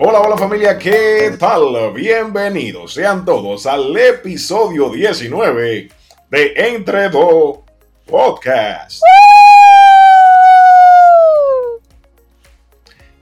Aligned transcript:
Hola, 0.00 0.20
hola 0.20 0.36
familia, 0.36 0.78
¿qué 0.78 1.34
tal? 1.40 1.92
Bienvenidos 1.92 2.94
sean 2.94 3.24
todos 3.24 3.66
al 3.66 3.96
episodio 3.96 4.90
19 4.90 5.88
de 6.30 6.52
Entre 6.54 7.08
Dos 7.08 7.58
Podcast. 8.06 9.02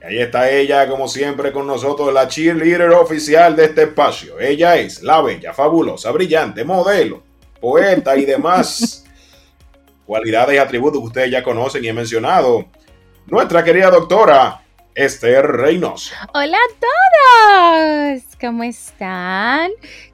Ahí 0.05 0.19
está 0.19 0.51
ella, 0.51 0.87
como 0.87 1.07
siempre, 1.07 1.51
con 1.51 1.65
nosotros, 1.65 2.13
la 2.13 2.27
cheerleader 2.27 2.91
oficial 2.91 3.55
de 3.55 3.65
este 3.65 3.83
espacio. 3.83 4.39
Ella 4.39 4.75
es 4.75 5.01
la 5.01 5.23
bella, 5.23 5.55
fabulosa, 5.55 6.11
brillante, 6.11 6.63
modelo, 6.63 7.23
poeta 7.59 8.15
y 8.15 8.25
demás 8.25 9.03
cualidades 10.05 10.53
y 10.53 10.59
atributos 10.59 11.01
que 11.01 11.07
ustedes 11.07 11.31
ya 11.31 11.41
conocen 11.41 11.83
y 11.83 11.87
he 11.87 11.93
mencionado. 11.93 12.65
Nuestra 13.25 13.63
querida 13.63 13.89
doctora 13.89 14.61
Esther 14.97 15.45
Reynoso. 15.45 16.15
Hola 16.33 16.57
a 16.57 18.15
todos, 18.15 18.23
¿cómo 18.41 18.63
están? 18.63 19.69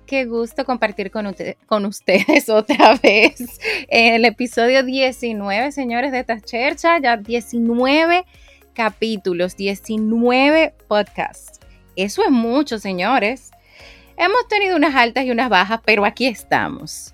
Qué 0.06 0.26
gusto 0.26 0.66
compartir 0.66 1.10
con, 1.10 1.34
con 1.68 1.86
ustedes 1.86 2.50
otra 2.50 3.00
vez 3.02 3.62
el 3.88 4.26
episodio 4.26 4.84
19, 4.84 5.72
señores 5.72 6.12
de 6.12 6.20
esta 6.20 6.42
chercha, 6.42 7.00
ya 7.00 7.16
19 7.16 8.26
capítulos, 8.74 9.56
19 9.56 10.74
podcasts. 10.90 11.62
Eso 11.96 12.22
es 12.22 12.32
mucho, 12.32 12.78
señores. 12.78 13.52
Hemos 14.18 14.50
tenido 14.50 14.76
unas 14.76 14.96
altas 14.96 15.24
y 15.24 15.32
unas 15.32 15.48
bajas, 15.48 15.80
pero 15.86 16.04
aquí 16.04 16.28
estamos. 16.28 17.14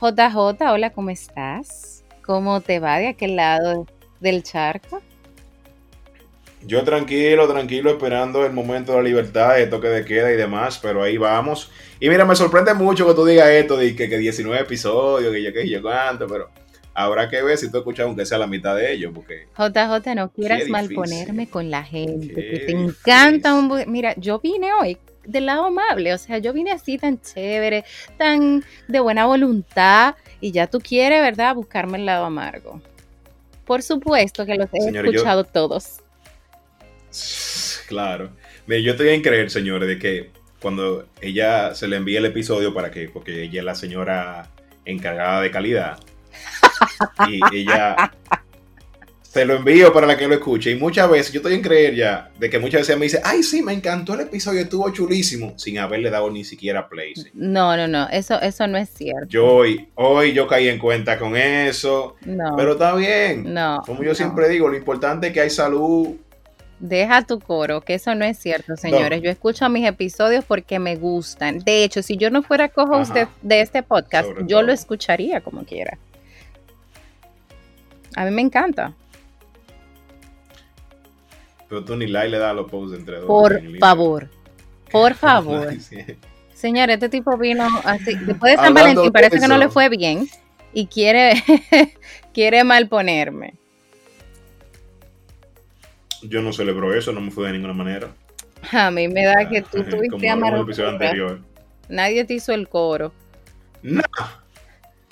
JJ, 0.00 0.68
hola, 0.68 0.90
¿cómo 0.90 1.10
estás? 1.10 2.02
¿Cómo 2.24 2.60
te 2.60 2.80
va 2.80 2.98
de 2.98 3.06
aquel 3.06 3.36
lado 3.36 3.86
del 4.18 4.42
charco? 4.42 5.00
Yo 6.66 6.82
tranquilo, 6.82 7.46
tranquilo, 7.46 7.90
esperando 7.90 8.44
el 8.46 8.52
momento 8.52 8.92
de 8.92 8.98
la 8.98 9.04
libertad, 9.04 9.56
de 9.56 9.66
toque 9.66 9.88
de 9.88 10.04
queda 10.04 10.32
y 10.32 10.36
demás, 10.36 10.78
pero 10.80 11.02
ahí 11.02 11.18
vamos. 11.18 11.70
Y 12.00 12.08
mira, 12.08 12.24
me 12.24 12.34
sorprende 12.34 12.72
mucho 12.74 13.06
que 13.06 13.14
tú 13.14 13.26
digas 13.26 13.48
esto, 13.48 13.76
de 13.76 13.94
que, 13.94 14.08
que 14.08 14.18
19 14.18 14.62
episodios, 14.62 15.32
que 15.32 15.42
yo 15.42 15.52
qué 15.52 15.68
yo 15.68 15.82
cuánto, 15.82 16.26
pero 16.26 16.48
habrá 16.94 17.28
que 17.28 17.42
ver 17.42 17.58
si 17.58 17.70
tú 17.70 17.78
escuchas 17.78 18.06
aunque 18.06 18.24
sea 18.24 18.38
la 18.38 18.46
mitad 18.46 18.76
de 18.76 18.92
ellos, 18.92 19.12
porque... 19.14 19.46
JJ, 19.58 20.14
no 20.14 20.30
quieras 20.30 20.68
malponerme 20.68 21.48
con 21.48 21.70
la 21.70 21.82
gente, 21.82 22.34
que 22.34 22.60
te 22.60 22.72
encanta 22.72 23.54
un... 23.54 23.70
Mira, 23.86 24.14
yo 24.16 24.40
vine 24.40 24.72
hoy 24.72 24.96
del 25.24 25.46
lado 25.46 25.64
amable, 25.64 26.14
o 26.14 26.18
sea, 26.18 26.38
yo 26.38 26.52
vine 26.52 26.70
así 26.70 26.98
tan 26.98 27.20
chévere, 27.20 27.84
tan 28.16 28.64
de 28.88 29.00
buena 29.00 29.26
voluntad, 29.26 30.14
y 30.40 30.52
ya 30.52 30.66
tú 30.66 30.80
quieres, 30.80 31.20
¿verdad?, 31.20 31.54
buscarme 31.54 31.98
el 31.98 32.06
lado 32.06 32.24
amargo. 32.24 32.80
Por 33.64 33.82
supuesto 33.82 34.44
que 34.44 34.54
los 34.56 34.68
he 34.72 34.90
escuchado 34.90 35.44
todos. 35.44 36.03
Claro. 37.86 38.30
Yo 38.66 38.92
estoy 38.92 39.10
en 39.10 39.22
creer, 39.22 39.50
señores, 39.50 39.88
de 39.88 39.98
que 39.98 40.30
cuando 40.60 41.06
ella 41.20 41.74
se 41.74 41.86
le 41.86 41.96
envíe 41.96 42.16
el 42.16 42.24
episodio 42.24 42.72
para 42.72 42.90
que, 42.90 43.08
porque 43.08 43.42
ella 43.42 43.60
es 43.60 43.64
la 43.64 43.74
señora 43.74 44.50
encargada 44.86 45.42
de 45.42 45.50
calidad, 45.50 45.98
y 47.28 47.40
ella 47.54 48.12
se 49.22 49.44
lo 49.44 49.56
envío 49.56 49.92
para 49.92 50.06
la 50.06 50.16
que 50.16 50.28
lo 50.28 50.34
escuche. 50.34 50.70
Y 50.70 50.76
muchas 50.76 51.10
veces, 51.10 51.32
yo 51.32 51.40
estoy 51.40 51.54
en 51.54 51.62
creer 51.62 51.94
ya, 51.96 52.30
de 52.38 52.48
que 52.48 52.58
muchas 52.60 52.82
veces 52.82 52.96
me 52.96 53.06
dice, 53.06 53.20
ay, 53.24 53.42
sí, 53.42 53.62
me 53.62 53.72
encantó 53.72 54.14
el 54.14 54.20
episodio, 54.20 54.60
estuvo 54.60 54.88
chulísimo, 54.90 55.58
sin 55.58 55.78
haberle 55.78 56.08
dado 56.08 56.30
ni 56.30 56.44
siquiera 56.44 56.88
play. 56.88 57.14
No, 57.34 57.76
no, 57.76 57.88
no, 57.88 58.08
eso, 58.10 58.40
eso 58.40 58.66
no 58.68 58.78
es 58.78 58.90
cierto. 58.90 59.26
Yo 59.28 59.46
hoy, 59.46 59.88
hoy 59.96 60.32
yo 60.32 60.46
caí 60.46 60.68
en 60.68 60.78
cuenta 60.78 61.18
con 61.18 61.36
eso. 61.36 62.14
No. 62.24 62.54
Pero 62.56 62.72
está 62.72 62.94
bien. 62.94 63.52
No. 63.52 63.82
Como 63.84 64.04
yo 64.04 64.14
siempre 64.14 64.48
digo, 64.48 64.68
lo 64.68 64.76
importante 64.76 65.26
es 65.26 65.32
que 65.32 65.40
hay 65.40 65.50
salud 65.50 66.14
Deja 66.84 67.22
tu 67.22 67.40
coro, 67.40 67.80
que 67.80 67.94
eso 67.94 68.14
no 68.14 68.26
es 68.26 68.38
cierto, 68.38 68.76
señores. 68.76 69.22
Yo 69.22 69.30
escucho 69.30 69.66
mis 69.70 69.88
episodios 69.88 70.44
porque 70.44 70.78
me 70.78 70.96
gustan. 70.96 71.60
De 71.60 71.82
hecho, 71.82 72.02
si 72.02 72.18
yo 72.18 72.28
no 72.28 72.42
fuera 72.42 72.68
cojo 72.68 72.98
usted 72.98 73.26
de 73.40 73.62
este 73.62 73.82
podcast, 73.82 74.28
yo 74.46 74.60
lo 74.60 74.70
escucharía 74.70 75.40
como 75.40 75.64
quiera. 75.64 75.96
A 78.14 78.26
mí 78.26 78.32
me 78.32 78.42
encanta. 78.42 78.92
Pero 81.70 81.82
tú 81.86 81.96
ni 81.96 82.06
like 82.06 82.28
le 82.28 82.36
das 82.36 82.54
los 82.54 82.70
posts 82.70 82.98
entre 82.98 83.16
dos. 83.16 83.28
Por 83.28 83.78
favor, 83.78 84.28
por 84.92 85.14
favor. 85.14 85.72
Señores, 86.52 86.96
este 86.96 87.08
tipo 87.08 87.38
vino 87.38 87.66
así. 87.84 88.14
Después 88.14 88.58
de 88.58 88.62
San 88.62 88.74
Valentín, 88.74 89.10
parece 89.10 89.40
que 89.40 89.48
no 89.48 89.56
le 89.56 89.70
fue 89.70 89.88
bien 89.88 90.28
y 90.74 90.86
quiere, 90.88 91.42
quiere 92.34 92.62
malponerme. 92.62 93.54
Yo 96.28 96.42
no 96.42 96.52
celebro 96.52 96.94
eso, 96.94 97.12
no 97.12 97.20
me 97.20 97.30
fue 97.30 97.46
de 97.46 97.52
ninguna 97.54 97.74
manera. 97.74 98.08
A 98.72 98.90
mí 98.90 99.08
me 99.08 99.24
da 99.24 99.48
que 99.48 99.62
tú 99.62 99.82
tuviste 99.84 100.28
anterior. 100.28 101.40
Nadie 101.88 102.24
te 102.24 102.34
hizo 102.34 102.52
el 102.52 102.68
coro. 102.68 103.12
No. 103.82 104.02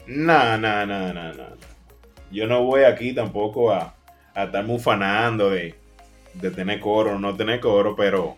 No, 0.06 0.58
no, 0.58 0.86
no, 0.86 1.12
no, 1.12 1.32
no. 1.34 1.44
Yo 2.30 2.46
no 2.46 2.64
voy 2.64 2.84
aquí 2.84 3.12
tampoco 3.12 3.72
a, 3.72 3.94
a 4.34 4.44
estar 4.44 4.64
mufanando 4.64 5.50
de, 5.50 5.74
de 6.34 6.50
tener 6.50 6.80
coro 6.80 7.16
o 7.16 7.18
no 7.18 7.36
tener 7.36 7.60
coro, 7.60 7.94
pero 7.94 8.36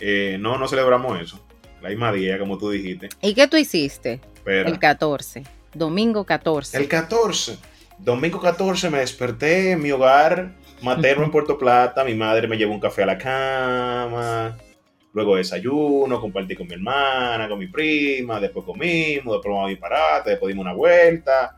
eh, 0.00 0.36
no, 0.40 0.58
no 0.58 0.66
celebramos 0.68 1.20
eso. 1.20 1.40
La 1.80 1.90
misma 1.90 2.12
día, 2.12 2.38
como 2.38 2.58
tú 2.58 2.70
dijiste. 2.70 3.08
¿Y 3.22 3.34
qué 3.34 3.46
tú 3.46 3.56
hiciste? 3.56 4.20
el 4.44 4.78
14, 4.78 5.42
domingo 5.74 6.24
14. 6.24 6.76
El 6.76 6.88
14, 6.88 7.58
domingo 7.98 8.40
14 8.40 8.90
me 8.90 8.98
desperté 8.98 9.72
en 9.72 9.82
mi 9.82 9.90
hogar 9.90 10.52
materno 10.82 11.24
en 11.24 11.30
Puerto 11.30 11.58
Plata, 11.58 12.04
mi 12.04 12.14
madre 12.14 12.48
me 12.48 12.56
llevó 12.56 12.72
un 12.72 12.80
café 12.80 13.02
a 13.02 13.06
la 13.06 13.18
cama, 13.18 14.56
luego 15.12 15.36
desayuno, 15.36 16.20
compartí 16.20 16.54
con 16.54 16.66
mi 16.66 16.74
hermana, 16.74 17.48
con 17.48 17.58
mi 17.58 17.66
prima, 17.66 18.38
después 18.38 18.64
comimos, 18.64 19.34
después 19.34 19.44
vamos 19.44 19.64
a 19.64 19.68
mi 19.68 19.76
parate, 19.76 20.30
después 20.30 20.52
dimos 20.52 20.64
una 20.64 20.74
vuelta 20.74 21.56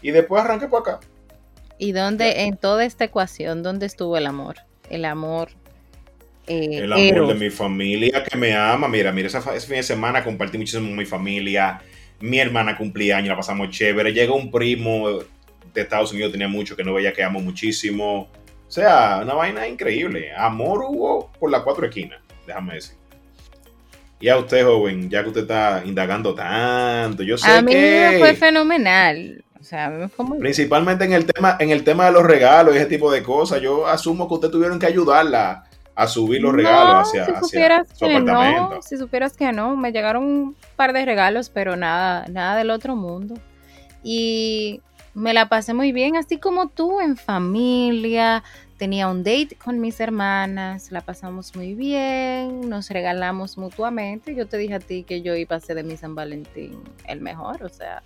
y 0.00 0.10
después 0.10 0.44
arranqué 0.44 0.68
por 0.68 0.80
acá. 0.80 1.00
¿Y 1.78 1.92
dónde, 1.92 2.42
en 2.42 2.56
toda 2.56 2.84
esta 2.84 3.04
ecuación, 3.04 3.62
dónde 3.62 3.86
estuvo 3.86 4.16
el 4.16 4.26
amor? 4.26 4.56
El 4.90 5.04
amor. 5.04 5.48
Eh, 6.46 6.78
el 6.78 6.92
amor 6.92 7.28
de 7.28 7.34
mi 7.34 7.50
familia 7.50 8.22
que 8.22 8.36
me 8.36 8.54
ama. 8.54 8.86
Mira, 8.86 9.10
mira, 9.12 9.28
ese, 9.28 9.40
fin 9.40 9.76
de 9.76 9.82
semana 9.82 10.22
compartí 10.22 10.58
muchísimo 10.58 10.86
con 10.86 10.96
mi 10.96 11.06
familia. 11.06 11.80
Mi 12.20 12.38
hermana 12.38 12.76
cumplía 12.76 13.16
años, 13.16 13.30
la 13.30 13.36
pasamos 13.36 13.70
chévere. 13.70 14.12
Llegó 14.12 14.36
un 14.36 14.50
primo 14.50 15.08
de 15.74 15.80
Estados 15.80 16.12
Unidos, 16.12 16.32
tenía 16.32 16.48
mucho 16.48 16.76
que 16.76 16.84
no 16.84 16.94
veía, 16.94 17.12
que 17.12 17.24
amo 17.24 17.40
muchísimo. 17.40 18.28
O 18.66 18.70
sea, 18.70 19.20
una 19.22 19.34
vaina 19.34 19.68
increíble. 19.68 20.32
Amor 20.36 20.84
hubo 20.88 21.30
por 21.38 21.50
las 21.50 21.62
cuatro 21.62 21.86
esquinas, 21.86 22.20
déjame 22.46 22.74
decir. 22.74 22.96
Y 24.20 24.28
a 24.28 24.38
usted, 24.38 24.64
joven, 24.64 25.10
ya 25.10 25.22
que 25.22 25.28
usted 25.28 25.42
está 25.42 25.82
indagando 25.84 26.34
tanto, 26.34 27.22
yo 27.22 27.36
sé 27.36 27.50
a 27.50 27.60
mí 27.60 27.72
que... 27.72 28.16
fue 28.18 28.34
fenomenal. 28.34 29.44
O 29.60 29.62
sea, 29.64 30.08
fue 30.14 30.24
muy 30.24 30.38
Principalmente 30.38 31.04
en 31.04 31.12
el, 31.12 31.26
tema, 31.26 31.56
en 31.58 31.70
el 31.70 31.84
tema 31.84 32.06
de 32.06 32.12
los 32.12 32.22
regalos 32.22 32.74
y 32.74 32.78
ese 32.78 32.86
tipo 32.86 33.10
de 33.10 33.22
cosas. 33.22 33.62
Yo 33.62 33.86
asumo 33.86 34.28
que 34.28 34.34
usted 34.34 34.50
tuvieron 34.50 34.78
que 34.78 34.86
ayudarla 34.86 35.64
a 35.94 36.06
subir 36.06 36.42
los 36.42 36.52
regalos 36.52 37.08
hacia, 37.08 37.24
si 37.24 37.32
supieras 37.44 37.88
que 37.98 38.20
No, 38.20 38.82
si 38.82 38.98
supieras 38.98 39.36
que 39.36 39.52
no, 39.52 39.76
me 39.76 39.92
llegaron 39.92 40.24
un 40.24 40.56
par 40.76 40.92
de 40.92 41.04
regalos, 41.04 41.48
pero 41.48 41.76
nada, 41.76 42.26
nada 42.28 42.56
del 42.56 42.70
otro 42.70 42.96
mundo. 42.96 43.36
Y 44.02 44.82
me 45.14 45.32
la 45.32 45.48
pasé 45.48 45.74
muy 45.74 45.92
bien, 45.92 46.16
así 46.16 46.38
como 46.38 46.68
tú, 46.68 47.00
en 47.00 47.16
familia. 47.16 48.42
Tenía 48.76 49.08
un 49.08 49.22
date 49.22 49.56
con 49.62 49.80
mis 49.80 50.00
hermanas, 50.00 50.90
la 50.90 51.00
pasamos 51.00 51.54
muy 51.54 51.74
bien, 51.74 52.68
nos 52.68 52.90
regalamos 52.90 53.56
mutuamente. 53.56 54.34
Yo 54.34 54.46
te 54.46 54.58
dije 54.58 54.74
a 54.74 54.80
ti 54.80 55.04
que 55.04 55.22
yo 55.22 55.36
iba 55.36 55.54
a 55.54 55.60
ser 55.60 55.76
de 55.76 55.84
mi 55.84 55.96
San 55.96 56.16
Valentín 56.16 56.80
el 57.06 57.20
mejor, 57.20 57.62
o 57.62 57.68
sea, 57.68 58.02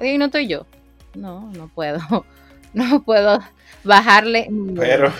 y 0.00 0.18
no 0.18 0.26
estoy 0.26 0.48
yo. 0.48 0.66
No, 1.14 1.52
no 1.52 1.68
puedo, 1.68 2.00
no 2.74 3.02
puedo 3.04 3.38
bajarle. 3.84 4.48
Pero, 4.74 5.12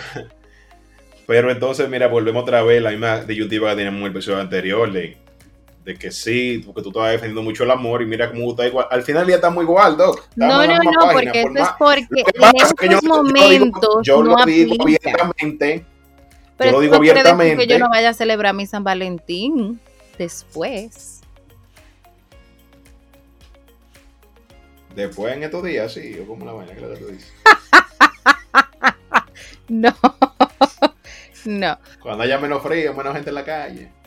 pero 1.27 1.53
entonces, 1.53 1.89
mira, 1.89 2.09
volvemos 2.09 2.43
otra 2.43 2.63
vez 2.63 2.83
la 2.83 2.91
misma 2.91 3.21
disyuntiva 3.21 3.71
que 3.71 3.77
teníamos 3.77 4.01
en 4.01 4.07
el 4.07 4.13
episodio 4.13 4.41
anterior 4.41 4.93
de 4.93 5.22
de 5.85 5.97
que 5.97 6.13
sí, 6.13 6.63
porque 6.65 6.83
tú 6.83 6.91
estabas 6.91 7.13
defendiendo 7.13 7.43
mucho 7.43 7.65
el 7.65 7.71
amor 7.71 8.03
y 8.03 8.07
mira 8.07 8.31
cómo 8.31 8.51
está 8.51 8.67
igual. 8.67 8.87
Al 8.91 9.03
final 9.03 9.27
ya 9.27 9.37
estamos 9.37 9.65
igual, 9.65 9.97
Doc. 9.97 10.29
no, 10.37 10.65
no, 10.65 10.79
no, 10.79 11.13
porque 11.13 11.43
eso 11.43 11.51
es 11.57 11.69
porque 11.79 12.25
en 12.83 12.93
estos 12.93 13.05
momentos 13.05 13.89
yo, 14.03 14.23
lo 14.23 14.37
digo 14.45 14.77
abiertamente. 14.81 15.85
Pero 16.57 16.71
yo 16.71 16.77
lo 16.77 16.81
digo 16.81 16.95
abiertamente. 16.97 17.67
que 17.67 17.73
yo 17.73 17.79
no 17.79 17.89
vaya 17.89 18.11
a 18.11 18.15
celebrar 18.15 18.55
mi 18.55 18.67
San 18.67 18.85
Valentín 18.85 19.81
después. 20.19 21.21
Después 24.95 25.35
en 25.35 25.43
estos 25.43 25.65
días, 25.65 25.93
sí, 25.93 26.17
o 26.23 26.27
como 26.27 26.45
la 26.45 26.53
vaina 26.53 26.75
que 26.75 26.81
la 26.81 26.95
tú 26.95 27.07
dices. 27.07 27.33
no, 29.69 29.93
no. 31.47 31.79
Cuando 32.01 32.23
haya 32.23 32.39
menos 32.39 32.63
frío, 32.63 32.95
menos 32.95 33.15
gente 33.15 33.31
en 33.31 33.35
la 33.35 33.45
calle. 33.45 34.02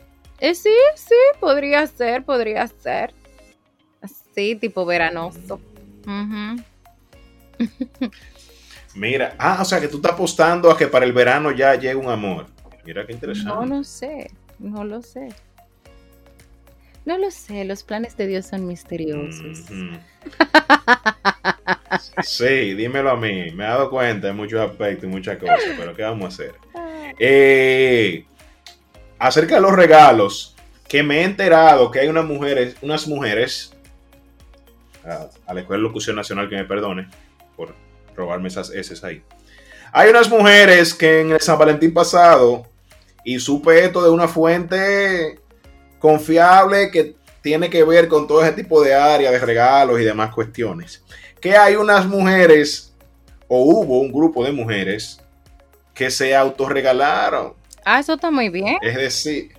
Eh, 0.46 0.54
sí, 0.54 0.70
sí, 0.94 1.16
podría 1.40 1.88
ser, 1.88 2.24
podría 2.24 2.68
ser. 2.68 3.16
Así, 4.00 4.56
tipo 4.56 4.86
veranoso. 4.86 5.60
Mira, 8.94 9.36
ah, 9.40 9.58
o 9.60 9.66
sea 9.66 9.82
que 9.82 9.88
tú 9.88 9.96
estás 9.98 10.12
apostando 10.12 10.70
a 10.70 10.78
que 10.78 10.86
para 10.86 11.04
el 11.04 11.14
verano 11.14 11.50
ya 11.50 11.74
llegue 11.74 11.96
un 11.96 12.12
amor. 12.12 12.46
Mira 12.86 13.08
qué 13.08 13.14
interesante. 13.14 13.50
No 13.50 13.66
lo 13.66 13.84
sé, 13.84 14.30
no 14.60 14.84
lo 14.84 15.02
sé. 15.02 15.30
No 17.06 17.18
lo 17.18 17.32
sé, 17.32 17.66
los 17.66 17.82
planes 17.82 18.16
de 18.16 18.28
Dios 18.28 18.46
son 18.46 18.68
misteriosos. 18.68 19.64
Sí, 22.24 22.76
dímelo 22.76 23.10
a 23.10 23.16
mí. 23.16 23.50
Me 23.50 23.64
he 23.64 23.68
dado 23.68 23.90
cuenta 23.90 24.28
de 24.28 24.34
muchos 24.34 24.60
aspectos 24.60 25.06
y 25.06 25.08
muchas 25.08 25.40
cosas, 25.40 25.60
pero 25.76 25.96
¿qué 25.96 26.04
vamos 26.04 26.26
a 26.26 26.28
hacer? 26.28 26.54
Eh, 27.18 28.26
acerca 29.28 29.56
de 29.56 29.62
los 29.62 29.74
regalos, 29.74 30.56
que 30.88 31.02
me 31.02 31.22
he 31.22 31.24
enterado 31.24 31.90
que 31.90 32.00
hay 32.00 32.08
unas 32.08 32.26
mujeres, 32.26 32.76
unas 32.82 33.08
mujeres, 33.08 33.74
a, 35.04 35.54
la 35.54 35.62
Escuela 35.62 35.82
de 35.82 35.88
Locución 35.88 36.16
Nacional 36.16 36.48
que 36.48 36.56
me 36.56 36.66
perdone 36.66 37.08
por 37.56 37.76
robarme 38.16 38.50
esas 38.50 38.70
S 38.70 39.06
ahí. 39.06 39.24
Hay 39.92 40.10
unas 40.10 40.30
mujeres 40.30 40.94
que 40.94 41.22
en 41.22 41.32
el 41.32 41.42
San 41.42 41.58
Valentín 41.58 41.94
pasado, 41.94 42.68
y 43.24 43.40
supe 43.40 43.84
esto 43.84 44.04
de 44.04 44.10
una 44.12 44.28
fuente 44.28 45.40
confiable 45.98 46.92
que 46.92 47.16
tiene 47.42 47.70
que 47.70 47.84
ver 47.84 48.08
con 48.08 48.28
todo 48.28 48.44
ese 48.44 48.54
tipo 48.54 48.84
de 48.84 48.94
área 48.94 49.32
de 49.32 49.40
regalos 49.40 50.00
y 50.00 50.04
demás 50.04 50.34
cuestiones. 50.34 51.04
Que 51.42 51.58
hay 51.58 51.76
unas 51.76 52.06
mujeres, 52.06 52.94
o 53.48 53.64
hubo 53.64 54.00
un 54.00 54.12
grupo 54.12 54.44
de 54.44 54.52
mujeres, 54.52 55.20
que 55.96 56.12
se 56.12 56.36
autorregalaron. 56.36 57.54
Ah, 57.86 58.00
eso 58.00 58.14
está 58.14 58.32
muy 58.32 58.50
bien. 58.50 58.78
Es 58.82 58.96
decir, 58.96 59.54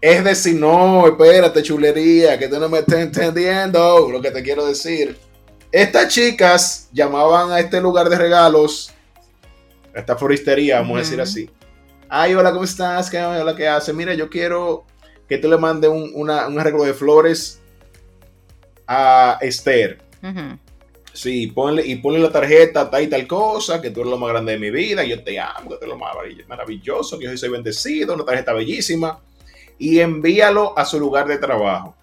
es 0.00 0.22
decir, 0.22 0.54
no, 0.54 1.06
espérate, 1.06 1.62
chulería, 1.62 2.38
que 2.38 2.46
tú 2.46 2.60
no 2.60 2.68
me 2.68 2.80
estás 2.80 3.00
entendiendo 3.00 4.10
lo 4.10 4.20
que 4.20 4.30
te 4.30 4.42
quiero 4.42 4.66
decir. 4.66 5.16
Estas 5.72 6.08
chicas 6.08 6.90
llamaban 6.92 7.50
a 7.50 7.58
este 7.58 7.80
lugar 7.80 8.10
de 8.10 8.18
regalos, 8.18 8.92
a 9.94 9.98
esta 9.98 10.14
floristería, 10.14 10.80
vamos 10.80 10.96
a 10.96 11.00
decir 11.00 11.20
así. 11.22 11.50
Ay, 12.06 12.34
hola, 12.34 12.52
¿cómo 12.52 12.64
estás? 12.64 13.08
¿Qué 13.08 13.18
hola, 13.18 13.56
qué 13.56 13.66
hace? 13.66 13.94
Mira, 13.94 14.12
yo 14.12 14.28
quiero 14.28 14.84
que 15.26 15.38
tú 15.38 15.48
le 15.48 15.56
mandes 15.56 15.90
un, 15.90 16.30
arreglo 16.30 16.84
de 16.84 16.92
flores 16.92 17.62
a 18.86 19.38
Esther. 19.40 20.02
Sí, 21.14 21.46
ponle, 21.46 21.86
y 21.86 21.94
ponle 21.96 22.18
la 22.18 22.32
tarjeta 22.32 22.90
tal 22.90 23.04
y 23.04 23.06
tal 23.06 23.24
cosa, 23.28 23.80
que 23.80 23.90
tú 23.90 24.00
eres 24.00 24.10
lo 24.10 24.18
más 24.18 24.30
grande 24.30 24.52
de 24.52 24.58
mi 24.58 24.70
vida, 24.70 25.04
yo 25.04 25.22
te 25.22 25.38
amo, 25.38 25.70
que 25.70 25.76
tú 25.76 25.84
eres 25.84 25.88
lo 25.90 25.96
más 25.96 26.12
maravilloso, 26.48 27.16
que 27.16 27.26
yo 27.26 27.36
soy 27.36 27.50
bendecido, 27.50 28.14
una 28.14 28.24
tarjeta 28.24 28.52
bellísima, 28.52 29.20
y 29.78 30.00
envíalo 30.00 30.76
a 30.76 30.84
su 30.84 30.98
lugar 30.98 31.28
de 31.28 31.38
trabajo. 31.38 31.94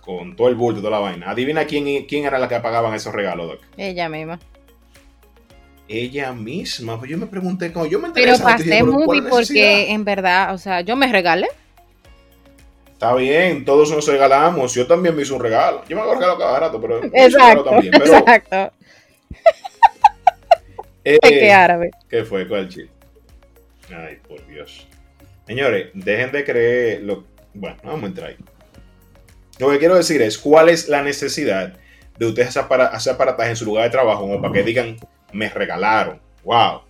Con 0.00 0.36
todo 0.36 0.48
el 0.48 0.54
bulto, 0.54 0.80
toda 0.80 0.92
la 0.92 0.98
vaina. 1.00 1.30
Adivina 1.30 1.64
quién, 1.64 2.06
quién 2.06 2.24
era 2.26 2.38
la 2.38 2.48
que 2.48 2.60
pagaban 2.60 2.94
esos 2.94 3.12
regalos, 3.12 3.48
Doc. 3.48 3.60
Ella 3.76 4.08
misma. 4.08 4.38
Ella 5.88 6.32
misma, 6.32 6.96
pues 6.96 7.10
yo 7.10 7.18
me 7.18 7.26
pregunté 7.26 7.72
cómo 7.72 7.86
yo 7.86 7.98
me 7.98 8.06
enteré. 8.06 8.32
Pero 8.32 8.44
pasé 8.44 8.84
muy 8.84 9.20
porque 9.22 9.90
en 9.90 10.04
verdad, 10.04 10.54
o 10.54 10.58
sea, 10.58 10.80
yo 10.82 10.94
me 10.94 11.10
regalé. 11.10 11.48
Está 13.02 13.16
bien, 13.16 13.64
todos 13.64 13.90
nos 13.90 14.06
regalamos. 14.06 14.74
Yo 14.74 14.86
también 14.86 15.16
me 15.16 15.22
hice 15.22 15.32
un 15.32 15.42
regalo. 15.42 15.82
Yo 15.88 15.96
me 15.96 16.02
hago 16.02 16.14
regalo 16.14 16.38
cada 16.38 16.60
rato, 16.60 16.80
pero. 16.80 17.02
Exacto. 17.02 17.64
También, 17.64 17.94
exacto. 17.96 18.72
Eh, 21.04 21.18
¿Qué 21.20 21.50
árabe? 21.50 21.90
¿Qué 22.08 22.22
fue? 22.22 22.46
¿Cuál 22.46 22.68
chiste? 22.68 22.92
Ay, 23.92 24.20
por 24.28 24.46
Dios. 24.46 24.86
Señores, 25.48 25.88
dejen 25.94 26.30
de 26.30 26.44
creer. 26.44 27.02
Lo... 27.02 27.24
Bueno, 27.54 27.76
vamos 27.82 28.04
a 28.04 28.06
entrar 28.06 28.28
ahí. 28.28 28.36
Lo 29.58 29.68
que 29.70 29.80
quiero 29.80 29.96
decir 29.96 30.22
es: 30.22 30.38
¿cuál 30.38 30.68
es 30.68 30.88
la 30.88 31.02
necesidad 31.02 31.72
de 32.16 32.26
ustedes 32.26 32.56
hacer 32.56 33.14
aparataje 33.14 33.50
en 33.50 33.56
su 33.56 33.64
lugar 33.64 33.82
de 33.82 33.90
trabajo 33.90 34.20
como 34.20 34.40
para 34.40 34.54
que 34.54 34.62
digan, 34.62 34.96
me 35.32 35.48
regalaron? 35.48 36.20
¡Wow! 36.44 36.82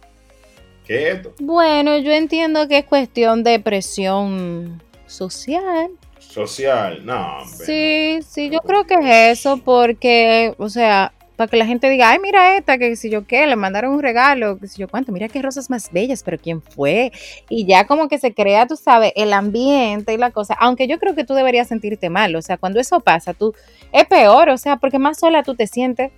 ¿Qué 0.86 1.08
es 1.08 1.16
esto? 1.16 1.34
Bueno, 1.38 1.96
yo 1.96 2.12
entiendo 2.12 2.68
que 2.68 2.76
es 2.76 2.84
cuestión 2.84 3.42
de 3.42 3.60
presión 3.60 4.82
social 5.06 5.90
social, 6.32 7.05
no. 7.05 7.38
Hombre, 7.43 7.67
sí, 7.67 8.19
sí, 8.26 8.50
yo 8.50 8.61
creo 8.61 8.84
que 8.84 8.94
es 8.94 9.38
eso, 9.38 9.58
porque, 9.58 10.55
o 10.58 10.69
sea, 10.69 11.12
para 11.37 11.49
que 11.49 11.56
la 11.56 11.67
gente 11.67 11.88
diga, 11.88 12.11
ay, 12.11 12.19
mira 12.20 12.56
esta, 12.56 12.79
que 12.79 12.96
si 12.96 13.11
yo 13.11 13.26
qué, 13.26 13.46
le 13.46 13.56
mandaron 13.56 13.93
un 13.93 14.02
regalo, 14.02 14.58
que 14.58 14.69
si 14.69 14.81
yo 14.81 14.88
cuánto, 14.88 15.12
mira 15.12 15.29
qué 15.29 15.43
rosas 15.43 15.70
más 15.70 15.93
bellas, 15.93 16.23
pero 16.23 16.38
¿quién 16.38 16.62
fue? 16.62 17.12
Y 17.49 17.67
ya 17.67 17.87
como 17.87 18.08
que 18.08 18.19
se 18.19 18.32
crea, 18.32 18.67
tú 18.67 18.76
sabes, 18.76 19.12
el 19.14 19.32
ambiente 19.32 20.14
y 20.14 20.17
la 20.17 20.31
cosa, 20.31 20.55
aunque 20.55 20.88
yo 20.88 20.99
creo 20.99 21.14
que 21.14 21.25
tú 21.25 21.34
deberías 21.34 21.69
sentirte 21.69 22.11
mal, 22.11 22.34
o 22.34 22.43
sea, 22.43 22.56
cuando 22.56 22.81
eso 22.81 23.00
pasa, 23.00 23.34
tú, 23.34 23.55
es 23.93 24.06
peor, 24.06 24.49
o 24.49 24.58
sea, 24.58 24.76
porque 24.76 24.99
más 24.99 25.19
sola 25.19 25.43
tú 25.43 25.55
te 25.55 25.67
sientes. 25.67 26.11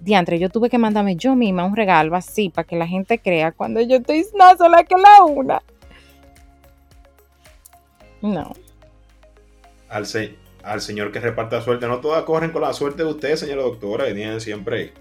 Diantre, 0.00 0.38
yo 0.38 0.48
tuve 0.48 0.70
que 0.70 0.78
mandarme 0.78 1.14
yo 1.14 1.36
misma 1.36 1.66
un 1.66 1.76
regalo 1.76 2.16
así 2.16 2.48
para 2.48 2.66
que 2.66 2.74
la 2.74 2.86
gente 2.86 3.18
crea 3.18 3.52
cuando 3.52 3.82
yo 3.82 3.96
estoy 3.96 4.24
más 4.34 4.56
sola 4.56 4.82
que 4.82 4.94
la 4.96 5.24
una. 5.24 5.62
No 8.22 8.54
al, 9.90 10.06
al 10.62 10.80
Señor 10.80 11.12
que 11.12 11.20
reparta 11.20 11.60
suerte. 11.60 11.86
No 11.86 12.00
todas 12.00 12.22
corren 12.24 12.50
con 12.50 12.62
la 12.62 12.72
suerte 12.72 13.02
de 13.02 13.10
usted, 13.10 13.36
señora 13.36 13.62
doctora, 13.62 14.08
y 14.08 14.14
tienen 14.14 14.40
siempre 14.40 14.92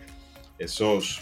esos, 0.57 1.21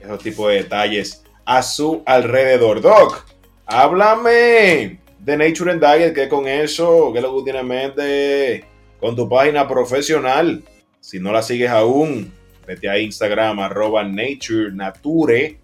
esos 0.00 0.22
tipos 0.22 0.48
de 0.48 0.56
detalles 0.56 1.24
a 1.44 1.62
su 1.62 2.02
alrededor. 2.04 2.80
Doc, 2.80 3.24
háblame 3.64 5.00
de 5.18 5.36
Nature 5.36 5.72
and 5.72 5.84
Diet, 5.84 6.14
¿qué 6.14 6.28
con 6.28 6.46
eso? 6.46 7.10
¿Qué 7.12 7.18
es 7.18 7.24
lo 7.24 7.36
que 7.36 7.44
tiene 7.44 7.60
en 7.60 7.68
mente 7.68 8.64
con 9.00 9.16
tu 9.16 9.28
página 9.28 9.66
profesional? 9.66 10.62
Si 11.00 11.18
no 11.20 11.32
la 11.32 11.42
sigues 11.42 11.70
aún, 11.70 12.32
vete 12.66 12.88
a 12.88 12.98
Instagram, 12.98 13.60
arroba 13.60 14.02
Nature 14.02 14.72
Nature 14.72 15.58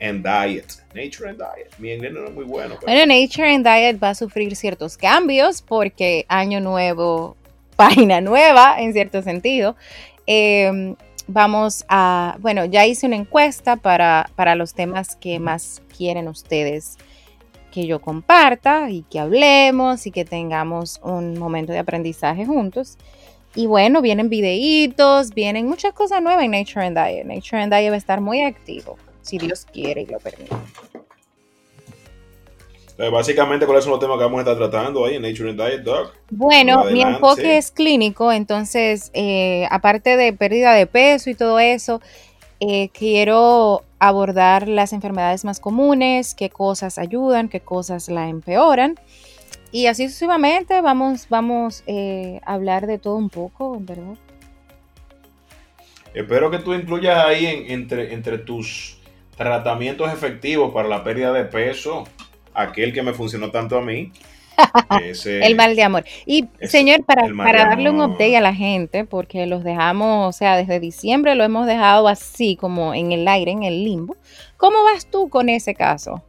and 0.00 0.22
Diet. 0.22 0.82
Nature 0.94 1.28
and 1.28 1.38
Diet. 1.38 1.70
Mi 1.78 1.92
inglés 1.92 2.12
no 2.12 2.24
es 2.24 2.32
muy 2.32 2.44
bueno. 2.44 2.76
Bueno, 2.82 3.06
Nature 3.06 3.54
and 3.54 3.66
Diet 3.66 4.02
va 4.02 4.10
a 4.10 4.14
sufrir 4.14 4.56
ciertos 4.56 4.96
cambios 4.96 5.62
porque 5.62 6.24
año 6.28 6.60
nuevo, 6.60 7.36
página 7.76 8.20
nueva 8.20 8.80
en 8.80 8.92
cierto 8.92 9.22
sentido. 9.22 9.76
Em, 10.26 10.96
vamos 11.26 11.84
a, 11.88 12.36
bueno, 12.40 12.64
ya 12.64 12.86
hice 12.86 13.06
una 13.06 13.16
encuesta 13.16 13.76
para, 13.76 14.30
para 14.36 14.54
los 14.54 14.74
temas 14.74 15.16
que 15.16 15.38
más 15.38 15.82
quieren 15.96 16.28
ustedes 16.28 16.96
que 17.70 17.86
yo 17.86 18.00
comparta 18.00 18.88
y 18.90 19.02
que 19.02 19.18
hablemos 19.18 20.06
y 20.06 20.10
que 20.10 20.24
tengamos 20.24 20.98
un 21.02 21.38
momento 21.38 21.72
de 21.72 21.78
aprendizaje 21.78 22.46
juntos. 22.46 22.96
Y 23.54 23.66
bueno, 23.66 24.00
vienen 24.00 24.30
videitos, 24.30 25.34
vienen 25.34 25.66
muchas 25.66 25.92
cosas 25.92 26.22
nuevas 26.22 26.44
en 26.44 26.52
Nature 26.52 26.86
and 26.86 26.96
Diet. 26.96 27.26
Nature 27.26 27.62
and 27.62 27.74
Diet 27.74 27.90
va 27.90 27.94
a 27.94 27.98
estar 27.98 28.20
muy 28.20 28.42
activo 28.42 28.96
si 29.26 29.38
Dios 29.38 29.66
quiere 29.72 30.02
y 30.02 30.06
lo 30.06 30.18
permite. 30.18 30.54
Eh, 32.98 33.10
básicamente, 33.10 33.66
¿cuáles 33.66 33.84
son 33.84 33.90
los 33.90 34.00
temas 34.00 34.16
que 34.16 34.24
vamos 34.24 34.38
a 34.38 34.40
estar 34.40 34.56
tratando 34.56 35.04
ahí 35.04 35.16
en 35.16 35.22
Nature 35.22 35.50
and 35.50 35.60
Diet, 35.60 35.82
Doc? 35.82 36.14
Bueno, 36.30 36.84
mi 36.84 37.02
enfoque 37.02 37.58
es 37.58 37.70
clínico, 37.70 38.32
entonces, 38.32 39.10
eh, 39.12 39.66
aparte 39.70 40.16
de 40.16 40.32
pérdida 40.32 40.72
de 40.72 40.86
peso 40.86 41.28
y 41.28 41.34
todo 41.34 41.58
eso, 41.58 42.00
eh, 42.58 42.88
quiero 42.94 43.82
abordar 43.98 44.66
las 44.66 44.94
enfermedades 44.94 45.44
más 45.44 45.60
comunes, 45.60 46.34
qué 46.34 46.48
cosas 46.48 46.96
ayudan, 46.96 47.50
qué 47.50 47.60
cosas 47.60 48.08
la 48.08 48.28
empeoran. 48.28 48.94
Y 49.72 49.86
así 49.86 50.06
sucesivamente 50.06 50.80
vamos, 50.80 51.26
vamos 51.28 51.84
a 51.86 52.50
hablar 52.50 52.86
de 52.86 52.98
todo 52.98 53.16
un 53.16 53.28
poco, 53.28 53.76
¿verdad? 53.78 54.16
Espero 56.14 56.50
que 56.50 56.60
tú 56.60 56.72
incluyas 56.72 57.18
ahí 57.26 57.44
entre, 57.68 58.14
entre 58.14 58.38
tus 58.38 58.96
tratamientos 59.36 60.12
efectivos 60.12 60.72
para 60.72 60.88
la 60.88 61.04
pérdida 61.04 61.32
de 61.32 61.44
peso, 61.44 62.04
aquel 62.54 62.92
que 62.92 63.02
me 63.02 63.12
funcionó 63.12 63.50
tanto 63.50 63.78
a 63.78 63.82
mí. 63.82 64.12
el 65.24 65.54
mal 65.54 65.76
de 65.76 65.82
amor. 65.82 66.04
Y 66.24 66.48
señor, 66.62 67.04
para, 67.04 67.28
para 67.36 67.66
darle 67.66 67.90
un 67.90 68.00
update 68.00 68.36
a 68.36 68.40
la 68.40 68.54
gente, 68.54 69.04
porque 69.04 69.46
los 69.46 69.62
dejamos, 69.62 70.34
o 70.34 70.36
sea, 70.36 70.56
desde 70.56 70.80
diciembre 70.80 71.34
lo 71.34 71.44
hemos 71.44 71.66
dejado 71.66 72.08
así 72.08 72.56
como 72.56 72.94
en 72.94 73.12
el 73.12 73.28
aire, 73.28 73.50
en 73.52 73.62
el 73.62 73.84
limbo. 73.84 74.16
¿Cómo 74.56 74.82
vas 74.82 75.06
tú 75.06 75.28
con 75.28 75.50
ese 75.50 75.74
caso? 75.74 76.22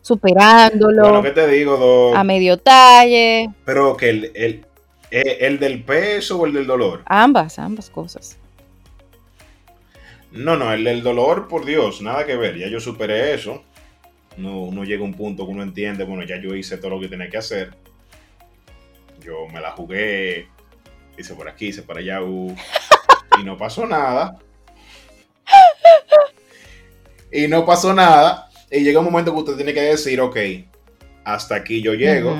Superándolo. 0.00 1.02
Bueno, 1.02 1.22
¿qué 1.22 1.32
te 1.32 1.46
digo, 1.46 2.14
A 2.16 2.24
medio 2.24 2.56
talle. 2.56 3.50
Pero 3.66 3.94
que 3.94 4.08
el, 4.08 4.32
el, 4.34 4.64
el 5.10 5.58
del 5.58 5.84
peso 5.84 6.38
o 6.38 6.46
el 6.46 6.54
del 6.54 6.66
dolor. 6.66 7.02
Ambas, 7.04 7.58
ambas 7.58 7.90
cosas. 7.90 8.37
No, 10.32 10.56
no, 10.56 10.72
el 10.72 11.02
dolor, 11.02 11.48
por 11.48 11.64
Dios, 11.64 12.02
nada 12.02 12.26
que 12.26 12.36
ver. 12.36 12.58
Ya 12.58 12.68
yo 12.68 12.80
superé 12.80 13.34
eso. 13.34 13.64
No, 14.36 14.60
uno 14.60 14.84
llega 14.84 15.02
a 15.02 15.04
un 15.04 15.14
punto 15.14 15.44
que 15.44 15.52
uno 15.52 15.62
entiende, 15.62 16.04
bueno, 16.04 16.22
ya 16.22 16.40
yo 16.40 16.54
hice 16.54 16.76
todo 16.76 16.90
lo 16.90 17.00
que 17.00 17.08
tenía 17.08 17.28
que 17.28 17.38
hacer. 17.38 17.74
Yo 19.20 19.48
me 19.52 19.60
la 19.60 19.72
jugué, 19.72 20.48
hice 21.18 21.34
por 21.34 21.48
aquí, 21.48 21.66
hice 21.68 21.82
para 21.82 22.00
allá, 22.00 22.22
uh, 22.22 22.54
y 23.40 23.44
no 23.44 23.56
pasó 23.56 23.86
nada. 23.86 24.38
Y 27.32 27.48
no 27.48 27.66
pasó 27.66 27.92
nada. 27.92 28.48
Y 28.70 28.80
llega 28.80 29.00
un 29.00 29.06
momento 29.06 29.32
que 29.32 29.38
usted 29.40 29.56
tiene 29.56 29.74
que 29.74 29.82
decir, 29.82 30.20
ok, 30.20 30.36
hasta 31.24 31.56
aquí 31.56 31.82
yo 31.82 31.94
llego. 31.94 32.36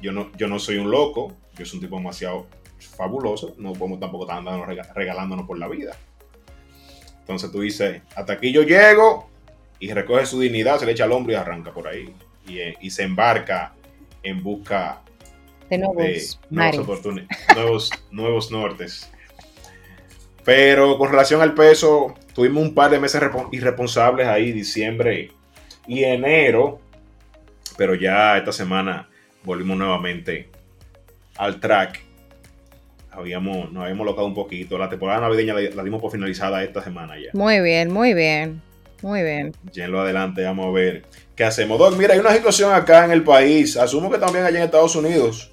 yo, 0.00 0.12
no, 0.12 0.32
yo 0.36 0.48
no 0.48 0.58
soy 0.58 0.78
un 0.78 0.90
loco, 0.90 1.36
yo 1.56 1.66
soy 1.66 1.78
un 1.78 1.84
tipo 1.84 1.96
demasiado 1.96 2.46
fabuloso. 2.96 3.54
No 3.58 3.72
podemos 3.74 4.00
tampoco 4.00 4.24
estar 4.24 4.38
andando 4.38 4.64
regalándonos 4.94 5.46
por 5.46 5.58
la 5.58 5.68
vida. 5.68 5.94
Entonces 7.22 7.50
tú 7.50 7.60
dices, 7.60 8.02
hasta 8.14 8.34
aquí 8.34 8.52
yo 8.52 8.62
llego 8.62 9.30
y 9.78 9.92
recoge 9.92 10.26
su 10.26 10.40
dignidad, 10.40 10.78
se 10.78 10.86
le 10.86 10.92
echa 10.92 11.04
al 11.04 11.12
hombro 11.12 11.32
y 11.32 11.36
arranca 11.36 11.72
por 11.72 11.88
ahí. 11.88 12.14
Y, 12.46 12.58
eh, 12.58 12.76
se 12.90 13.04
embarca 13.04 13.72
en 14.22 14.42
busca 14.42 15.00
de 15.70 15.78
nuevos, 15.78 16.40
nuevos, 17.54 17.90
nuevos 18.10 18.50
nortes. 18.50 19.10
Pero 20.44 20.98
con 20.98 21.10
relación 21.10 21.40
al 21.40 21.54
peso, 21.54 22.14
tuvimos 22.34 22.62
un 22.62 22.74
par 22.74 22.90
de 22.90 22.98
meses 22.98 23.22
irresponsables 23.52 24.26
ahí, 24.26 24.52
diciembre 24.52 25.30
y 25.86 26.04
enero. 26.04 26.80
Pero 27.76 27.94
ya 27.94 28.36
esta 28.38 28.52
semana 28.52 29.08
volvimos 29.44 29.78
nuevamente 29.78 30.48
al 31.36 31.60
track. 31.60 32.02
Habíamos, 33.12 33.70
nos 33.72 33.82
habíamos 33.84 34.06
locado 34.06 34.26
un 34.26 34.34
poquito. 34.34 34.78
La 34.78 34.88
temporada 34.88 35.20
navideña 35.20 35.54
la, 35.54 35.84
dimos 35.84 36.00
por 36.00 36.10
finalizada 36.10 36.64
esta 36.64 36.82
semana 36.82 37.18
ya. 37.18 37.30
Muy 37.34 37.60
bien, 37.60 37.92
muy 37.92 38.14
bien. 38.14 38.62
Muy 39.02 39.22
bien. 39.22 39.52
Ya 39.72 39.88
lo 39.88 40.00
adelante, 40.00 40.44
vamos 40.44 40.66
a 40.66 40.70
ver 40.70 41.02
qué 41.34 41.44
hacemos. 41.44 41.78
Doc, 41.78 41.96
mira, 41.98 42.14
hay 42.14 42.20
una 42.20 42.32
situación 42.32 42.72
acá 42.72 43.04
en 43.04 43.10
el 43.10 43.24
país. 43.24 43.76
Asumo 43.76 44.10
que 44.10 44.18
también 44.18 44.44
allá 44.44 44.58
en 44.58 44.64
Estados 44.64 44.94
Unidos, 44.94 45.50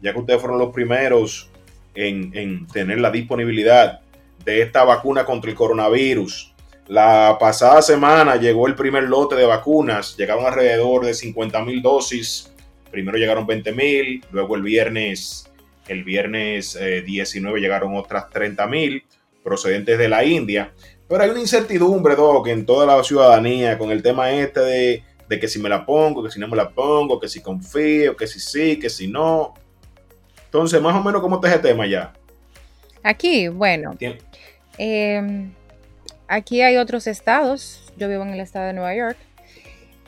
ya 0.00 0.12
que 0.12 0.18
ustedes 0.18 0.40
fueron 0.40 0.58
los 0.58 0.72
primeros 0.72 1.48
en, 1.94 2.30
en 2.34 2.66
tener 2.66 2.98
la 2.98 3.10
disponibilidad 3.10 4.00
de 4.44 4.62
esta 4.62 4.84
vacuna 4.84 5.24
contra 5.24 5.50
el 5.50 5.56
coronavirus. 5.56 6.52
La 6.88 7.36
pasada 7.38 7.82
semana 7.82 8.36
llegó 8.36 8.66
el 8.66 8.74
primer 8.74 9.04
lote 9.04 9.36
de 9.36 9.46
vacunas, 9.46 10.16
llegaron 10.16 10.46
alrededor 10.46 11.04
de 11.04 11.14
50 11.14 11.62
mil 11.64 11.82
dosis. 11.82 12.50
Primero 12.90 13.18
llegaron 13.18 13.46
20 13.46 13.72
mil, 13.72 14.24
luego 14.32 14.56
el 14.56 14.62
viernes, 14.62 15.47
el 15.88 16.04
viernes 16.04 16.78
19 17.04 17.58
eh, 17.58 17.62
llegaron 17.62 17.96
otras 17.96 18.30
30 18.30 18.66
mil 18.66 19.04
procedentes 19.42 19.98
de 19.98 20.08
la 20.08 20.24
India. 20.24 20.72
Pero 21.08 21.22
hay 21.22 21.30
una 21.30 21.40
incertidumbre, 21.40 22.14
Doc, 22.14 22.48
en 22.48 22.66
toda 22.66 22.84
la 22.84 23.02
ciudadanía 23.02 23.78
con 23.78 23.90
el 23.90 24.02
tema 24.02 24.30
este 24.30 24.60
de, 24.60 25.02
de 25.28 25.40
que 25.40 25.48
si 25.48 25.58
me 25.58 25.68
la 25.68 25.86
pongo, 25.86 26.22
que 26.22 26.30
si 26.30 26.38
no 26.38 26.48
me 26.48 26.56
la 26.56 26.68
pongo, 26.68 27.18
que 27.18 27.28
si 27.28 27.40
confío, 27.40 28.16
que 28.16 28.26
si 28.26 28.40
sí, 28.40 28.78
que 28.78 28.90
si 28.90 29.08
no. 29.08 29.54
Entonces, 30.44 30.80
más 30.80 30.94
o 30.94 31.02
menos, 31.02 31.20
¿cómo 31.20 31.36
está 31.36 31.48
ese 31.48 31.58
tema 31.58 31.86
ya? 31.86 32.12
Aquí, 33.02 33.48
bueno. 33.48 33.96
Em, 34.76 35.52
aquí 36.26 36.60
hay 36.62 36.76
otros 36.76 37.06
estados. 37.06 37.92
Yo 37.96 38.08
vivo 38.08 38.22
en 38.22 38.30
el 38.30 38.40
estado 38.40 38.66
de 38.66 38.72
Nueva 38.74 38.94
York. 38.94 39.16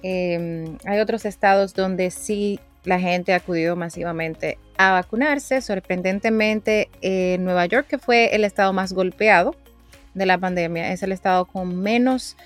Em, 0.03 0.79
hay 0.85 1.01
otros 1.01 1.25
estados 1.25 1.75
donde 1.75 2.11
sí 2.11 2.59
la 2.85 2.99
gente 2.99 3.33
ha 3.33 3.37
acudido 3.37 3.77
masivamente 3.77 4.59
a 4.77 4.93
vacunarse. 4.93 5.61
Sorprendentemente, 5.61 6.89
en 7.03 7.45
Nueva 7.45 7.67
York, 7.67 7.87
que 7.87 7.99
fue 7.99 8.35
el 8.35 8.45
estado 8.45 8.73
más 8.73 8.93
golpeado 8.93 9.55
de 10.15 10.27
la 10.27 10.39
pandemia, 10.39 10.93
es 10.93 11.03
el 11.03 11.13
estado 11.13 11.45
con 11.45 11.81
menos 11.81 12.37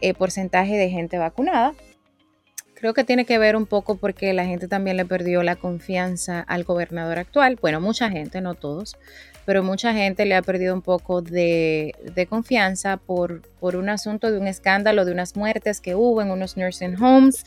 eh, 0.00 0.14
porcentaje 0.14 0.76
de 0.76 0.90
gente 0.90 1.18
vacunada. 1.18 1.74
Creo 2.74 2.94
que 2.94 3.02
tiene 3.02 3.24
que 3.24 3.38
ver 3.38 3.56
un 3.56 3.66
poco 3.66 3.96
porque 3.96 4.32
la 4.32 4.44
gente 4.44 4.68
también 4.68 4.96
le 4.96 5.04
perdió 5.04 5.42
la 5.42 5.56
confianza 5.56 6.40
al 6.40 6.62
gobernador 6.62 7.18
actual. 7.18 7.58
Bueno, 7.60 7.80
mucha 7.80 8.08
gente, 8.08 8.40
no 8.40 8.54
todos, 8.54 8.96
pero 9.44 9.64
mucha 9.64 9.92
gente 9.94 10.26
le 10.26 10.36
ha 10.36 10.42
perdido 10.42 10.74
un 10.74 10.82
poco 10.82 11.20
de, 11.20 11.92
confianza 12.30 12.98
por 12.98 13.42
un 13.60 13.88
asunto 13.88 14.30
de 14.30 14.38
un 14.38 14.46
escándalo 14.46 15.04
de 15.04 15.10
unas 15.10 15.34
muertes 15.34 15.80
que 15.80 15.96
hubo 15.96 16.22
en 16.22 16.30
unos 16.30 16.56
nursing 16.56 17.02
homes 17.02 17.44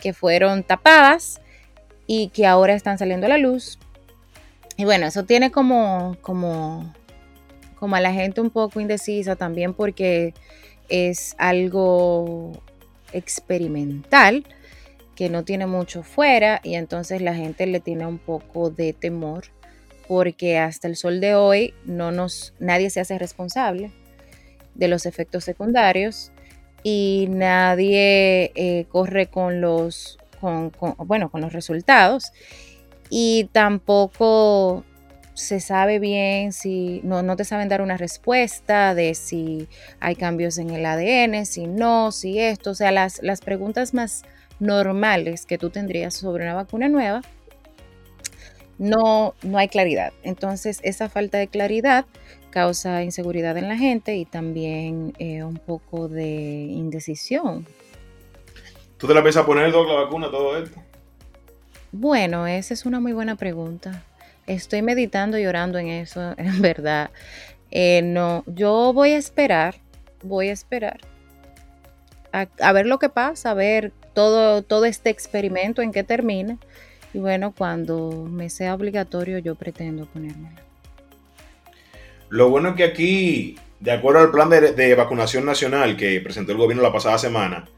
que 0.00 0.12
fueron 0.12 0.62
tapadas 0.62 1.40
y 2.12 2.30
que 2.30 2.44
ahora 2.44 2.74
están 2.74 2.98
saliendo 2.98 3.26
a 3.26 3.28
la 3.28 3.38
luz. 3.38 3.78
Y 4.76 4.84
bueno, 4.84 5.06
eso 5.06 5.26
tiene 5.26 5.52
como, 5.52 6.16
como, 6.22 6.92
como 7.76 7.94
a 7.94 8.00
la 8.00 8.12
gente 8.12 8.40
un 8.40 8.50
poco 8.50 8.80
indecisa 8.80 9.36
también 9.36 9.74
porque 9.74 10.34
es 10.88 11.36
algo 11.38 12.50
experimental 13.12 14.44
que 15.14 15.28
no 15.28 15.44
tiene 15.44 15.66
mucho 15.66 16.02
fuera 16.02 16.60
y 16.64 16.74
entonces 16.74 17.22
la 17.22 17.36
gente 17.36 17.64
le 17.66 17.78
tiene 17.78 18.06
un 18.06 18.18
poco 18.18 18.70
de 18.70 18.92
temor 18.92 19.44
porque 20.08 20.58
hasta 20.58 20.88
el 20.88 20.96
sol 20.96 21.20
de 21.20 21.36
hoy 21.36 21.74
no 21.84 22.10
nos, 22.10 22.54
nadie 22.58 22.90
se 22.90 22.98
hace 22.98 23.20
responsable 23.20 23.92
de 24.74 24.88
los 24.88 25.06
efectos 25.06 25.44
secundarios 25.44 26.32
y 26.82 27.28
nadie 27.30 28.50
eh, 28.56 28.86
corre 28.88 29.28
con 29.28 29.60
los, 29.60 30.19
bueno, 30.40 31.30
con 31.30 31.40
los 31.40 31.52
resultados 31.52 32.32
y 33.08 33.44
tampoco 33.52 34.84
se 35.34 35.60
sabe 35.60 35.98
bien 35.98 36.52
si 36.52 37.00
no, 37.02 37.22
no 37.22 37.36
te 37.36 37.44
saben 37.44 37.68
dar 37.68 37.82
una 37.82 37.96
respuesta 37.96 38.94
de 38.94 39.14
si 39.14 39.68
hay 40.00 40.14
cambios 40.16 40.58
en 40.58 40.70
el 40.70 40.84
ADN, 40.84 41.46
si 41.46 41.66
no, 41.66 42.12
si 42.12 42.38
esto, 42.38 42.70
o 42.70 42.74
sea, 42.74 42.92
las, 42.92 43.22
las 43.22 43.40
preguntas 43.40 43.94
más 43.94 44.22
normales 44.58 45.46
que 45.46 45.58
tú 45.58 45.70
tendrías 45.70 46.14
sobre 46.14 46.44
una 46.44 46.54
vacuna 46.54 46.88
nueva 46.88 47.22
no, 48.80 49.34
no 49.42 49.58
hay 49.58 49.68
claridad. 49.68 50.12
Entonces, 50.22 50.80
esa 50.82 51.08
falta 51.10 51.38
de 51.38 51.48
claridad 51.48 52.06
causa 52.50 53.04
inseguridad 53.04 53.56
en 53.58 53.68
la 53.68 53.76
gente 53.76 54.16
y 54.16 54.24
también 54.24 55.12
eh, 55.18 55.44
un 55.44 55.58
poco 55.58 56.08
de 56.08 56.66
indecisión. 56.70 57.66
¿Tú 59.00 59.08
te 59.08 59.14
la 59.14 59.22
piensas 59.22 59.44
poner, 59.44 59.72
Doc, 59.72 59.88
la 59.88 59.94
vacuna, 59.94 60.30
todo 60.30 60.56
esto? 60.62 60.80
Bueno, 61.90 62.46
esa 62.46 62.74
es 62.74 62.86
una 62.86 63.00
muy 63.00 63.12
buena 63.12 63.34
pregunta. 63.34 64.04
Estoy 64.46 64.82
meditando 64.82 65.38
y 65.38 65.46
orando 65.46 65.78
en 65.78 65.88
eso, 65.88 66.34
en 66.36 66.62
verdad. 66.62 67.10
Eh, 67.72 68.02
no, 68.02 68.44
yo 68.46 68.92
voy 68.92 69.12
a 69.12 69.16
esperar, 69.16 69.76
voy 70.22 70.48
a 70.48 70.52
esperar 70.52 71.00
a, 72.32 72.46
a, 72.60 72.72
ver 72.72 72.86
lo 72.86 72.98
que 72.98 73.08
pasa, 73.08 73.50
a 73.50 73.54
ver 73.54 73.92
todo, 74.12 74.62
todo 74.62 74.84
este 74.84 75.10
experimento 75.10 75.82
en 75.82 75.92
qué 75.92 76.02
termina 76.04 76.58
y 77.12 77.18
bueno, 77.18 77.52
cuando 77.56 78.26
me 78.30 78.50
sea 78.50 78.74
obligatorio, 78.74 79.38
yo 79.38 79.54
pretendo 79.54 80.06
ponérmela. 80.06 80.62
Lo 82.28 82.48
bueno 82.48 82.70
es 82.70 82.74
que 82.76 82.84
aquí, 82.84 83.56
de 83.80 83.90
acuerdo 83.90 84.20
al 84.20 84.30
plan 84.30 84.48
de, 84.48 84.94
vacunación 84.94 85.44
nacional 85.44 85.96
que 85.96 86.20
presentó 86.20 86.52
el 86.52 86.58
gobierno 86.58 86.82
la 86.82 86.92
pasada 86.92 87.18
semana, 87.18 87.68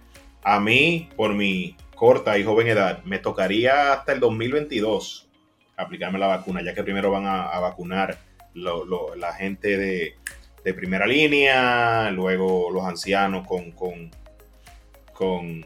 a 0.42 0.60
mí, 0.60 1.08
por 1.16 1.34
mi 1.34 1.76
corta 1.94 2.38
y 2.38 2.44
joven 2.44 2.68
edad, 2.68 3.02
me 3.04 3.18
tocaría 3.18 3.92
hasta 3.92 4.12
el 4.12 4.20
2022 4.20 5.28
aplicarme 5.76 6.18
la 6.18 6.26
vacuna, 6.26 6.62
ya 6.62 6.74
que 6.74 6.82
primero 6.82 7.10
van 7.10 7.26
a, 7.26 7.58
vacunar 7.60 8.18
la 8.54 9.32
gente 9.34 9.76
de, 9.76 10.74
primera 10.74 11.06
línea, 11.06 12.10
luego 12.10 12.70
los 12.70 12.84
ancianos 12.84 13.46
con, 13.46 13.72
con, 13.72 14.10
con 15.12 15.64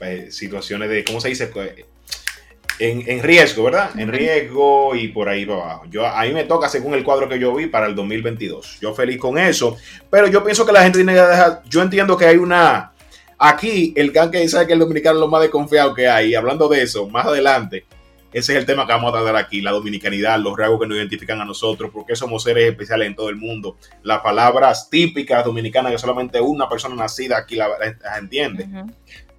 eh, 0.00 0.28
situaciones 0.30 0.88
de, 0.88 1.04
¿cómo 1.04 1.20
se 1.20 1.28
dice? 1.28 1.50
en, 2.78 3.22
riesgo, 3.22 3.64
¿verdad? 3.64 3.90
En 3.98 4.12
riesgo 4.12 4.94
y 4.94 5.08
por 5.08 5.28
ahí 5.28 5.44
para 5.44 5.62
abajo. 5.62 5.84
Yo, 5.90 6.06
a 6.06 6.22
mí 6.22 6.32
me 6.32 6.44
toca 6.44 6.68
según 6.68 6.94
el 6.94 7.02
cuadro 7.02 7.28
que 7.28 7.38
yo 7.38 7.54
vi 7.54 7.66
para 7.66 7.86
el 7.86 7.94
2022. 7.94 8.78
Yo 8.80 8.94
feliz 8.94 9.18
con 9.18 9.38
eso. 9.38 9.76
Pero 10.10 10.28
yo 10.28 10.44
pienso 10.44 10.64
que 10.64 10.72
la 10.72 10.82
gente 10.82 10.98
tiene 10.98 11.14
que 11.14 11.20
dejar. 11.20 11.62
Yo 11.68 11.82
entiendo 11.82 12.16
que 12.16 12.26
hay 12.26 12.36
una. 12.36 12.92
Aquí, 13.38 13.92
el 13.96 14.12
can 14.12 14.30
que 14.30 14.40
dice 14.40 14.66
que 14.66 14.72
el 14.72 14.80
dominicano 14.80 15.16
es 15.16 15.20
lo 15.20 15.28
más 15.28 15.42
desconfiado 15.42 15.94
que 15.94 16.08
hay. 16.08 16.30
Y 16.30 16.34
hablando 16.34 16.68
de 16.68 16.82
eso, 16.82 17.08
más 17.08 17.26
adelante, 17.26 17.86
ese 18.32 18.52
es 18.52 18.58
el 18.58 18.66
tema 18.66 18.86
que 18.86 18.92
vamos 18.92 19.14
a 19.14 19.18
tratar 19.18 19.36
aquí: 19.36 19.60
la 19.60 19.70
dominicanidad, 19.70 20.38
los 20.40 20.56
rasgos 20.56 20.80
que 20.80 20.86
nos 20.86 20.98
identifican 20.98 21.40
a 21.40 21.44
nosotros, 21.44 21.90
porque 21.92 22.16
somos 22.16 22.42
seres 22.42 22.68
especiales 22.68 23.06
en 23.06 23.14
todo 23.14 23.28
el 23.28 23.36
mundo. 23.36 23.76
Las 24.02 24.20
palabras 24.20 24.90
típicas 24.90 25.44
dominicanas 25.44 25.92
que 25.92 25.98
solamente 25.98 26.40
una 26.40 26.68
persona 26.68 26.96
nacida 26.96 27.38
aquí 27.38 27.56
las 27.56 27.70
entiende. 28.18 28.68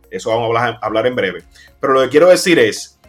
Eso 0.09 0.29
vamos 0.29 0.43
a 0.43 0.47
hablar, 0.47 0.79
hablar 0.81 1.07
en 1.07 1.15
breve. 1.15 1.43
Pero 1.79 1.93
lo 1.93 2.01
que 2.01 2.09
quiero 2.09 2.29
decir 2.29 2.57
es 2.57 2.99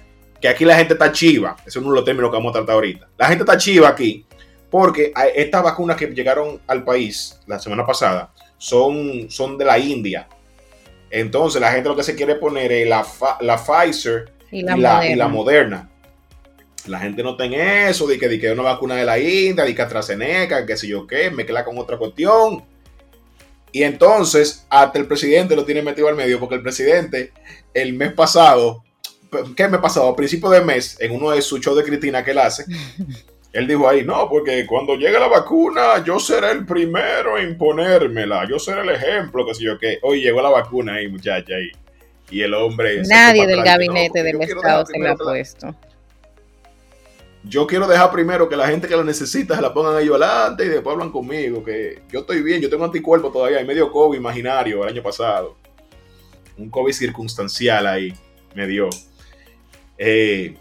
que 0.41 0.49
aquí 0.49 0.65
la 0.65 0.77
gente 0.77 0.95
está 0.95 1.13
chiva. 1.13 1.57
Ese 1.61 1.71
es 1.71 1.77
uno 1.77 1.91
de 1.91 1.97
los 1.97 2.05
términos 2.05 2.31
que 2.31 2.37
vamos 2.37 2.51
a 2.51 2.59
tratar 2.59 2.75
ahorita. 2.75 3.09
La 3.17 3.27
gente 3.27 3.43
está 3.43 3.57
chiva 3.57 3.89
aquí 3.89 4.27
porque 4.71 5.13
estas 5.35 5.63
vacunas 5.63 5.97
que 5.97 6.07
llegaron 6.09 6.61
al 6.67 6.85
país 6.85 7.41
la 7.47 7.59
semana 7.59 7.87
pasada 7.87 8.33
son, 8.59 9.31
son 9.31 9.57
de 9.57 9.65
la 9.65 9.79
India. 9.79 10.29
Entonces 11.11 11.61
la 11.61 11.73
gente 11.73 11.89
lo 11.89 11.97
que 11.97 12.03
se 12.03 12.15
quiere 12.15 12.37
poner 12.37 12.73
es 12.73 12.89
la, 12.89 13.07
la 13.41 13.57
Pfizer 13.57 14.33
y 14.51 14.63
la, 14.63 15.29
Moderna. 15.29 15.91
la 16.87 16.99
gente 17.01 17.23
no 17.23 17.37
tiene 17.37 17.89
eso 17.89 18.07
de 18.07 18.19
que, 18.19 18.29
de 18.29 18.41
que 18.41 18.53
una 18.53 18.63
vacuna 18.63 18.97
de 18.97 19.05
la 19.05 19.19
India, 19.19 19.65
de 19.65 19.75
que 19.75 19.83
AstraZeneca, 19.83 20.67
que 20.67 20.77
sé 20.77 20.89
yo 20.89 21.07
qué, 21.07 21.31
mezcla 21.31 21.65
con 21.65 21.79
otra 21.79 21.99
cuestión. 21.99 22.65
Y 23.73 23.83
entonces 23.83 24.67
hasta 24.69 24.99
el 24.99 25.07
presidente 25.07 25.55
lo 25.55 25.65
tiene 25.65 25.83
metido 25.83 26.09
al 26.09 26.17
medio 26.17 26.41
porque 26.41 26.57
el 26.57 26.63
presidente 26.63 27.33
el 27.73 27.93
mes 27.93 28.13
pasado 28.13 28.83
¿qué 29.57 29.69
me 29.69 29.79
pasó? 29.79 30.09
A 30.09 30.17
principio 30.17 30.51
de 30.51 30.61
mes, 30.61 30.97
en 31.01 31.13
uno 31.13 31.31
de 31.31 31.43
sus 31.43 31.61
shows 31.61 31.77
de 31.77 31.85
Cristina 31.85 32.25
que 32.25 32.33
él 32.33 32.39
hace, 32.39 32.65
él 33.53 33.67
dijo 33.67 33.89
ahí, 33.89 34.05
no, 34.05 34.29
porque 34.29 34.65
cuando 34.65 34.95
llegue 34.95 35.19
la 35.19 35.27
vacuna, 35.27 36.05
yo 36.05 36.21
seré 36.21 36.53
el 36.53 36.65
primero 36.65 37.37
en 37.37 37.59
ponérmela, 37.59 38.47
yo 38.49 38.59
seré 38.59 38.83
el 38.83 38.91
ejemplo, 38.91 39.45
que 39.45 39.55
si 39.55 39.65
yo 39.65 39.77
qué. 39.79 39.99
Hoy 40.03 40.21
llegó 40.21 40.41
la 40.41 40.51
vacuna 40.51 40.95
ahí, 40.95 41.09
muchacha, 41.09 41.55
ahí. 41.57 41.71
Y 42.31 42.43
el 42.43 42.55
hombre... 42.55 43.03
Nadie 43.09 43.47
del 43.49 43.63
gabinete 43.63 44.23
del 44.23 44.41
Estado 44.41 44.87
se 44.87 44.99
la 45.01 45.13
ha 45.13 45.17
puesto. 45.17 45.75
yo 47.43 47.67
quiero 47.67 47.89
dejar 47.89 48.13
primero 48.13 48.49
que 48.49 48.55
la 48.55 48.69
gente 48.69 48.87
que 48.87 48.97
la 48.97 49.03
necesita 49.03 49.57
se 49.57 49.63
la 49.63 49.75
pongan 49.75 50.01
ellos 50.01 50.21
adelante 50.21 50.67
y 50.67 50.69
después 50.69 50.95
hablan 50.95 51.11
conmigo, 51.11 51.65
que 51.65 52.03
yo 52.09 52.21
estoy 52.21 52.43
bien, 52.43 52.61
yo 52.61 52.71
tengo 52.71 52.85
anticuerpos 52.85 53.33
todavía, 53.33 53.59
hay 53.59 53.67
medio 53.67 53.91
COVID 53.91 54.17
imaginario 54.17 54.85
el 54.85 54.91
año 54.91 55.03
pasado. 55.03 55.57
Un 56.57 56.71
COVID 56.71 56.93
circunstancial 56.93 57.85
ahí 57.89 58.15
me 58.55 58.69
dio. 58.69 58.89
Eh, 59.99 60.55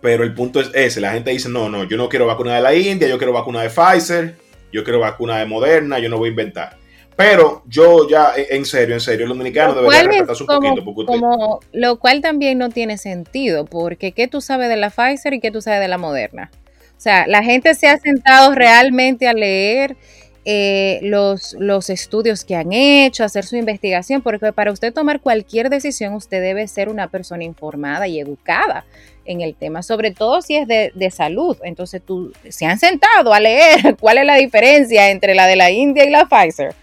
pero 0.00 0.24
el 0.24 0.34
punto 0.34 0.60
es 0.60 0.70
ese, 0.74 1.00
la 1.00 1.12
gente 1.12 1.30
dice, 1.30 1.48
no, 1.48 1.68
no, 1.68 1.84
yo 1.84 1.96
no 1.96 2.08
quiero 2.08 2.26
vacuna 2.26 2.56
de 2.56 2.62
la 2.62 2.74
India, 2.74 3.08
yo 3.08 3.18
quiero 3.18 3.32
vacuna 3.32 3.62
de 3.62 3.70
Pfizer, 3.70 4.36
yo 4.72 4.84
quiero 4.84 5.00
vacuna 5.00 5.38
de 5.38 5.46
Moderna, 5.46 5.98
yo 5.98 6.08
no 6.08 6.18
voy 6.18 6.28
a 6.28 6.30
inventar. 6.30 6.76
Pero 7.16 7.62
yo 7.66 8.06
ya, 8.08 8.32
en 8.36 8.66
serio, 8.66 8.94
en 8.94 9.00
serio, 9.00 9.24
el 9.24 9.30
dominicano 9.30 9.74
debería 9.74 10.02
respetarse 10.02 10.42
un 10.42 10.84
poquito. 10.84 11.06
como, 11.06 11.60
lo 11.72 11.98
cual 11.98 12.20
también 12.20 12.58
no 12.58 12.68
tiene 12.68 12.98
sentido, 12.98 13.64
porque 13.64 14.12
¿qué 14.12 14.28
tú 14.28 14.42
sabes 14.42 14.68
de 14.68 14.76
la 14.76 14.90
Pfizer 14.90 15.32
y 15.32 15.40
qué 15.40 15.50
tú 15.50 15.62
sabes 15.62 15.80
de 15.80 15.88
la 15.88 15.96
Moderna? 15.96 16.50
O 16.96 17.00
sea, 17.00 17.26
la 17.26 17.42
gente 17.42 17.74
se 17.74 17.88
ha 17.88 17.98
sentado 17.98 18.54
realmente 18.54 19.28
a 19.28 19.32
leer 19.32 19.96
eh, 20.44 21.00
los, 21.02 21.56
los 21.58 21.88
estudios 21.88 22.44
que 22.44 22.54
han 22.54 22.72
hecho, 22.72 23.24
hacer 23.24 23.46
su 23.46 23.56
investigación, 23.56 24.20
porque 24.20 24.52
para 24.52 24.70
usted 24.70 24.92
tomar 24.92 25.20
cualquier 25.20 25.70
decisión, 25.70 26.12
usted 26.12 26.42
debe 26.42 26.68
ser 26.68 26.90
una 26.90 27.08
persona 27.08 27.44
informada 27.44 28.06
y 28.08 28.20
educada 28.20 28.84
en 29.26 29.40
el 29.40 29.54
tema, 29.54 29.82
sobre 29.82 30.10
todo 30.10 30.42
si 30.42 30.56
es 30.56 30.68
de, 30.68 30.92
de, 30.94 31.10
salud. 31.10 31.56
Entonces, 31.62 32.02
tú 32.04 32.32
se 32.48 32.66
han 32.66 32.78
sentado 32.78 33.32
a 33.32 33.40
leer 33.40 33.96
cuál 34.00 34.18
es 34.18 34.24
la 34.24 34.36
diferencia 34.36 35.10
entre 35.10 35.34
la 35.34 35.46
de 35.46 35.56
la 35.56 35.70
India 35.70 36.04
y 36.04 36.10
la 36.10 36.26
Pfizer. 36.26 36.74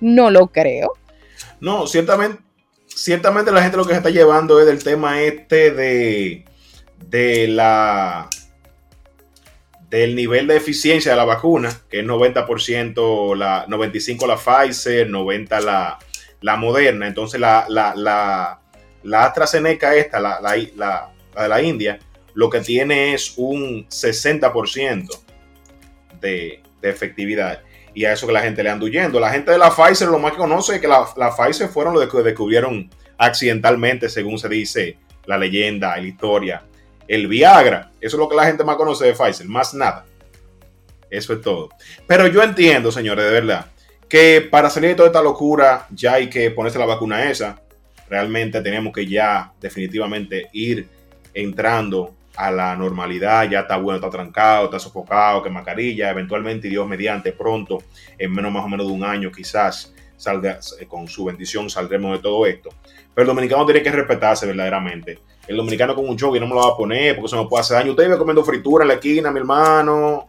No 0.00 0.30
lo 0.30 0.48
creo. 0.48 0.92
No, 1.60 1.86
ciertamente, 1.86 2.42
ciertamente 2.86 3.52
la 3.52 3.62
gente 3.62 3.76
lo 3.76 3.84
que 3.84 3.92
se 3.92 3.98
está 3.98 4.10
llevando 4.10 4.60
es 4.60 4.66
del 4.66 4.82
tema 4.82 5.22
este 5.22 5.70
de, 5.70 6.44
de 7.08 7.48
la 7.48 8.28
del 9.90 10.16
nivel 10.16 10.46
de 10.46 10.56
eficiencia 10.56 11.12
de 11.12 11.16
la 11.16 11.24
vacuna, 11.24 11.70
que 11.88 12.00
es 12.00 12.06
90%, 12.06 13.36
la, 13.36 13.66
95% 13.66 14.26
la 14.26 14.36
Pfizer, 14.36 15.08
90% 15.08 15.60
la, 15.60 15.98
la 16.40 16.56
Moderna. 16.56 17.06
Entonces 17.06 17.40
la, 17.40 17.66
la, 17.68 17.94
la, 17.94 18.60
la 19.04 19.24
AstraZeneca 19.24 19.94
esta, 19.94 20.18
la, 20.20 20.40
la, 20.74 21.10
de 21.42 21.48
la 21.48 21.62
India, 21.62 21.98
lo 22.34 22.50
que 22.50 22.60
tiene 22.60 23.14
es 23.14 23.34
un 23.36 23.86
60% 23.88 25.08
de, 26.20 26.60
de 26.80 26.90
efectividad 26.90 27.62
y 27.96 28.04
a 28.04 28.12
eso 28.12 28.26
que 28.26 28.32
la 28.34 28.42
gente 28.42 28.62
le 28.62 28.68
anda 28.68 28.84
huyendo. 28.84 29.18
La 29.18 29.30
gente 29.30 29.50
de 29.50 29.58
la 29.58 29.70
Pfizer 29.70 30.08
lo 30.08 30.18
más 30.18 30.32
que 30.32 30.38
conoce 30.38 30.74
es 30.74 30.80
que 30.82 30.86
la, 30.86 31.06
la 31.16 31.34
Pfizer 31.34 31.68
fueron 31.68 31.94
los 31.94 32.06
que 32.06 32.18
descubrieron 32.18 32.90
accidentalmente, 33.16 34.10
según 34.10 34.38
se 34.38 34.50
dice 34.50 34.98
la 35.24 35.38
leyenda, 35.38 35.96
la 35.96 36.06
historia. 36.06 36.62
El 37.08 37.26
Viagra, 37.26 37.92
eso 38.00 38.16
es 38.16 38.20
lo 38.20 38.28
que 38.28 38.36
la 38.36 38.44
gente 38.44 38.64
más 38.64 38.76
conoce 38.76 39.06
de 39.06 39.14
Pfizer, 39.14 39.48
más 39.48 39.72
nada. 39.72 40.04
Eso 41.08 41.32
es 41.32 41.40
todo. 41.40 41.70
Pero 42.06 42.26
yo 42.26 42.42
entiendo, 42.42 42.92
señores, 42.92 43.24
de 43.24 43.30
verdad, 43.30 43.66
que 44.08 44.46
para 44.50 44.68
salir 44.68 44.90
de 44.90 44.96
toda 44.96 45.08
esta 45.08 45.22
locura 45.22 45.86
ya 45.90 46.14
hay 46.14 46.28
que 46.28 46.50
ponerse 46.50 46.78
la 46.78 46.84
vacuna 46.84 47.30
esa. 47.30 47.62
Realmente 48.10 48.60
tenemos 48.60 48.92
que 48.92 49.06
ya 49.06 49.52
definitivamente 49.58 50.48
ir 50.52 50.86
entrando 51.36 52.14
a 52.36 52.50
la 52.50 52.74
normalidad, 52.76 53.48
ya 53.48 53.60
está 53.60 53.76
bueno, 53.76 53.96
está 53.96 54.10
trancado, 54.10 54.66
está 54.66 54.78
sofocado, 54.78 55.42
que 55.42 55.50
mascarilla, 55.50 56.10
eventualmente 56.10 56.68
Dios 56.68 56.86
mediante 56.86 57.32
pronto, 57.32 57.82
en 58.18 58.32
menos 58.32 58.52
más 58.52 58.64
o 58.64 58.68
menos 58.68 58.86
de 58.86 58.92
un 58.92 59.04
año 59.04 59.30
quizás 59.30 59.94
salga, 60.16 60.58
eh, 60.80 60.86
con 60.86 61.08
su 61.08 61.24
bendición 61.24 61.68
saldremos 61.68 62.16
de 62.16 62.22
todo 62.22 62.46
esto. 62.46 62.70
Pero 63.14 63.22
el 63.22 63.28
dominicano 63.28 63.64
tiene 63.66 63.82
que 63.82 63.90
respetarse 63.90 64.46
verdaderamente. 64.46 65.18
El 65.46 65.56
dominicano 65.56 65.94
con 65.94 66.08
un 66.08 66.16
y 66.16 66.40
no 66.40 66.46
me 66.46 66.54
lo 66.54 66.66
va 66.66 66.72
a 66.72 66.76
poner 66.76 67.14
porque 67.14 67.26
eso 67.26 67.42
me 67.42 67.48
puede 67.48 67.60
hacer 67.60 67.78
daño. 67.78 67.92
Usted 67.92 68.04
vive 68.04 68.18
comiendo 68.18 68.44
fritura 68.44 68.84
en 68.84 68.88
la 68.88 68.94
esquina, 68.94 69.30
mi 69.30 69.38
hermano, 69.38 70.28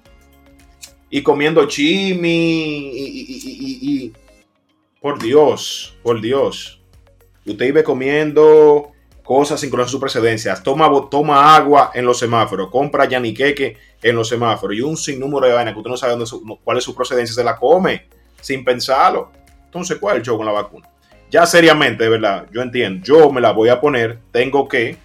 y 1.09 1.21
comiendo 1.23 1.65
chimi, 1.65 2.91
y, 2.93 4.13
por 5.01 5.21
Dios, 5.21 5.97
por 6.03 6.21
Dios. 6.21 6.81
Usted 7.45 7.65
vive 7.65 7.83
comiendo 7.83 8.91
cosas 9.27 9.59
sin 9.59 9.69
conocer 9.69 9.91
sus 9.91 9.99
precedencias. 9.99 10.63
Toma, 10.63 10.89
toma 11.11 11.53
agua 11.53 11.91
en 11.93 12.05
los 12.05 12.17
semáforos, 12.17 12.71
compra 12.71 13.03
yaniqueque 13.05 13.75
en 14.01 14.15
los 14.15 14.29
semáforos 14.29 14.77
y 14.77 14.81
un 14.81 14.95
sinnúmero 14.95 15.45
de 15.45 15.53
vainas 15.53 15.73
que 15.73 15.79
usted 15.79 15.91
no 15.91 15.97
sabe 15.97 16.13
dónde 16.13 16.57
cuál 16.63 16.77
es 16.77 16.83
su 16.85 16.95
procedencia, 16.95 17.35
se 17.35 17.43
la 17.43 17.57
come 17.57 18.05
sin 18.39 18.63
pensarlo. 18.63 19.33
Entonces, 19.65 19.97
¿cuál 19.97 20.15
es 20.15 20.19
el 20.21 20.25
show 20.27 20.37
con 20.37 20.45
la 20.45 20.53
vacuna? 20.53 20.87
Ya 21.29 21.45
seriamente, 21.45 22.05
de 22.05 22.09
verdad, 22.09 22.45
yo 22.53 22.61
entiendo, 22.61 23.03
yo 23.03 23.29
me 23.29 23.41
la 23.41 23.51
voy 23.51 23.67
a 23.67 23.81
poner, 23.81 24.17
tengo 24.31 24.65
que, 24.69 24.95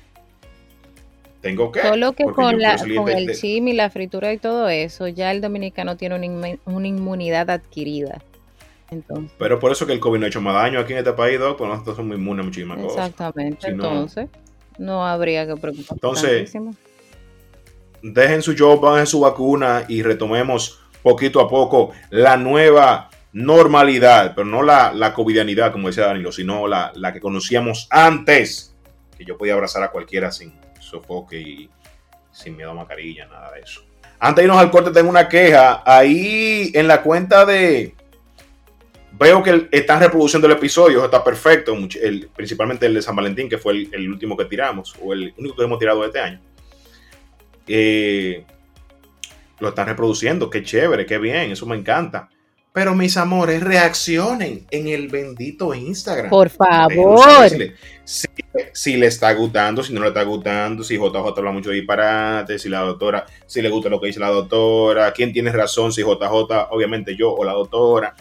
tengo 1.41 1.73
que. 1.73 1.83
Solo 1.83 2.13
que 2.13 2.23
con, 2.23 2.61
la, 2.61 2.77
con 2.77 3.09
el 3.09 3.35
chimi, 3.35 3.73
la 3.73 3.91
fritura 3.91 4.33
y 4.33 4.39
todo 4.39 4.69
eso, 4.69 5.09
ya 5.09 5.33
el 5.33 5.41
dominicano 5.41 5.97
tiene 5.97 6.57
una 6.65 6.87
inmunidad 6.87 7.51
adquirida. 7.51 8.23
Pero 9.39 9.59
por 9.59 9.73
eso 9.73 9.87
que 9.87 9.93
el 9.93 10.01
COVID 10.01 10.19
no 10.19 10.27
ha 10.27 10.29
hecho 10.29 10.41
más 10.41 10.55
daño 10.55 10.81
aquí 10.81 10.93
en 10.93 10.99
este 10.99 11.13
país, 11.13 11.39
Doc, 11.39 11.59
porque 11.59 11.73
nosotros 11.73 11.97
somos 11.97 12.17
inmunes 12.17 12.43
a 12.43 12.47
muchísimas 12.47 12.79
cosas. 12.79 13.09
Exactamente, 13.09 13.69
entonces 13.69 14.29
no, 14.79 15.07
habría 15.07 15.47
que 15.47 15.57
preocuparse. 15.57 15.95
Entonces, 15.95 16.53
dejen 18.03 18.43
su 18.43 18.55
job, 18.57 18.81
bajen 18.81 19.07
su 19.07 19.21
vacuna 19.21 19.85
y 19.89 20.03
retomemos 20.03 20.81
poquito 21.03 21.41
a 21.41 21.49
poco 21.49 21.93
la 22.11 22.37
nueva 22.37 23.11
normalidad, 23.33 24.35
pero 24.35 24.47
no 24.47 24.63
la, 24.63 24.93
la 24.93 25.15
covidianidad, 25.15 25.73
como 25.73 25.89
decía 25.89 26.07
Danilo, 26.07 26.33
sino 26.33 26.67
la, 26.67 26.93
la 26.95 27.13
que 27.13 27.21
conocíamos 27.21 27.89
antes, 27.91 28.75
que 29.17 29.25
yo 29.25 29.39
podía 29.39 29.55
abrazar 29.55 29.83
a 29.83 29.91
cualquiera 29.91 30.31
sin 30.31 30.53
sofoque 30.79 31.41
y 31.41 31.71
sin 32.31 32.57
miedo 32.57 32.71
a 32.71 32.75
mascarilla, 32.75 33.27
nada 33.27 33.53
de 33.53 33.61
eso. 33.61 33.83
Antes 34.19 34.43
de 34.43 34.45
irnos 34.45 34.59
al 34.59 34.71
corte, 34.71 34.91
tengo 34.91 35.11
una 35.11 35.29
queja. 35.29 35.83
Ahí 35.85 36.71
en 36.75 36.87
la 36.87 37.03
cuenta 37.03 37.45
de, 37.45 37.95
Veo 39.23 39.41
que 39.41 39.69
están 39.71 40.01
reproduciendo 40.01 40.49
el 40.49 40.55
episodio, 40.55 41.05
está 41.05 41.23
perfecto, 41.23 41.73
principalmente 42.35 42.87
el 42.87 42.95
de 42.95 43.03
San 43.03 43.15
Valentín, 43.15 43.49
que 43.49 43.57
fue 43.57 43.89
el, 43.93 44.11
último 44.11 44.37
que 44.37 44.47
tiramos, 44.47 44.97
o 45.01 45.13
el 45.13 45.33
único 45.39 45.55
que 45.55 45.63
hemos 45.63 45.79
tirado 45.79 46.05
este 46.05 46.19
año. 46.19 46.41
Eh, 47.69 48.45
lo 49.61 49.69
están 49.69 49.87
reproduciendo, 49.87 50.51
qué 50.51 50.65
chévere, 50.65 51.07
qué 51.07 51.19
bien, 51.19 51.53
eso 51.53 51.67
me 51.67 51.77
encanta. 51.77 52.29
Pero 52.73 52.97
mis 52.97 53.17
amores, 53.17 53.63
reaccionen 53.63 54.67
en 54.73 54.89
el 54.89 55.07
bendito 55.07 55.73
Instagram. 55.73 56.29
Por 56.29 56.51
favor. 56.51 57.49
Si 58.73 58.97
le, 58.97 59.07
está 59.07 59.33
gustando, 59.35 59.85
si 59.85 59.93
no 59.93 60.01
le 60.01 60.09
está 60.09 60.25
gustando, 60.25 60.83
si 60.83 60.97
JJ 60.97 61.15
habla 61.37 61.53
mucho 61.53 61.71
de 61.71 61.77
disparate, 61.77 62.59
si 62.59 62.69
la 62.69 62.81
doctora, 62.81 63.25
si 63.47 63.63
le 63.63 63.69
gusta 63.69 63.89
lo 63.89 64.01
que 64.01 64.09
dice 64.09 64.19
la 64.19 64.31
doctora, 64.31 65.13
quién 65.13 65.33
tiene 65.33 65.53
razón, 65.53 65.93
si 65.93 66.03
JJ, 66.03 66.71
obviamente 66.71 67.15
yo 67.15 67.33
o 67.33 67.45
la 67.45 67.53
doctora. 67.53 68.17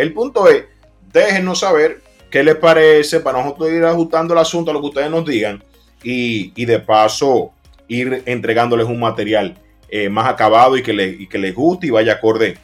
El 0.00 0.14
punto 0.14 0.48
es, 0.48 0.64
déjenos 1.12 1.58
saber 1.58 2.00
qué 2.30 2.42
les 2.42 2.56
parece 2.56 3.20
para 3.20 3.42
nosotros 3.42 3.70
ir 3.70 3.84
ajustando 3.84 4.32
el 4.32 4.40
asunto 4.40 4.70
a 4.70 4.74
lo 4.74 4.80
que 4.80 4.86
ustedes 4.86 5.10
nos 5.10 5.26
digan 5.26 5.62
y, 6.02 6.64
de 6.64 6.78
paso 6.78 7.50
ir 7.86 8.22
entregándoles 8.24 8.86
un 8.86 8.98
material 8.98 9.58
eh, 9.90 10.08
más 10.08 10.26
acabado 10.26 10.78
y 10.78 10.82
que, 10.82 11.28
que 11.28 11.38
les 11.38 11.54
guste 11.54 11.88
y 11.88 11.90
vaya 11.90 12.14
acorde 12.14 12.56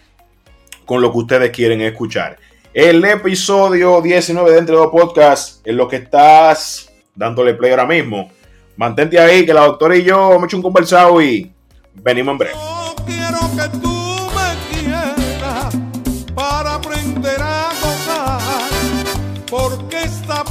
con 0.86 1.02
lo 1.02 1.12
que 1.12 1.18
ustedes 1.18 1.50
quieren 1.50 1.82
escuchar. 1.82 2.38
El 2.72 3.04
episodio 3.04 4.00
19 4.00 4.52
de 4.52 4.58
Entre 4.58 4.74
dos 4.74 4.88
Podcasts 4.90 5.60
es 5.62 5.74
lo 5.74 5.86
que 5.88 5.96
estás 5.96 6.90
dándole 7.14 7.52
play 7.52 7.72
ahora 7.72 7.84
mismo. 7.84 8.30
Mantente 8.78 9.18
ahí 9.18 9.44
que 9.44 9.52
la 9.52 9.66
doctora 9.66 9.94
y 9.94 10.04
yo 10.04 10.32
hemos 10.32 10.46
hecho 10.46 10.56
un 10.56 10.62
conversado 10.62 11.20
y 11.20 11.52
venimos 11.92 12.32
en 12.32 12.38
breve. 12.38 13.95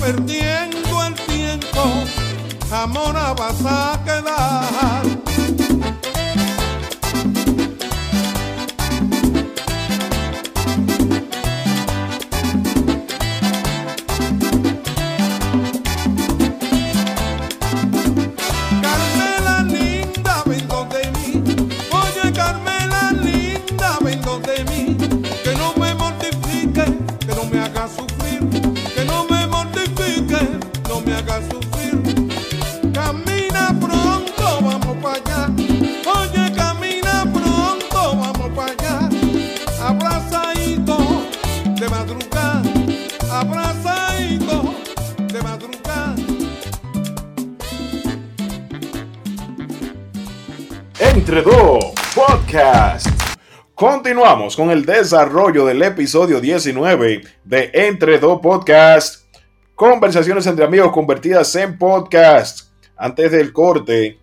Perdiendo 0.05 1.03
el 1.03 1.15
tiempo, 1.15 1.81
amor 2.71 3.15
vas 3.35 3.65
a 3.65 3.99
quedar. 4.05 5.14
Continuamos 54.05 54.55
con 54.55 54.69
el 54.69 54.85
desarrollo 54.85 55.65
del 55.65 55.81
episodio 55.81 56.39
19 56.39 57.23
de 57.43 57.71
Entre 57.73 58.19
dos 58.19 58.39
Podcast. 58.39 59.25
Conversaciones 59.73 60.45
entre 60.45 60.63
amigos 60.63 60.91
convertidas 60.91 61.55
en 61.55 61.75
podcast. 61.79 62.69
Antes 62.95 63.31
del 63.31 63.51
corte, 63.51 64.19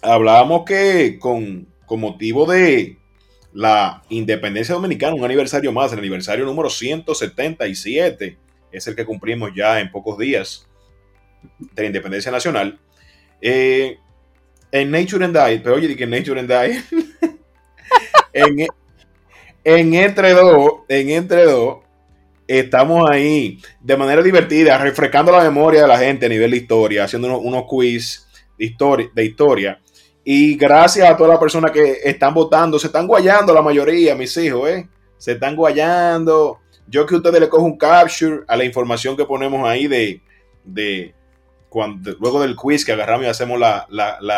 hablábamos 0.00 0.64
que 0.64 1.18
con, 1.18 1.68
motivo 1.86 2.50
de 2.50 2.96
la 3.52 4.02
independencia 4.08 4.74
dominicana, 4.74 5.16
un 5.16 5.24
aniversario 5.26 5.70
más, 5.70 5.92
el 5.92 5.98
aniversario 5.98 6.46
número 6.46 6.70
177, 6.70 8.38
es 8.72 8.86
el 8.86 8.96
que 8.96 9.04
cumplimos 9.04 9.50
ya 9.54 9.80
en 9.80 9.90
pocos 9.90 10.16
días 10.16 10.66
de 11.58 11.82
la 11.82 11.86
independencia 11.88 12.32
nacional. 12.32 12.80
Eh, 13.42 13.98
en 14.72 14.90
Nature 14.90 15.26
and 15.26 15.36
Die, 15.36 15.60
pero 15.60 15.74
oye, 15.74 15.94
que 15.94 16.06
Nature 16.06 16.40
and 16.40 16.50
Die, 16.50 16.82
en, 18.32 18.66
en 19.64 19.94
Entre 19.94 20.32
Dos, 20.32 20.82
en 20.88 21.10
Entre 21.10 21.44
Dos, 21.44 21.78
estamos 22.46 23.08
ahí 23.10 23.58
de 23.80 23.96
manera 23.96 24.22
divertida, 24.22 24.78
refrescando 24.78 25.32
la 25.32 25.42
memoria 25.42 25.82
de 25.82 25.88
la 25.88 25.98
gente 25.98 26.26
a 26.26 26.28
nivel 26.28 26.50
de 26.50 26.58
historia, 26.58 27.04
haciendo 27.04 27.38
unos, 27.38 27.64
quiz 27.68 28.28
de 28.58 28.66
historia, 28.66 29.10
de 29.14 29.24
historia. 29.24 29.80
Y 30.22 30.56
gracias 30.56 31.08
a 31.08 31.16
todas 31.16 31.30
las 31.30 31.38
personas 31.38 31.70
que 31.70 31.98
están 32.04 32.32
votando, 32.32 32.78
se 32.78 32.86
están 32.86 33.06
guayando 33.06 33.52
la 33.52 33.62
mayoría, 33.62 34.14
mis 34.14 34.36
hijos, 34.36 34.70
¿eh? 34.70 34.88
Se 35.18 35.32
están 35.32 35.56
guayando. 35.56 36.60
Yo 36.86 37.06
que 37.06 37.16
ustedes 37.16 37.40
le 37.40 37.48
cojo 37.48 37.64
un 37.64 37.78
capture 37.78 38.40
a 38.46 38.56
la 38.56 38.64
información 38.64 39.16
que 39.16 39.24
ponemos 39.24 39.66
ahí 39.66 39.86
de, 39.86 40.20
de, 40.64 41.14
luego 42.20 42.40
del 42.40 42.56
quiz 42.56 42.84
que 42.84 42.92
agarramos 42.92 43.26
y 43.26 43.28
hacemos 43.28 43.58
la, 43.58 43.86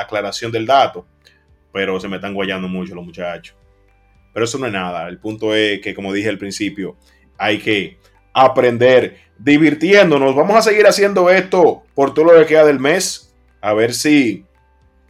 aclaración 0.01 0.51
del 0.53 0.67
dato, 0.67 1.07
pero 1.73 2.01
se 2.01 2.09
me 2.09 2.17
están 2.17 2.35
guayando 2.35 2.69
mucho 2.69 2.95
los 2.95 3.05
muchachos. 3.05 3.57
Pero 4.37 4.45
eso 4.45 4.59
no 4.59 4.67
es 4.67 4.73
nada. 4.75 5.09
El 5.09 5.17
punto 5.17 5.55
es 5.55 5.81
que, 5.81 5.95
como 5.95 6.13
dije 6.13 6.29
al 6.29 6.37
principio, 6.37 6.95
hay 7.39 7.59
que 7.59 7.97
aprender 8.35 9.17
divirtiéndonos. 9.39 10.37
Vamos 10.37 10.57
a 10.57 10.61
seguir 10.61 10.87
haciendo 10.87 11.31
esto 11.31 11.85
por 11.95 12.13
todo 12.13 12.27
lo 12.27 12.41
que 12.41 12.45
queda 12.45 12.67
del 12.67 12.79
mes. 12.79 13.35
A 13.63 13.73
ver 13.73 13.95
si 13.95 14.45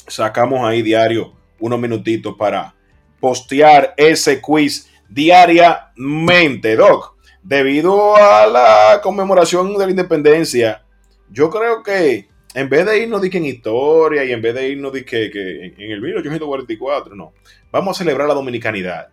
sacamos 0.06 0.60
ahí 0.64 0.80
diario 0.80 1.32
unos 1.58 1.80
minutitos 1.80 2.36
para 2.38 2.76
postear 3.18 3.94
ese 3.96 4.40
quiz 4.40 4.88
diariamente, 5.08 6.76
Doc. 6.76 7.16
Debido 7.42 8.14
a 8.16 8.46
la 8.46 9.00
conmemoración 9.02 9.76
de 9.76 9.86
la 9.86 9.90
independencia, 9.90 10.84
yo 11.32 11.50
creo 11.50 11.82
que 11.82 12.28
en 12.54 12.68
vez 12.68 12.86
de 12.86 12.98
irnos 13.00 13.24
en 13.24 13.44
historia 13.44 14.24
y 14.24 14.30
en 14.30 14.40
vez 14.40 14.54
de 14.54 14.68
irnos 14.68 14.92
que, 14.92 15.02
que 15.04 15.74
en 15.76 15.90
el 15.90 16.00
1844, 16.00 17.16
no. 17.16 17.32
Vamos 17.72 17.96
a 17.96 18.04
celebrar 18.04 18.28
la 18.28 18.34
dominicanidad. 18.34 19.08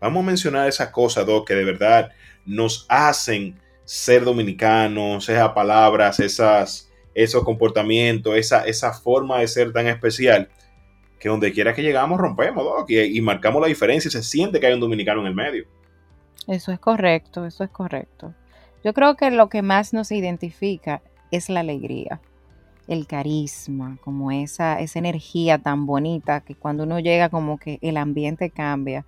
Vamos 0.00 0.22
a 0.22 0.26
mencionar 0.26 0.68
esas 0.68 0.88
cosas, 0.88 1.26
dos 1.26 1.44
que 1.44 1.54
de 1.54 1.64
verdad 1.64 2.10
nos 2.46 2.86
hacen 2.88 3.60
ser 3.84 4.24
dominicanos, 4.24 5.28
esas 5.28 5.50
palabras, 5.50 6.20
esas, 6.20 6.90
esos 7.14 7.44
comportamientos, 7.44 8.36
esa, 8.36 8.64
esa 8.64 8.92
forma 8.92 9.40
de 9.40 9.48
ser 9.48 9.72
tan 9.72 9.86
especial, 9.86 10.48
que 11.18 11.28
donde 11.28 11.52
quiera 11.52 11.74
que 11.74 11.82
llegamos 11.82 12.18
rompemos, 12.18 12.64
Doc, 12.64 12.88
y, 12.88 13.18
y 13.18 13.20
marcamos 13.20 13.60
la 13.60 13.68
diferencia 13.68 14.08
y 14.08 14.12
se 14.12 14.22
siente 14.22 14.58
que 14.58 14.66
hay 14.66 14.74
un 14.74 14.80
dominicano 14.80 15.20
en 15.20 15.26
el 15.26 15.34
medio. 15.34 15.64
Eso 16.46 16.72
es 16.72 16.78
correcto, 16.78 17.44
eso 17.44 17.64
es 17.64 17.70
correcto. 17.70 18.34
Yo 18.82 18.94
creo 18.94 19.16
que 19.16 19.30
lo 19.30 19.48
que 19.48 19.60
más 19.60 19.92
nos 19.92 20.10
identifica 20.10 21.02
es 21.30 21.50
la 21.50 21.60
alegría, 21.60 22.20
el 22.88 23.06
carisma, 23.06 23.98
como 24.02 24.30
esa, 24.30 24.80
esa 24.80 24.98
energía 24.98 25.58
tan 25.58 25.84
bonita 25.84 26.40
que 26.40 26.54
cuando 26.54 26.84
uno 26.84 26.98
llega 26.98 27.28
como 27.28 27.58
que 27.58 27.78
el 27.82 27.98
ambiente 27.98 28.50
cambia 28.50 29.04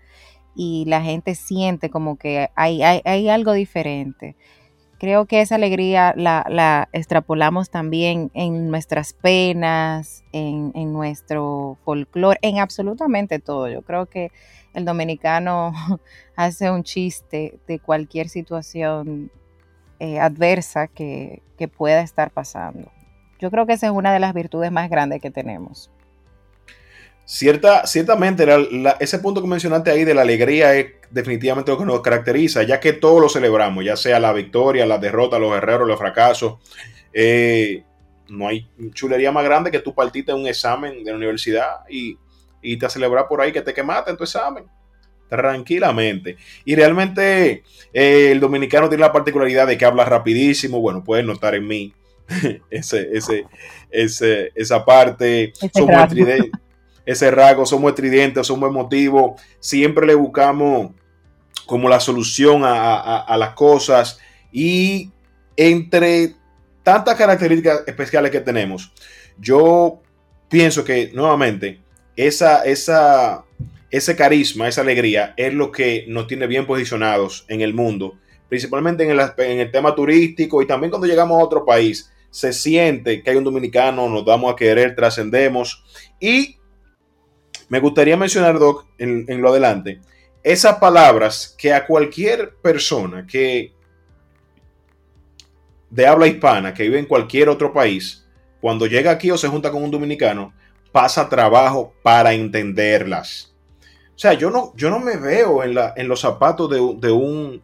y 0.55 0.85
la 0.87 1.03
gente 1.03 1.35
siente 1.35 1.91
como 1.91 2.17
que 2.17 2.51
hay, 2.55 2.83
hay, 2.83 3.29
algo 3.29 3.53
diferente. 3.53 4.37
Creo 4.99 5.27
que 5.27 5.41
esa 5.41 5.57
alegría 5.57 6.15
la, 6.17 6.89
extrapolamos 6.93 7.71
también 7.71 8.31
en 8.35 8.71
nuestras 8.71 9.13
penas, 9.13 10.25
en, 10.33 10.93
nuestro 10.93 11.79
folclore, 11.85 12.39
en 12.43 12.59
absolutamente 12.59 13.39
todo. 13.39 13.69
Yo 13.69 13.83
creo 13.83 14.07
que 14.07 14.31
el 14.75 14.85
dominicano 14.85 15.73
hace 16.37 16.71
un 16.71 16.85
chiste 16.85 17.59
de 17.67 17.79
cualquier 17.79 18.29
situación 18.29 19.31
eh, 19.99 20.19
adversa 20.21 20.89
que, 20.89 21.43
pueda 21.77 22.01
estar 22.01 22.33
pasando. 22.33 22.91
Yo 23.39 23.49
creo 23.53 23.67
que 23.67 23.75
esa 23.75 23.87
es 23.87 23.93
una 23.93 24.13
de 24.13 24.19
las 24.19 24.35
virtudes 24.35 24.73
más 24.73 24.91
grandes 24.91 25.23
que 25.23 25.31
tenemos. 25.31 25.93
Cierta, 27.33 27.87
ciertamente, 27.87 28.47
ese 29.01 29.19
punto 29.19 29.41
que 29.41 29.49
mencionaste 29.49 29.91
ahí 29.91 30.05
de 30.05 30.13
la 30.13 30.21
alegría 30.21 30.75
es 30.75 30.89
definitivamente 31.11 31.71
lo 31.71 31.79
que 31.79 31.87
nos 31.87 32.03
caracteriza, 32.03 32.63
ya 32.63 32.79
que 32.79 32.93
todos 32.93 33.23
lo 33.23 33.29
celebramos, 33.31 33.83
ya 33.83 33.97
sea 33.97 34.21
la 34.21 34.35
victoria, 34.35 34.85
la 34.85 34.99
derrota, 34.99 35.39
los 35.39 35.51
guerreros, 35.51 35.89
los 35.89 35.99
fracasos. 35.99 36.57
Eh, 37.11 37.85
no 38.29 38.49
hay 38.49 38.69
chulería 38.93 39.33
más 39.33 39.45
grande 39.45 39.71
que 39.71 39.79
tú 39.79 39.95
partiste 39.95 40.35
un 40.35 40.47
examen 40.47 41.03
de 41.03 41.11
la 41.11 41.17
universidad 41.17 41.77
y, 41.89 42.19
y 42.61 42.77
te 42.77 42.91
celebrar 42.91 43.27
por 43.29 43.41
ahí 43.41 43.51
que 43.51 43.63
te 43.63 43.73
quemaste 43.73 44.11
en 44.11 44.19
tu 44.19 44.25
examen 44.25 44.65
tranquilamente. 45.31 46.37
Y 46.67 46.77
realmente 46.77 47.63
eh, 47.95 48.29
el 48.31 48.41
dominicano 48.41 48.91
tiene 48.91 49.01
la 49.01 49.13
particularidad 49.13 49.67
de 49.67 49.79
que 49.79 49.87
habla 49.87 50.05
rapidísimo. 50.05 50.83
Bueno, 50.83 51.03
pueden 51.03 51.25
notar 51.25 51.55
en 51.55 51.67
mí 51.67 51.95
ese, 52.71 53.09
ese, 53.11 53.47
ese, 53.91 54.53
esa 54.55 54.85
parte. 54.85 55.55
somos 55.73 55.97
ese 57.05 57.31
rasgo, 57.31 57.67
somos 57.67 57.91
estridentes, 57.91 58.47
somos 58.47 58.71
emotivos. 58.71 59.41
Siempre 59.61 60.07
le 60.07 60.15
buscamos 60.15 60.93
como 61.67 61.89
la 61.89 62.01
solución 62.01 62.63
a, 62.65 63.37
las 63.39 63.51
cosas. 63.55 64.19
Y 64.53 65.11
entre 65.57 66.35
tantas 66.83 67.17
características 67.17 67.83
especiales 67.87 68.31
que 68.31 68.41
tenemos, 68.41 68.93
yo 69.39 70.01
pienso 70.49 70.85
que 70.85 71.11
nuevamente 71.15 71.81
esa, 72.17 72.63
esa 72.65 73.45
ese 73.93 74.17
carisma, 74.17 74.67
esa 74.67 74.81
alegría 74.81 75.35
es 75.37 75.53
lo 75.53 75.71
que 75.71 76.07
nos 76.09 76.27
tiene 76.27 76.47
bien 76.47 76.67
posicionados 76.67 77.45
en 77.49 77.61
el 77.61 77.75
mundo, 77.75 78.19
principalmente 78.49 79.05
en 79.05 79.11
el, 79.11 79.21
en 79.37 79.61
el 79.61 79.71
tema 79.71 79.95
turístico 79.95 80.63
y 80.63 80.67
también 80.67 80.91
cuando 80.91 81.07
llegamos 81.07 81.39
a 81.39 81.45
otro 81.45 81.65
país, 81.67 82.11
se 82.31 82.55
siente 82.55 83.23
que 83.23 83.31
hay 83.31 83.37
un 83.37 83.45
dominicano, 83.45 84.09
nos 84.09 84.25
damos 84.25 84.51
a 84.51 84.57
querer, 84.57 84.97
trascendemos. 84.97 85.85
Y 86.19 86.57
me 87.73 87.81
gustaría 87.81 88.19
mencionar, 88.19 88.59
Doc, 88.59 88.85
en, 88.99 89.41
lo 89.41 89.49
adelante, 89.49 89.99
esas 90.43 90.77
palabras 90.77 91.55
que 91.57 91.73
a 91.73 91.87
cualquier 91.87 92.57
persona 92.57 93.27
que 93.27 93.73
de 95.89 96.07
habla 96.07 96.27
hispana, 96.27 96.75
que 96.75 96.83
vive 96.83 96.99
en 96.99 97.07
cualquier 97.07 97.49
otro 97.49 97.73
país, 97.73 98.27
cuando 98.61 98.85
llega 98.85 99.11
aquí 99.11 99.31
o 99.31 99.39
se 99.39 99.49
junta 99.49 99.71
con 99.71 99.83
un 99.83 99.91
dominicano, 99.91 100.53
pasa 100.93 101.31
trabajo 101.31 101.95
para 102.03 102.35
entenderlas. 102.35 103.55
O 104.15 104.19
sea, 104.19 104.35
yo 104.35 104.51
no, 104.51 104.75
yo 104.77 104.91
no 104.91 104.99
me 104.99 105.17
veo 105.17 105.65
en, 105.65 105.75
la, 105.75 105.95
en 105.97 106.09
los 106.09 106.21
zapatos 106.21 106.69
de, 106.69 106.79
un, 106.79 107.63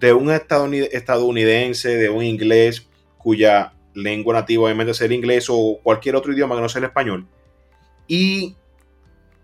de 0.00 0.12
un 0.12 0.32
estadounidense, 0.32 1.96
de 1.96 2.10
un 2.10 2.24
inglés 2.24 2.88
cuya 3.18 3.72
lengua 3.94 4.34
nativa 4.34 4.64
obviamente 4.64 4.90
es 4.90 5.00
el 5.00 5.12
inglés 5.12 5.46
o 5.48 5.78
cualquier 5.80 6.16
otro 6.16 6.32
idioma 6.32 6.56
que 6.56 6.62
no 6.62 6.68
sea 6.68 6.80
el 6.80 6.86
español, 6.86 7.28
y 8.08 8.56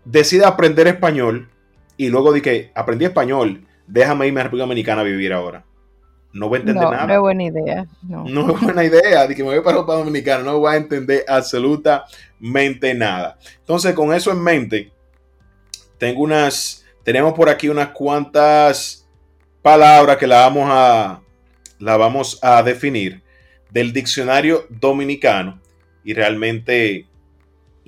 decide 0.05 0.45
aprender 0.45 0.87
español 0.87 1.49
y 1.97 2.09
luego 2.09 2.31
de 2.31 2.41
que 2.41 2.71
aprendí 2.75 3.05
español, 3.05 3.65
déjame 3.87 4.27
irme 4.27 4.41
a 4.41 4.43
República 4.43 4.63
Dominicana 4.63 5.01
a 5.01 5.03
vivir 5.03 5.33
ahora. 5.33 5.65
No 6.31 6.47
voy 6.47 6.57
a 6.57 6.59
entender 6.61 6.83
nada. 6.83 7.07
No 7.07 7.13
es 7.13 7.19
buena 7.19 7.43
idea. 7.43 7.87
No. 8.03 8.23
no 8.27 8.53
es 8.53 8.61
buena 8.61 8.83
idea 8.83 9.27
de 9.27 9.35
que 9.35 9.43
me 9.43 9.49
voy 9.49 9.61
para 9.61 9.77
República 9.77 9.99
Dominicana. 9.99 10.43
No 10.43 10.59
voy 10.59 10.73
a 10.73 10.77
entender 10.77 11.25
absolutamente 11.27 12.93
nada. 12.93 13.37
Entonces, 13.59 13.93
con 13.93 14.13
eso 14.13 14.31
en 14.31 14.41
mente, 14.41 14.91
tengo 15.97 16.21
unas, 16.21 16.85
tenemos 17.03 17.33
por 17.33 17.49
aquí 17.49 17.67
unas 17.67 17.89
cuantas 17.89 19.07
palabras 19.61 20.17
que 20.17 20.27
la 20.27 20.41
vamos 20.41 20.69
a, 20.71 21.21
la 21.79 21.97
vamos 21.97 22.39
a 22.41 22.63
definir 22.63 23.21
del 23.69 23.91
diccionario 23.91 24.65
dominicano 24.69 25.59
y 26.03 26.13
realmente 26.13 27.08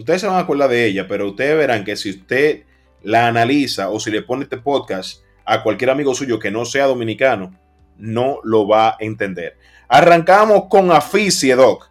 ustedes 0.01 0.21
se 0.21 0.27
van 0.27 0.35
a 0.35 0.39
acordar 0.39 0.69
de 0.69 0.85
ella, 0.85 1.07
pero 1.07 1.29
ustedes 1.29 1.57
verán 1.57 1.83
que 1.83 1.95
si 1.95 2.11
usted 2.11 2.63
la 3.01 3.27
analiza 3.27 3.89
o 3.89 3.99
si 3.99 4.11
le 4.11 4.21
pone 4.21 4.43
este 4.43 4.57
podcast 4.57 5.23
a 5.45 5.63
cualquier 5.63 5.89
amigo 5.89 6.13
suyo 6.13 6.39
que 6.39 6.51
no 6.51 6.65
sea 6.65 6.85
dominicano, 6.85 7.57
no 7.97 8.39
lo 8.43 8.67
va 8.67 8.89
a 8.89 8.97
entender. 8.99 9.57
Arrancamos 9.87 10.65
con 10.69 10.91
aficie, 10.91 11.55
Doc. 11.55 11.89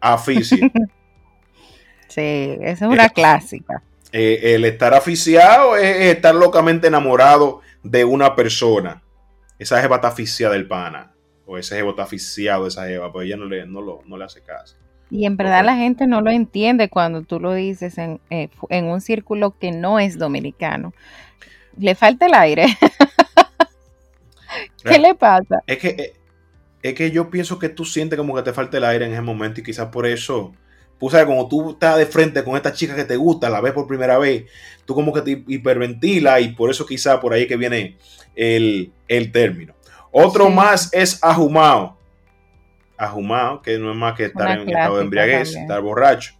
Aficie. 0.00 0.58
sí, 2.08 2.56
esa 2.60 2.86
es 2.86 2.90
una 2.90 3.08
clásica. 3.08 3.82
Eh, 4.12 4.54
el 4.54 4.64
estar 4.64 4.94
aficiado 4.94 5.76
es 5.76 6.14
estar 6.16 6.34
locamente 6.34 6.86
enamorado 6.86 7.60
de 7.82 8.04
una 8.04 8.34
persona. 8.34 9.02
Esa 9.58 9.80
jeva 9.80 9.96
está 9.96 10.08
aficiada 10.08 10.54
del 10.54 10.66
pana. 10.66 11.12
O 11.46 11.58
ese 11.58 11.76
jevo 11.76 11.90
está 11.90 12.02
aficiado 12.04 12.64
de 12.64 12.68
esa 12.68 12.86
jeva, 12.86 13.12
pues 13.12 13.26
ella 13.26 13.36
no 13.36 13.46
le, 13.46 13.66
no, 13.66 13.80
lo, 13.80 14.02
no 14.06 14.16
le 14.16 14.24
hace 14.24 14.42
caso. 14.42 14.76
Y 15.10 15.26
en 15.26 15.36
verdad 15.36 15.64
la 15.64 15.76
gente 15.76 16.06
no 16.06 16.20
lo 16.20 16.30
entiende 16.30 16.88
cuando 16.88 17.22
tú 17.22 17.40
lo 17.40 17.54
dices 17.54 17.98
en, 17.98 18.20
eh, 18.30 18.48
en 18.68 18.86
un 18.86 19.00
círculo 19.00 19.54
que 19.58 19.72
no 19.72 19.98
es 19.98 20.18
dominicano. 20.18 20.92
Le 21.78 21.94
falta 21.94 22.26
el 22.26 22.34
aire. 22.34 22.66
¿Qué 24.84 24.98
le 24.98 25.14
pasa? 25.14 25.62
Es 25.66 25.78
que, 25.78 25.88
eh, 25.88 26.12
es 26.82 26.94
que 26.94 27.10
yo 27.10 27.30
pienso 27.30 27.58
que 27.58 27.68
tú 27.68 27.84
sientes 27.84 28.16
como 28.16 28.34
que 28.34 28.42
te 28.42 28.52
falta 28.52 28.78
el 28.78 28.84
aire 28.84 29.06
en 29.06 29.12
ese 29.12 29.20
momento 29.20 29.60
y 29.60 29.64
quizás 29.64 29.88
por 29.88 30.06
eso, 30.06 30.52
tú 30.98 31.10
sabes, 31.10 31.26
como 31.26 31.48
tú 31.48 31.72
estás 31.72 31.98
de 31.98 32.06
frente 32.06 32.44
con 32.44 32.56
esta 32.56 32.72
chica 32.72 32.94
que 32.94 33.04
te 33.04 33.16
gusta, 33.16 33.50
la 33.50 33.60
ves 33.60 33.72
por 33.72 33.86
primera 33.86 34.18
vez, 34.18 34.44
tú 34.84 34.94
como 34.94 35.12
que 35.12 35.22
te 35.22 35.44
hiperventila 35.46 36.40
y 36.40 36.54
por 36.54 36.70
eso 36.70 36.86
quizás 36.86 37.18
por 37.18 37.32
ahí 37.32 37.46
que 37.46 37.56
viene 37.56 37.96
el, 38.34 38.92
término. 39.32 39.74
Otro 40.10 40.48
más 40.48 40.90
es 40.92 41.22
ajumado. 41.22 41.97
Ajumado, 42.98 43.62
que 43.62 43.78
no 43.78 43.90
es 43.92 43.96
más 43.96 44.14
que 44.14 44.24
estar 44.24 44.58
en 44.58 44.68
estado 44.68 44.96
de 44.96 45.04
embriaguez, 45.04 45.54
estar 45.54 45.80
borracho. 45.80 46.34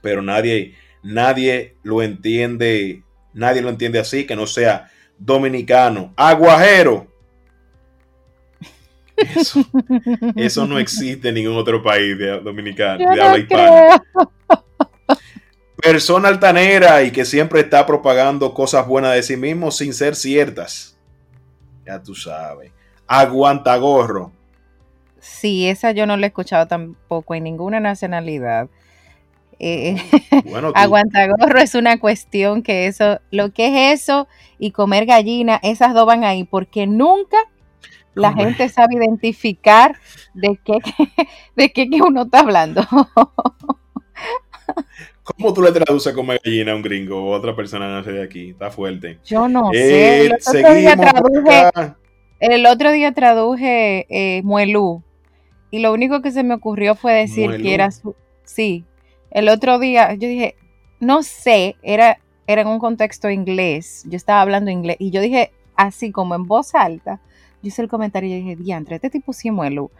Pero 0.00 0.22
nadie, 0.22 0.74
nadie 1.02 1.76
lo 1.82 2.02
entiende, 2.02 3.02
nadie 3.34 3.60
lo 3.60 3.68
entiende 3.68 3.98
así, 3.98 4.26
que 4.26 4.34
no 4.34 4.46
sea 4.46 4.90
dominicano. 5.18 6.12
Aguajero. 6.16 7.06
Eso, 10.36 10.66
no 10.66 10.78
existe 10.78 11.28
en 11.28 11.34
ningún 11.34 11.56
otro 11.56 11.82
país 11.82 12.18
de, 12.18 12.40
dominicano, 12.40 13.14
de 13.14 13.22
habla 13.22 13.38
hispana. 13.38 14.02
Persona 15.76 16.28
altanera 16.28 17.02
y 17.02 17.10
que 17.10 17.24
siempre 17.24 17.60
está 17.60 17.86
propagando 17.86 18.52
cosas 18.52 18.86
buenas 18.86 19.14
de 19.14 19.22
sí 19.22 19.36
mismo 19.36 19.70
sin 19.70 19.94
ser 19.94 20.14
ciertas. 20.14 20.98
Ya 21.86 22.02
tú 22.02 22.14
sabes. 22.14 22.72
Aguantagorro. 23.06 24.32
Sí, 25.20 25.68
esa 25.68 25.92
yo 25.92 26.06
no 26.06 26.16
la 26.16 26.26
he 26.26 26.28
escuchado 26.28 26.66
tampoco 26.66 27.34
en 27.34 27.44
ninguna 27.44 27.80
nacionalidad. 27.80 28.68
Eh, 29.62 29.96
bueno, 30.46 30.72
aguantagorro 30.74 31.60
es 31.60 31.74
una 31.74 32.00
cuestión 32.00 32.62
que 32.62 32.86
eso, 32.86 33.20
lo 33.30 33.52
que 33.52 33.92
es 33.92 34.00
eso 34.00 34.26
y 34.58 34.70
comer 34.70 35.04
gallina, 35.04 35.60
esas 35.62 35.92
dos 35.92 36.06
van 36.06 36.24
ahí, 36.24 36.44
porque 36.44 36.86
nunca 36.86 37.36
la 38.14 38.32
gente 38.32 38.68
sabe 38.68 38.96
identificar 38.96 39.96
de 40.34 40.58
qué, 40.64 40.78
de 41.56 41.72
qué 41.72 41.88
uno 42.02 42.22
está 42.22 42.40
hablando. 42.40 42.82
¿Cómo 45.22 45.52
tú 45.52 45.62
le 45.62 45.72
traduces 45.72 46.12
como 46.14 46.32
gallina 46.32 46.72
a 46.72 46.76
un 46.76 46.82
gringo 46.82 47.22
o 47.22 47.30
otra 47.30 47.54
persona 47.54 47.88
nace 47.88 48.10
de 48.12 48.22
aquí? 48.22 48.50
Está 48.50 48.70
fuerte. 48.70 49.18
Yo 49.24 49.46
no 49.48 49.70
sé. 49.72 50.26
El 50.26 50.32
otro, 50.34 50.74
día 50.74 50.96
traduje, 50.96 51.70
el 52.40 52.66
otro 52.66 52.90
día 52.90 53.12
traduje 53.12 54.06
eh, 54.08 54.42
muelú 54.42 55.04
y 55.70 55.80
lo 55.80 55.92
único 55.92 56.22
que 56.22 56.32
se 56.32 56.42
me 56.42 56.54
ocurrió 56.54 56.94
fue 56.94 57.12
decir 57.12 57.62
que 57.62 57.74
era 57.74 57.90
su... 57.90 58.14
Sí, 58.44 58.84
el 59.30 59.48
otro 59.48 59.78
día 59.78 60.14
yo 60.14 60.28
dije, 60.28 60.56
no 60.98 61.22
sé, 61.22 61.76
era, 61.82 62.18
era 62.46 62.62
en 62.62 62.68
un 62.68 62.78
contexto 62.78 63.30
inglés, 63.30 64.04
yo 64.08 64.16
estaba 64.16 64.40
hablando 64.40 64.70
inglés 64.70 64.96
y 64.98 65.10
yo 65.10 65.20
dije 65.20 65.52
así 65.76 66.10
como 66.10 66.34
en 66.34 66.46
voz 66.46 66.74
alta, 66.74 67.20
yo 67.62 67.68
hice 67.68 67.82
el 67.82 67.88
comentario 67.88 68.28
y 68.30 68.40
dije, 68.40 68.56
diantre, 68.56 68.96
este 68.96 69.10
tipo 69.10 69.32
sí 69.32 69.50
muelu. 69.50 69.90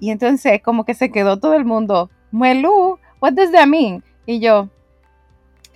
Y 0.00 0.10
entonces 0.10 0.60
como 0.62 0.84
que 0.84 0.94
se 0.94 1.10
quedó 1.10 1.38
todo 1.38 1.54
el 1.54 1.64
mundo, 1.64 2.10
muelu, 2.32 2.98
what 3.20 3.32
does 3.32 3.52
that 3.52 3.66
mean? 3.66 4.02
Y 4.26 4.40
yo, 4.40 4.68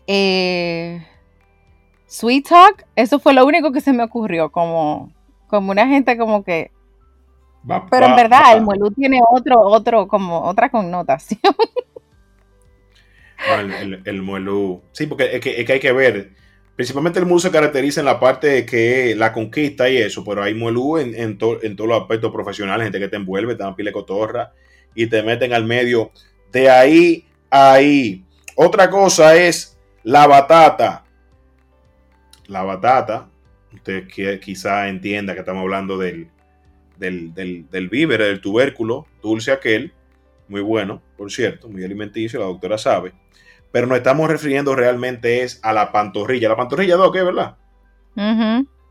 eh, 0.06 1.06
sweet 2.06 2.48
talk, 2.48 2.86
eso 2.96 3.18
fue 3.18 3.32
lo 3.32 3.46
único 3.46 3.72
que 3.72 3.80
se 3.80 3.92
me 3.92 4.02
ocurrió, 4.02 4.50
como, 4.50 5.12
como 5.46 5.70
una 5.70 5.86
gente 5.86 6.16
como 6.18 6.42
que... 6.42 6.70
pero 7.90 8.06
en 8.06 8.16
verdad 8.16 8.56
el 8.56 8.62
muelu 8.62 8.90
tiene 8.90 9.20
otro, 9.30 9.60
otro, 9.60 10.08
como 10.08 10.42
otra 10.42 10.70
connotación. 10.70 11.40
el, 13.58 14.02
el, 14.04 14.22
muelu, 14.22 14.82
sí, 14.92 15.06
porque 15.06 15.36
es 15.36 15.40
que, 15.40 15.60
es 15.60 15.66
que 15.66 15.72
hay 15.74 15.80
que 15.80 15.92
ver 15.92 16.32
Principalmente 16.76 17.18
el 17.18 17.24
mundo 17.24 17.40
se 17.40 17.50
caracteriza 17.50 18.00
en 18.00 18.06
la 18.06 18.20
parte 18.20 18.48
de 18.48 18.66
que 18.66 19.14
la 19.16 19.32
conquista 19.32 19.88
y 19.88 19.96
eso, 19.96 20.22
pero 20.22 20.42
hay 20.42 20.52
muelú 20.52 20.98
en, 20.98 21.14
en, 21.14 21.38
en 21.62 21.76
todos 21.76 21.88
los 21.88 22.02
aspectos 22.02 22.30
profesionales, 22.30 22.84
gente 22.84 23.00
que 23.00 23.08
te 23.08 23.16
envuelve, 23.16 23.54
te 23.54 23.62
dan 23.62 23.74
pile 23.74 23.92
cotorra 23.92 24.52
y 24.94 25.06
te 25.06 25.22
meten 25.22 25.54
al 25.54 25.64
medio. 25.64 26.12
De 26.52 26.68
ahí 26.68 27.24
a 27.48 27.72
ahí. 27.72 28.26
Otra 28.56 28.90
cosa 28.90 29.34
es 29.36 29.78
la 30.02 30.26
batata. 30.26 31.06
La 32.46 32.62
batata, 32.62 33.30
usted 33.72 34.06
quizá 34.40 34.88
entienda 34.88 35.32
que 35.32 35.40
estamos 35.40 35.62
hablando 35.62 35.96
del, 35.96 36.28
del, 36.98 37.34
del, 37.34 37.68
del 37.70 37.88
víver, 37.88 38.22
del 38.22 38.40
tubérculo, 38.40 39.06
dulce 39.22 39.52
aquel, 39.52 39.92
muy 40.48 40.60
bueno, 40.60 41.02
por 41.16 41.30
cierto, 41.30 41.68
muy 41.68 41.84
alimenticio, 41.84 42.40
la 42.40 42.46
doctora 42.46 42.78
sabe 42.78 43.12
pero 43.76 43.86
nos 43.86 43.98
estamos 43.98 44.30
refiriendo 44.30 44.74
realmente 44.74 45.42
es 45.42 45.60
a 45.62 45.70
la 45.74 45.92
pantorrilla. 45.92 46.48
La 46.48 46.56
pantorrilla, 46.56 46.96
¿qué, 47.12 47.22
verdad? 47.22 47.56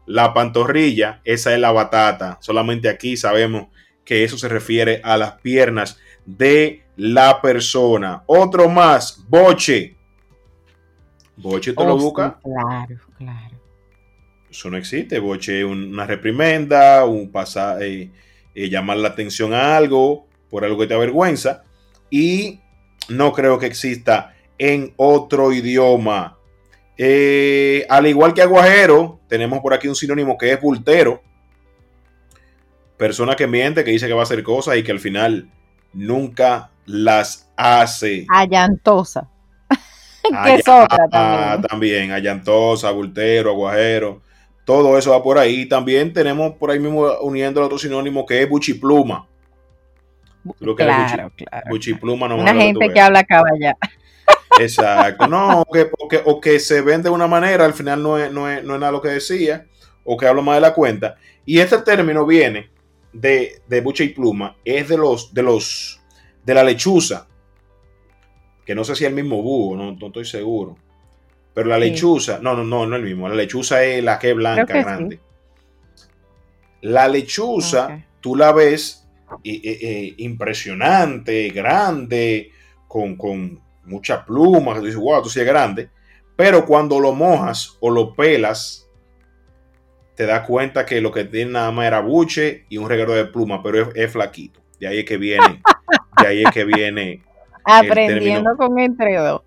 La 0.06 0.32
pantorrilla, 0.32 1.22
esa 1.24 1.54
es 1.56 1.60
la 1.60 1.72
batata. 1.72 2.38
Solamente 2.40 2.88
aquí 2.88 3.18
sabemos 3.18 3.70
que 4.04 4.24
eso 4.24 4.38
se 4.38 4.48
refiere 4.48 5.02
a 5.04 5.18
las 5.18 5.42
piernas 5.42 5.98
de 6.28 6.84
la 6.98 7.42
persona. 7.42 8.22
Otro 8.28 8.70
más, 8.70 9.26
boche. 9.28 9.96
Boche 11.36 11.74
te 11.74 11.84
lo 11.84 11.98
busca. 11.98 12.38
Claro, 12.44 12.96
claro. 13.18 13.55
Eso 14.56 14.70
no 14.70 14.78
existe. 14.78 15.20
Boche 15.20 15.66
una 15.66 16.08
reprimenda, 16.08 17.04
un 17.04 17.30
pasar, 17.30 17.84
eh, 17.84 18.10
eh, 18.56 18.70
llamar 18.70 18.96
la 18.98 19.10
atención 19.10 19.54
a 19.54 19.76
algo 19.76 20.28
por 20.50 20.64
algo 20.64 20.80
que 20.80 20.88
te 20.88 20.94
avergüenza. 20.94 21.66
Y 22.10 22.62
no 23.10 23.34
creo 23.34 23.60
que 23.60 23.66
exista 23.66 24.34
en 24.58 24.94
otro 24.96 25.52
idioma. 25.52 26.38
Eh, 26.98 27.86
al 27.90 28.08
igual 28.08 28.34
que 28.34 28.44
aguajero, 28.44 29.20
tenemos 29.28 29.60
por 29.60 29.74
aquí 29.74 29.90
un 29.90 29.96
sinónimo 29.96 30.38
que 30.38 30.54
es 30.54 30.62
bultero. 30.62 31.22
Persona 32.96 33.36
que 33.36 33.48
miente, 33.48 33.84
que 33.84 33.92
dice 33.92 34.08
que 34.08 34.14
va 34.14 34.22
a 34.22 34.24
hacer 34.24 34.42
cosas 34.42 34.78
y 34.78 34.84
que 34.84 34.94
al 34.94 35.02
final 35.02 35.52
nunca 35.92 36.72
las 36.86 37.52
hace. 37.58 38.26
Allantosa. 38.30 39.30
que 40.46 40.56
es 40.56 40.68
otra 40.70 41.10
también. 41.10 41.62
también, 41.68 42.12
allantosa, 42.14 42.90
bultero, 42.92 43.50
aguajero. 43.50 44.24
Todo 44.66 44.98
eso 44.98 45.12
va 45.12 45.24
por 45.24 45.38
ahí. 45.38 45.68
También 45.68 46.12
tenemos 46.12 46.54
por 46.56 46.72
ahí 46.72 46.80
mismo 46.80 47.08
uniendo 47.22 47.60
el 47.60 47.68
otro 47.68 47.78
sinónimo 47.78 48.26
que 48.26 48.42
es 48.42 48.50
buchipluma. 48.50 49.28
claro, 50.76 51.32
claro. 51.36 51.70
Buchipluma 51.70 52.28
no 52.28 52.38
Una 52.38 52.54
gente 52.54 52.90
que, 52.90 53.00
habla 53.00 53.24
caballa. 53.24 53.78
Exacto, 54.60 55.28
no, 55.28 55.64
o 56.26 56.42
que, 56.42 56.60
se 56.60 56.82
vende 56.82 57.10
de 57.10 57.16
una 57.16 57.28
manera, 57.28 57.66
al 57.66 57.74
final 57.74 58.02
no 58.02 58.18
es, 58.18 58.32
no, 58.32 58.50
es, 58.50 58.64
nada 58.64 58.92
lo 58.92 59.02
que 59.02 59.10
decía, 59.10 59.66
o 60.04 60.18
que 60.18 60.28
hablo 60.28 60.42
más 60.42 60.56
de 60.56 60.62
la 60.62 60.74
cuenta. 60.74 61.16
Y 61.46 61.60
este 61.60 61.78
término 61.80 62.26
viene 62.26 62.70
de, 63.12 63.62
de 63.68 63.82
bucha 63.82 64.04
y 64.04 64.10
pluma, 64.10 64.56
es 64.64 64.88
de 64.88 64.98
los, 64.98 65.34
de 65.34 65.44
los, 65.44 66.02
de 66.44 66.54
la 66.54 66.64
lechuza, 66.64 67.28
que 68.66 68.76
no 68.76 68.84
sé 68.84 68.96
si 68.96 69.04
es 69.04 69.10
el 69.10 69.16
mismo 69.16 69.42
búho, 69.42 69.76
no, 69.76 70.08
estoy 70.08 70.26
seguro. 70.26 70.78
Pero 71.56 71.70
la 71.70 71.80
lechuza, 71.80 72.40
no, 72.42 72.54
no, 72.54 72.66
no, 72.66 72.86
no 72.86 72.98
es 72.98 73.02
el 73.02 73.08
mismo, 73.08 73.30
la 73.30 73.36
lechuza 73.36 73.82
es 73.82 74.04
la 74.04 74.20
que 74.20 74.32
es 74.32 74.36
blanca, 74.36 74.74
grande. 74.74 75.22
La 76.82 77.08
lechuza, 77.08 78.04
tú 78.20 78.36
la 78.36 78.52
ves 78.52 79.08
impresionante, 79.42 81.50
grande, 81.50 82.52
con, 82.90 83.16
con 83.16 83.62
muchas 83.86 84.26
plumas, 84.26 84.80
tú 84.80 84.86
dices, 84.86 85.00
wow, 85.00 85.24
tú 85.24 85.30
sí 85.30 85.40
es 85.40 85.46
grande, 85.46 85.90
pero 86.36 86.66
cuando 86.66 87.00
lo 87.00 87.14
mojas 87.14 87.78
o 87.80 87.90
lo 87.90 88.14
pelas, 88.14 88.90
te 90.16 90.26
das 90.26 90.46
cuenta 90.46 90.86
que 90.86 91.00
lo 91.00 91.12
que 91.12 91.24
tiene 91.24 91.52
nada 91.52 91.72
más 91.72 91.88
era 91.88 92.02
buche 92.02 92.66
y 92.68 92.78
un 92.78 92.90
reguero 92.90 93.14
de 93.14 93.26
pluma, 93.26 93.64
pero 93.64 93.96
es, 93.96 94.12
flaquito. 94.12 94.60
De 94.78 94.88
ahí 94.88 95.00
es 95.00 95.06
que 95.06 95.16
viene, 95.16 95.62
de 96.22 96.28
ahí 96.28 96.44
es 96.44 96.52
que 96.52 96.66
viene. 96.66 97.24
Aprendiendo 97.64 98.58
con 98.58 98.76
dos. 98.76 99.42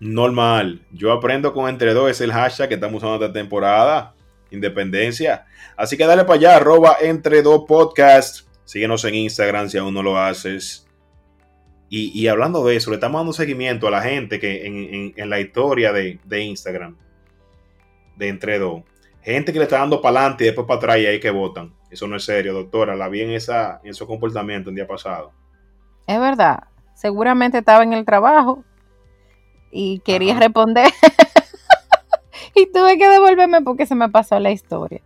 Normal. 0.00 0.82
Yo 0.90 1.12
aprendo 1.12 1.52
con 1.52 1.68
entre 1.68 1.94
dos, 1.94 2.10
es 2.10 2.20
el 2.20 2.32
hashtag 2.32 2.68
que 2.68 2.74
estamos 2.74 3.02
usando 3.02 3.24
esta 3.24 3.32
temporada. 3.32 4.14
Independencia. 4.50 5.46
Así 5.76 5.96
que 5.96 6.06
dale 6.06 6.24
para 6.24 6.34
allá, 6.34 6.56
arroba 6.56 6.96
entre 7.00 7.42
dos 7.42 7.64
podcast. 7.66 8.46
Síguenos 8.64 9.04
en 9.04 9.14
Instagram 9.14 9.68
si 9.68 9.78
aún 9.78 9.94
no 9.94 10.02
lo 10.02 10.18
haces. 10.18 10.84
Y, 11.96 12.26
hablando 12.26 12.64
de 12.64 12.74
eso, 12.74 12.90
le 12.90 12.96
estamos 12.96 13.20
dando 13.20 13.32
seguimiento 13.32 13.86
a 13.86 13.90
la 13.92 14.02
gente 14.02 14.40
que 14.40 14.66
en, 14.66 15.30
la 15.30 15.38
historia 15.38 15.92
de, 15.92 16.18
Instagram, 16.42 16.96
de 18.16 18.28
entre 18.28 18.58
dos, 18.58 18.82
gente 19.22 19.52
que 19.52 19.60
le 19.60 19.66
está 19.66 19.78
dando 19.78 20.02
para 20.02 20.18
adelante 20.18 20.42
y 20.42 20.46
después 20.48 20.66
para 20.66 20.78
atrás 20.78 20.98
y 20.98 21.06
ahí 21.06 21.20
que 21.20 21.30
votan. 21.30 21.72
Eso 21.90 22.08
no 22.08 22.16
es 22.16 22.24
serio, 22.24 22.52
doctora. 22.52 22.96
La 22.96 23.08
vi 23.08 23.20
en, 23.20 23.30
esa, 23.30 23.80
en 23.84 23.90
ese 23.90 24.04
comportamiento 24.06 24.70
el 24.70 24.76
día 24.76 24.88
pasado. 24.88 25.30
Es 26.08 26.18
verdad. 26.18 26.64
Seguramente 26.94 27.58
estaba 27.58 27.84
en 27.84 27.92
el 27.92 28.04
trabajo 28.04 28.64
y 29.74 29.98
quería 29.98 30.38
responder. 30.38 30.90
y 32.54 32.66
tuve 32.66 32.96
que 32.96 33.08
devolverme 33.08 33.60
porque 33.62 33.86
se 33.86 33.94
me 33.94 34.08
pasó 34.08 34.38
la 34.38 34.52
historia. 34.52 35.00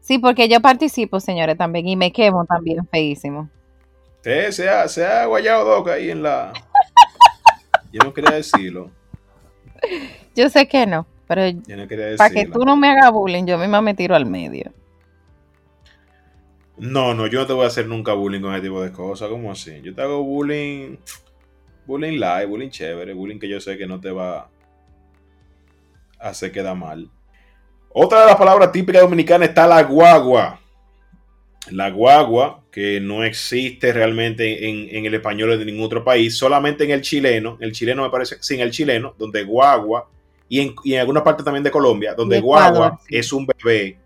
Sí, 0.00 0.18
porque 0.18 0.48
yo 0.48 0.60
participo, 0.60 1.20
señores, 1.20 1.56
también 1.56 1.86
y 1.86 1.96
me 1.96 2.12
quemo 2.12 2.44
también 2.46 2.86
feísimo. 2.88 3.48
se 4.22 4.68
ha, 4.68 4.88
se 4.88 5.06
ha 5.06 5.26
guayado 5.26 5.64
Doc 5.64 5.88
ahí 5.88 6.10
en 6.10 6.22
la. 6.22 6.52
Yo 7.92 8.00
no 8.02 8.12
quería 8.12 8.32
decirlo. 8.32 8.90
Yo 10.34 10.48
sé 10.48 10.66
que 10.66 10.84
no, 10.86 11.06
pero 11.28 11.42
para 12.16 12.30
que 12.30 12.46
tú 12.46 12.64
no 12.64 12.76
me 12.76 12.88
hagas 12.88 13.12
bullying, 13.12 13.44
yo 13.44 13.56
misma 13.56 13.80
me 13.82 13.94
tiro 13.94 14.16
al 14.16 14.26
medio. 14.26 14.72
No, 16.76 17.14
no, 17.14 17.28
yo 17.28 17.40
no 17.40 17.46
te 17.46 17.52
voy 17.52 17.64
a 17.64 17.68
hacer 17.68 17.86
nunca 17.86 18.14
bullying 18.14 18.40
con 18.40 18.52
ese 18.52 18.62
tipo 18.62 18.82
de 18.82 18.90
cosas. 18.90 19.28
¿Cómo 19.28 19.52
así? 19.52 19.80
Yo 19.82 19.94
te 19.94 20.02
hago 20.02 20.24
bullying. 20.24 20.96
Bullying 21.86 22.18
live, 22.18 22.46
bullying 22.46 22.70
chévere, 22.70 23.12
bullying 23.12 23.38
que 23.38 23.48
yo 23.48 23.60
sé 23.60 23.76
que 23.76 23.86
no 23.86 24.00
te 24.00 24.10
va 24.10 24.48
a 26.18 26.28
hacer 26.28 26.50
quedar 26.50 26.76
mal. 26.76 27.10
Otra 27.90 28.22
de 28.22 28.26
las 28.26 28.36
palabras 28.36 28.72
típicas 28.72 29.02
dominicanas 29.02 29.50
está 29.50 29.66
la 29.66 29.82
guagua. 29.82 30.58
La 31.70 31.90
guagua, 31.90 32.64
que 32.70 33.00
no 33.00 33.22
existe 33.22 33.92
realmente 33.92 34.68
en, 34.68 35.06
el 35.06 35.14
español 35.14 35.58
de 35.58 35.64
ningún 35.64 35.84
otro 35.84 36.02
país, 36.02 36.36
solamente 36.36 36.84
en 36.84 36.90
el 36.90 37.02
chileno. 37.02 37.56
El 37.60 37.72
chileno 37.72 38.02
me 38.02 38.10
parece, 38.10 38.36
sin 38.40 38.60
el 38.60 38.70
chileno, 38.70 39.14
donde 39.16 39.44
guagua, 39.44 40.08
y 40.48 40.60
en, 40.60 40.74
y 40.82 40.94
en 40.94 41.00
alguna 41.00 41.22
parte 41.22 41.42
también 41.42 41.62
de 41.62 41.70
Colombia, 41.70 42.14
donde 42.14 42.40
guagua 42.40 42.98
es 43.08 43.32
un 43.32 43.46
bebé, 43.46 43.98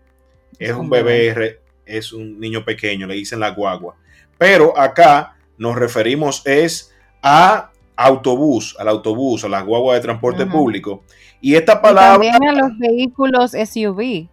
es, 0.57 0.71
un 0.71 0.89
bebé, 0.89 1.59
es 1.85 2.13
un 2.13 2.39
niño 2.39 2.63
pequeño, 2.63 3.07
le 3.07 3.15
dicen 3.15 3.39
la 3.39 3.49
guagua. 3.49 3.95
Pero 4.37 4.77
acá 4.77 5.35
nos 5.57 5.75
referimos 5.75 6.45
es 6.45 6.93
a 7.21 7.71
autobús, 7.95 8.75
al 8.79 8.87
autobús, 8.87 9.43
a 9.43 9.49
las 9.49 9.65
guaguas 9.65 9.97
de 9.97 10.01
transporte 10.01 10.45
público. 10.45 11.03
Y 11.41 11.55
esta 11.55 11.81
palabra... 11.81 12.13
también 12.13 12.47
a 12.47 12.53
los 12.53 12.77
vehículos 12.77 13.51
SUV. 13.51 14.27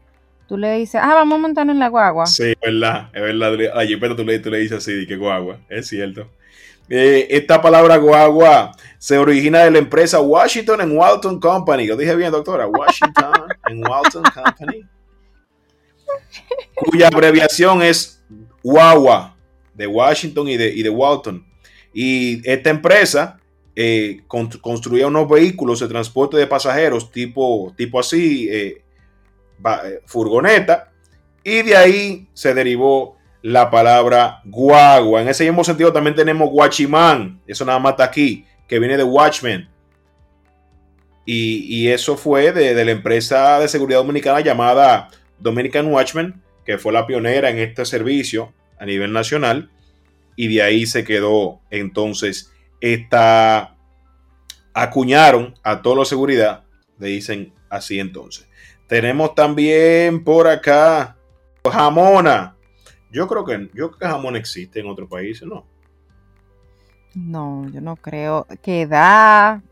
Tú 0.48 0.56
le 0.56 0.78
dices, 0.78 1.00
ah, 1.02 1.14
vamos 1.14 1.38
a 1.38 1.42
montar 1.42 1.68
en 1.68 1.78
la 1.78 1.88
guagua. 1.88 2.26
Sí, 2.26 2.52
es 2.52 2.60
verdad, 2.60 3.10
es 3.12 3.20
verdad. 3.20 3.76
Allí, 3.76 3.96
pero 3.96 4.14
tú 4.14 4.24
le, 4.24 4.38
tú 4.38 4.50
le 4.50 4.58
dices 4.58 4.78
así, 4.78 5.06
que 5.06 5.16
guagua, 5.16 5.58
es 5.68 5.88
cierto. 5.88 6.30
Eh, 6.88 7.26
esta 7.30 7.60
palabra 7.60 7.96
guagua 7.96 8.70
se 8.98 9.18
origina 9.18 9.64
de 9.64 9.72
la 9.72 9.78
empresa 9.78 10.20
Washington 10.20 10.80
and 10.80 10.96
Walton 10.96 11.40
Company. 11.40 11.86
Lo 11.86 11.96
dije 11.96 12.14
bien, 12.14 12.30
doctora. 12.30 12.68
Washington 12.68 13.32
and 13.64 13.88
Walton 13.88 14.22
Company. 14.22 14.84
Cuya 16.76 17.08
abreviación 17.08 17.82
es 17.82 18.22
Guagua, 18.62 19.36
de 19.74 19.86
Washington 19.86 20.48
y 20.48 20.56
de, 20.56 20.68
y 20.68 20.82
de 20.82 20.90
Walton. 20.90 21.45
Y 21.98 22.46
esta 22.46 22.68
empresa 22.68 23.38
eh, 23.74 24.20
construía 24.60 25.06
unos 25.06 25.26
vehículos 25.26 25.80
de 25.80 25.88
transporte 25.88 26.36
de 26.36 26.46
pasajeros 26.46 27.10
tipo, 27.10 27.72
tipo 27.74 27.98
así, 27.98 28.50
eh, 28.50 28.82
eh, 29.64 30.00
furgoneta, 30.04 30.92
y 31.42 31.62
de 31.62 31.74
ahí 31.74 32.28
se 32.34 32.52
derivó 32.52 33.16
la 33.40 33.70
palabra 33.70 34.42
guagua. 34.44 35.22
En 35.22 35.28
ese 35.28 35.44
mismo 35.44 35.64
sentido 35.64 35.90
también 35.90 36.14
tenemos 36.14 36.50
guachimán, 36.50 37.40
eso 37.46 37.64
nada 37.64 37.78
más 37.78 37.92
está 37.92 38.04
aquí, 38.04 38.44
que 38.68 38.78
viene 38.78 38.98
de 38.98 39.04
Watchman. 39.04 39.66
Y, 41.24 41.88
eso 41.88 42.18
fue 42.18 42.52
de, 42.52 42.74
de, 42.74 42.84
la 42.84 42.90
empresa 42.90 43.58
de 43.58 43.68
seguridad 43.68 44.00
dominicana 44.00 44.40
llamada 44.40 45.08
Dominican 45.38 45.90
Watchman, 45.90 46.42
que 46.66 46.76
fue 46.76 46.92
la 46.92 47.06
pionera 47.06 47.48
en 47.48 47.58
este 47.58 47.86
servicio 47.86 48.52
a 48.78 48.84
nivel 48.84 49.14
nacional. 49.14 49.70
Y 50.36 50.48
de 50.48 50.62
ahí 50.62 50.86
se 50.86 51.04
quedó 51.04 51.60
entonces 51.70 52.52
esta 52.80 53.76
acuñaron 54.74 55.54
a 55.62 55.80
toda 55.80 55.96
la 55.96 56.04
seguridad, 56.04 56.64
le 56.98 57.08
dicen 57.08 57.54
así 57.70 57.98
entonces. 57.98 58.46
Tenemos 58.86 59.34
también 59.34 60.22
por 60.22 60.46
acá 60.46 61.16
jamona. 61.64 62.54
Yo 63.10 63.26
creo 63.26 63.44
que 63.44 63.70
yo 63.74 63.90
creo 63.90 63.98
que 63.98 64.06
jamón 64.06 64.36
existe 64.36 64.80
en 64.80 64.88
otros 64.88 65.08
países, 65.08 65.48
¿no? 65.48 65.66
No, 67.14 67.66
yo 67.72 67.80
no 67.80 67.96
creo 67.96 68.46
que 68.62 68.86
da 68.86 69.62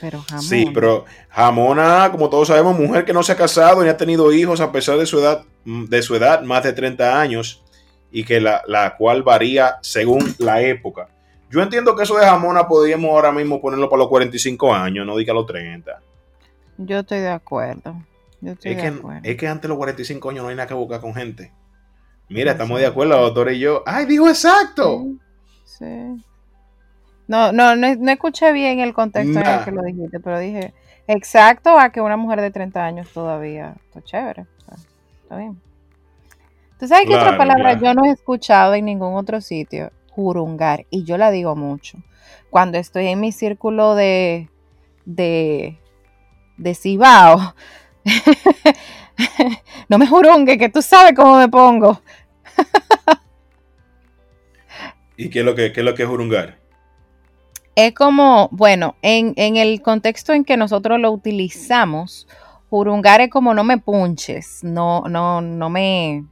pero 0.00 0.22
jamón. 0.22 0.44
Sí, 0.44 0.70
pero 0.72 1.04
jamona, 1.28 2.10
como 2.10 2.30
todos 2.30 2.48
sabemos, 2.48 2.78
mujer 2.78 3.04
que 3.04 3.12
no 3.12 3.22
se 3.22 3.32
ha 3.32 3.36
casado 3.36 3.82
ni 3.82 3.88
ha 3.88 3.96
tenido 3.96 4.32
hijos 4.32 4.60
a 4.60 4.72
pesar 4.72 4.98
de 4.98 5.06
su 5.06 5.18
edad, 5.18 5.44
de 5.64 6.02
su 6.02 6.14
edad 6.14 6.42
más 6.42 6.64
de 6.64 6.72
30 6.72 7.20
años, 7.20 7.62
y 8.10 8.24
que 8.24 8.40
la, 8.40 8.62
la 8.66 8.96
cual 8.96 9.22
varía 9.22 9.78
según 9.82 10.34
la 10.38 10.60
época. 10.62 11.08
Yo 11.50 11.60
entiendo 11.62 11.96
que 11.96 12.04
eso 12.04 12.16
de 12.16 12.24
jamona 12.24 12.68
podríamos 12.68 13.10
ahora 13.10 13.32
mismo 13.32 13.60
ponerlo 13.60 13.88
para 13.90 14.00
los 14.00 14.08
45 14.08 14.72
años, 14.72 15.04
no 15.04 15.16
diga 15.16 15.34
los 15.34 15.46
30. 15.46 16.00
Yo 16.78 17.00
estoy 17.00 17.18
de 17.18 17.30
acuerdo. 17.30 17.96
es, 18.40 18.58
que, 18.58 18.92
es 19.24 19.36
que 19.36 19.48
antes 19.48 19.62
de 19.62 19.68
los 19.68 19.76
45 19.76 20.30
años 20.30 20.42
no 20.44 20.48
hay 20.48 20.56
nada 20.56 20.68
que 20.68 20.74
buscar 20.74 21.00
con 21.00 21.14
gente. 21.14 21.52
Mira, 22.28 22.52
estamos 22.52 22.78
de 22.78 22.86
acuerdo, 22.86 23.20
doctor 23.20 23.50
y 23.50 23.58
yo. 23.58 23.82
¡Ay, 23.84 24.06
digo 24.06 24.28
exacto! 24.28 25.04
Sí. 25.64 26.24
No, 27.26 27.52
no, 27.52 27.74
no, 27.74 28.10
escuché 28.10 28.52
bien 28.52 28.78
el 28.78 28.94
contexto 28.94 29.38
en 29.38 29.46
el 29.46 29.64
que 29.64 29.70
lo 29.72 29.82
dijiste, 29.82 30.20
pero 30.20 30.38
dije 30.38 30.72
exacto 31.08 31.78
a 31.78 31.90
que 31.90 32.00
una 32.00 32.16
mujer 32.16 32.40
de 32.40 32.50
30 32.52 32.84
años 32.84 33.12
todavía. 33.12 33.74
Está 33.86 34.02
chévere. 34.02 34.46
Está 35.22 35.36
bien. 35.36 35.60
¿Tú 36.80 36.88
sabes 36.88 37.06
qué 37.06 37.14
otra 37.14 37.36
palabra 37.36 37.78
yo 37.78 37.94
no 37.94 38.06
he 38.06 38.10
escuchado 38.10 38.74
en 38.74 38.86
ningún 38.86 39.14
otro 39.14 39.40
sitio? 39.40 39.92
jurungar. 40.10 40.86
Y 40.90 41.04
yo 41.04 41.16
la 41.16 41.30
digo 41.30 41.56
mucho. 41.56 41.98
Cuando 42.50 42.78
estoy 42.78 43.06
en 43.06 43.20
mi 43.20 43.32
círculo 43.32 43.94
de, 43.94 44.48
de, 45.04 45.78
de 46.56 46.74
cibao, 46.74 47.54
no 49.88 49.98
me 49.98 50.06
jurungue, 50.06 50.58
que 50.58 50.68
tú 50.68 50.82
sabes 50.82 51.14
cómo 51.14 51.38
me 51.38 51.48
pongo. 51.48 52.02
¿Y 55.16 55.30
qué 55.30 55.40
es 55.40 55.44
lo 55.44 55.54
que, 55.54 55.66
es 55.66 55.76
lo 55.76 55.94
que 55.94 56.02
es 56.02 56.08
jurungar? 56.08 56.58
Es 57.76 57.94
como, 57.94 58.48
bueno, 58.52 58.96
en, 59.00 59.32
en, 59.36 59.56
el 59.56 59.80
contexto 59.80 60.32
en 60.32 60.44
que 60.44 60.56
nosotros 60.56 60.98
lo 60.98 61.12
utilizamos, 61.12 62.26
jurungar 62.68 63.20
es 63.20 63.30
como 63.30 63.54
no 63.54 63.62
me 63.62 63.78
punches, 63.78 64.64
no, 64.64 65.02
no, 65.08 65.40
no 65.40 65.70
me, 65.70 66.24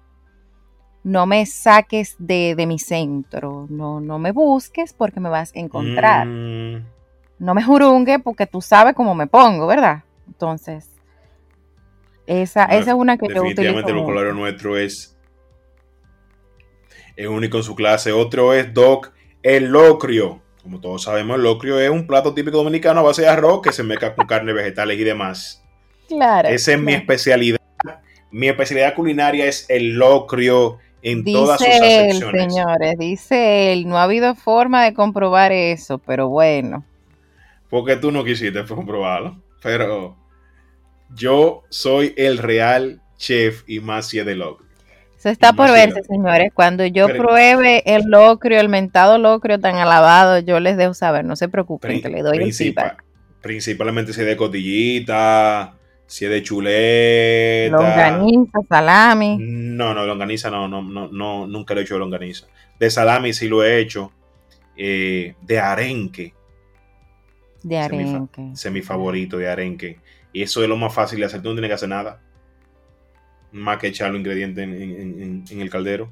no 1.09 1.25
me 1.25 1.47
saques 1.47 2.17
de, 2.19 2.55
mi 2.69 2.79
centro, 2.79 3.67
no, 3.71 3.99
no 3.99 4.19
me 4.19 4.31
busques 4.31 4.93
porque 4.93 5.21
me 5.21 5.31
vas 5.31 5.53
a 5.57 5.59
encontrar. 5.59 6.27
Mm. 6.27 6.85
No 7.39 7.55
me 7.55 7.63
jurungue 7.63 8.19
porque 8.19 8.47
tú 8.47 8.61
sabes 8.61 8.95
cómo 8.95 9.15
me 9.15 9.27
pongo, 9.27 9.67
¿verdad? 9.67 10.03
Entonces, 10.27 10.91
esa, 12.27 12.65
esa 12.67 12.91
es 12.91 12.95
una 12.95 13.17
que 13.17 13.27
yo 13.27 13.41
utilizo. 13.41 13.63
Definitivamente 13.63 13.91
el 13.91 13.97
vocabulario 13.97 14.35
nuestro 14.35 14.77
es, 14.77 15.17
es 17.17 17.27
único 17.27 17.57
en 17.57 17.63
su 17.63 17.75
clase. 17.75 18.13
Otro 18.13 18.53
es 18.53 18.75
Doc, 18.75 19.13
el 19.43 19.71
locrio. 19.71 20.43
Como 20.63 20.79
todos 20.79 21.05
sabemos, 21.05 21.37
el 21.37 21.45
locrio 21.45 21.81
es 21.81 21.89
un 21.89 22.07
plato 22.07 22.35
típico 22.35 22.59
dominicano 22.59 23.01
a 23.01 23.05
base 23.05 23.23
de 23.23 23.29
arroz 23.29 23.63
que 23.63 23.73
se 23.73 23.83
mezcla 23.83 24.15
con 24.15 24.27
carne, 24.27 24.53
vegetales 24.53 24.99
y 24.99 25.05
demás. 25.05 25.65
Claro. 26.07 26.51
Esa 26.51 26.73
es 26.73 26.81
mi 26.81 26.93
especialidad. 26.93 27.59
Mi 28.31 28.49
especialidad 28.49 28.95
culinaria 28.95 29.47
es 29.47 29.65
el 29.71 29.95
locrio 29.95 30.81
en 31.03 31.25
todas 31.25 31.59
sus 31.59 31.69
él, 31.69 32.13
señores, 32.19 32.99
dice 32.99 33.73
él, 33.73 33.89
no 33.89 33.99
ha 33.99 34.05
habido 34.05 34.35
forma 34.35 34.85
de 34.85 34.95
comprobar 34.95 35.53
eso, 35.53 35.99
pero 35.99 36.29
bueno. 36.29 36.85
Porque 37.71 37.97
tú 37.97 38.11
no 38.11 38.25
quisiste 38.25 38.65
comprobarlo, 38.65 39.41
pero 39.63 40.17
yo 41.15 41.63
soy 41.69 42.15
el 42.17 42.39
real 42.39 43.01
chef 43.17 43.63
y 43.67 43.81
más 43.81 44.11
de 44.11 44.35
locrio. 44.35 44.69
Eso 45.19 45.31
está 45.31 45.53
por 45.53 45.71
verse, 45.73 46.05
señores. 46.05 46.53
Cuando 46.55 46.87
yo 46.87 47.09
pruebe 47.09 47.83
el 47.87 48.05
locrio, 48.05 48.61
el 48.61 48.69
mentado 48.69 49.19
locrio 49.19 49.59
tan 49.59 49.75
alabado, 49.75 50.39
yo 50.39 50.61
les 50.61 50.77
dejo 50.77 50.95
saber. 50.95 51.25
No 51.25 51.35
se 51.35 51.49
preocupen, 51.49 52.01
que 52.01 52.09
le 52.09 52.23
doy 52.23 52.39
el 52.39 52.55
feedback. 52.55 53.03
Principalmente 53.41 54.13
si 54.13 54.23
de 54.23 54.37
cotillita, 54.37 55.75
si 56.09 56.25
es 56.25 56.31
de 56.31 56.43
chuleta. 56.43 57.77
Longaniza, 57.77 58.61
salami. 58.67 59.37
No, 59.39 59.93
no, 59.93 60.07
longaniza 60.07 60.51
no, 60.51 60.67
no, 60.67 60.83
no, 60.83 61.09
no, 61.09 61.47
nunca 61.47 61.75
lo 61.75 61.81
he 61.81 61.83
hecho 61.85 61.95
de 61.95 62.01
longaniza. 62.01 62.47
De 62.81 62.91
salami 62.91 63.35
sí 63.35 63.47
lo 63.47 63.63
he 63.63 63.79
hecho. 63.79 64.11
Eh, 64.77 65.35
de 65.43 65.59
arenque. 65.61 66.33
De 67.63 67.79
arenque. 67.79 68.53
Ese 68.55 68.69
es 68.69 68.75
mi 68.75 68.81
favorito, 68.81 69.37
de 69.37 69.51
arenque. 69.51 70.01
Y 70.33 70.43
eso 70.43 70.63
es 70.63 70.69
lo 70.69 70.79
más 70.79 70.95
fácil 70.95 71.21
de 71.21 71.27
hacer. 71.27 71.43
Tú 71.43 71.51
no 71.51 71.55
tienes 71.57 71.69
que 71.69 71.75
hacer 71.75 71.91
nada. 71.91 72.21
Más 73.53 73.79
que 73.79 73.89
echar 73.89 74.11
los 74.11 74.19
ingredientes 74.19 74.65
en, 74.65 75.61
el 75.61 75.71
caldero. 75.71 76.09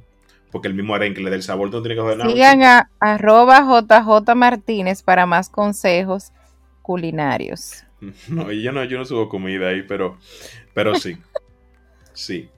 Porque 0.52 0.68
el 0.68 0.74
mismo 0.74 0.94
arenque 0.94 1.22
le 1.22 1.30
da 1.30 1.36
el 1.36 1.42
sabor. 1.42 1.70
Tú 1.70 1.78
no 1.78 1.82
tienes 1.82 1.96
que 1.96 2.04
hacer 2.06 2.18
nada. 2.18 2.30
Sigan 2.30 2.62
a 2.62 2.90
arroba 3.00 3.60
JJ 3.60 4.34
Martínez 4.34 5.02
para 5.02 5.24
más 5.24 5.48
consejos 5.48 6.32
culinarios. 6.82 7.85
No, 8.28 8.52
yo 8.52 8.72
no, 8.72 8.84
yo 8.84 8.98
no 8.98 9.04
subo 9.04 9.28
comida 9.28 9.68
ahí, 9.68 9.82
pero, 9.82 10.18
pero 10.74 10.94
sí. 10.96 11.16
sí. 12.12 12.48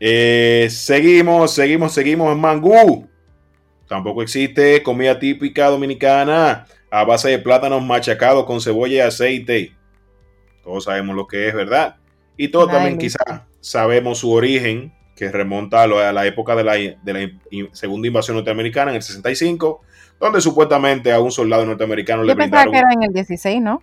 Eh, 0.00 0.68
seguimos, 0.70 1.52
seguimos, 1.52 1.92
seguimos 1.92 2.32
en 2.32 2.40
Mangú. 2.40 3.08
Tampoco 3.88 4.22
existe 4.22 4.82
comida 4.82 5.18
típica 5.18 5.68
dominicana 5.68 6.66
a 6.90 7.04
base 7.04 7.30
de 7.30 7.38
plátanos 7.38 7.84
machacados 7.84 8.44
con 8.44 8.60
cebolla 8.60 8.94
y 8.94 9.00
aceite. 9.00 9.76
Todos 10.64 10.84
sabemos 10.84 11.14
lo 11.14 11.26
que 11.26 11.48
es, 11.48 11.54
¿verdad? 11.54 11.96
Y 12.36 12.48
todos 12.48 12.70
también 12.70 12.98
quizás 12.98 13.42
sabemos 13.60 14.18
su 14.18 14.32
origen, 14.32 14.92
que 15.14 15.30
remonta 15.30 15.84
a, 15.84 16.12
la 16.12 16.26
época 16.26 16.54
de 16.54 16.64
la, 16.64 16.74
de 16.74 16.98
la, 17.06 17.30
segunda 17.72 18.08
invasión 18.08 18.36
norteamericana 18.36 18.90
en 18.90 18.96
el 18.96 19.02
65, 19.02 19.80
donde 20.20 20.40
supuestamente 20.40 21.12
a 21.12 21.20
un 21.20 21.30
soldado 21.30 21.64
norteamericano 21.64 22.22
le 22.22 22.34
brindaron... 22.34 22.72
Pensaba 22.72 22.72
que 22.72 22.78
era 22.78 22.92
en 22.92 23.08
el 23.08 23.14
16, 23.14 23.62
¿no? 23.62 23.82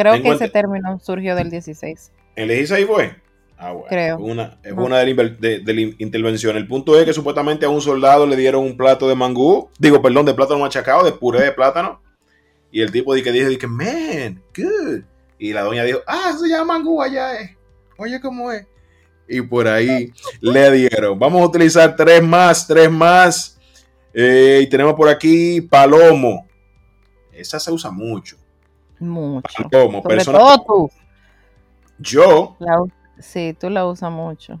Creo 0.00 0.22
que 0.22 0.30
ese 0.30 0.48
término 0.48 0.98
surgió 0.98 1.34
del 1.34 1.50
16. 1.50 2.12
¿En 2.36 2.44
el 2.44 2.56
16 2.56 2.86
fue? 2.86 3.16
Ah, 3.58 3.72
bueno. 3.72 3.86
Creo. 3.88 4.16
Es 4.16 4.22
una, 4.22 4.58
es 4.62 4.72
una 4.72 4.98
de, 4.98 5.62
la 5.66 5.80
intervención. 5.98 6.56
El 6.56 6.66
punto 6.66 6.98
es 6.98 7.04
que 7.04 7.12
supuestamente 7.12 7.66
a 7.66 7.68
un 7.68 7.82
soldado 7.82 8.26
le 8.26 8.36
dieron 8.36 8.64
un 8.64 8.76
plato 8.76 9.06
de 9.06 9.14
mangú, 9.14 9.68
digo, 9.78 10.00
perdón, 10.00 10.24
de 10.24 10.32
plátano 10.32 10.60
machacado, 10.60 11.04
de 11.04 11.12
puré 11.12 11.42
de 11.42 11.52
plátano. 11.52 12.00
Y 12.72 12.80
el 12.80 12.90
tipo 12.90 13.12
dijo, 13.14 13.30
dijo, 13.30 13.68
man, 13.68 14.42
good. 14.56 15.02
Y 15.38 15.52
la 15.52 15.62
doña 15.62 15.84
dijo, 15.84 16.00
ah, 16.06 16.28
eso 16.30 16.40
se 16.40 16.48
llama 16.48 16.78
mangú 16.78 17.02
allá, 17.02 17.38
eh. 17.38 17.56
Oye, 17.98 18.18
¿cómo 18.20 18.50
es? 18.50 18.66
Y 19.28 19.42
por 19.42 19.68
ahí 19.68 20.12
le 20.40 20.72
dieron. 20.72 21.18
Vamos 21.18 21.42
a 21.42 21.46
utilizar 21.46 21.94
tres 21.94 22.22
más, 22.22 22.66
tres 22.66 22.90
más. 22.90 23.60
Eh, 24.14 24.60
y 24.62 24.66
tenemos 24.68 24.94
por 24.94 25.08
aquí 25.08 25.60
palomo. 25.60 26.48
Esa 27.30 27.60
se 27.60 27.70
usa 27.70 27.90
mucho. 27.90 28.39
Mucho. 29.00 29.68
Palomo, 29.70 30.02
Sobre 30.02 30.24
tú. 30.66 30.90
Yo. 31.98 32.56
sí, 33.18 33.56
tú 33.58 33.70
la 33.70 33.86
usas 33.86 34.12
mucho. 34.12 34.60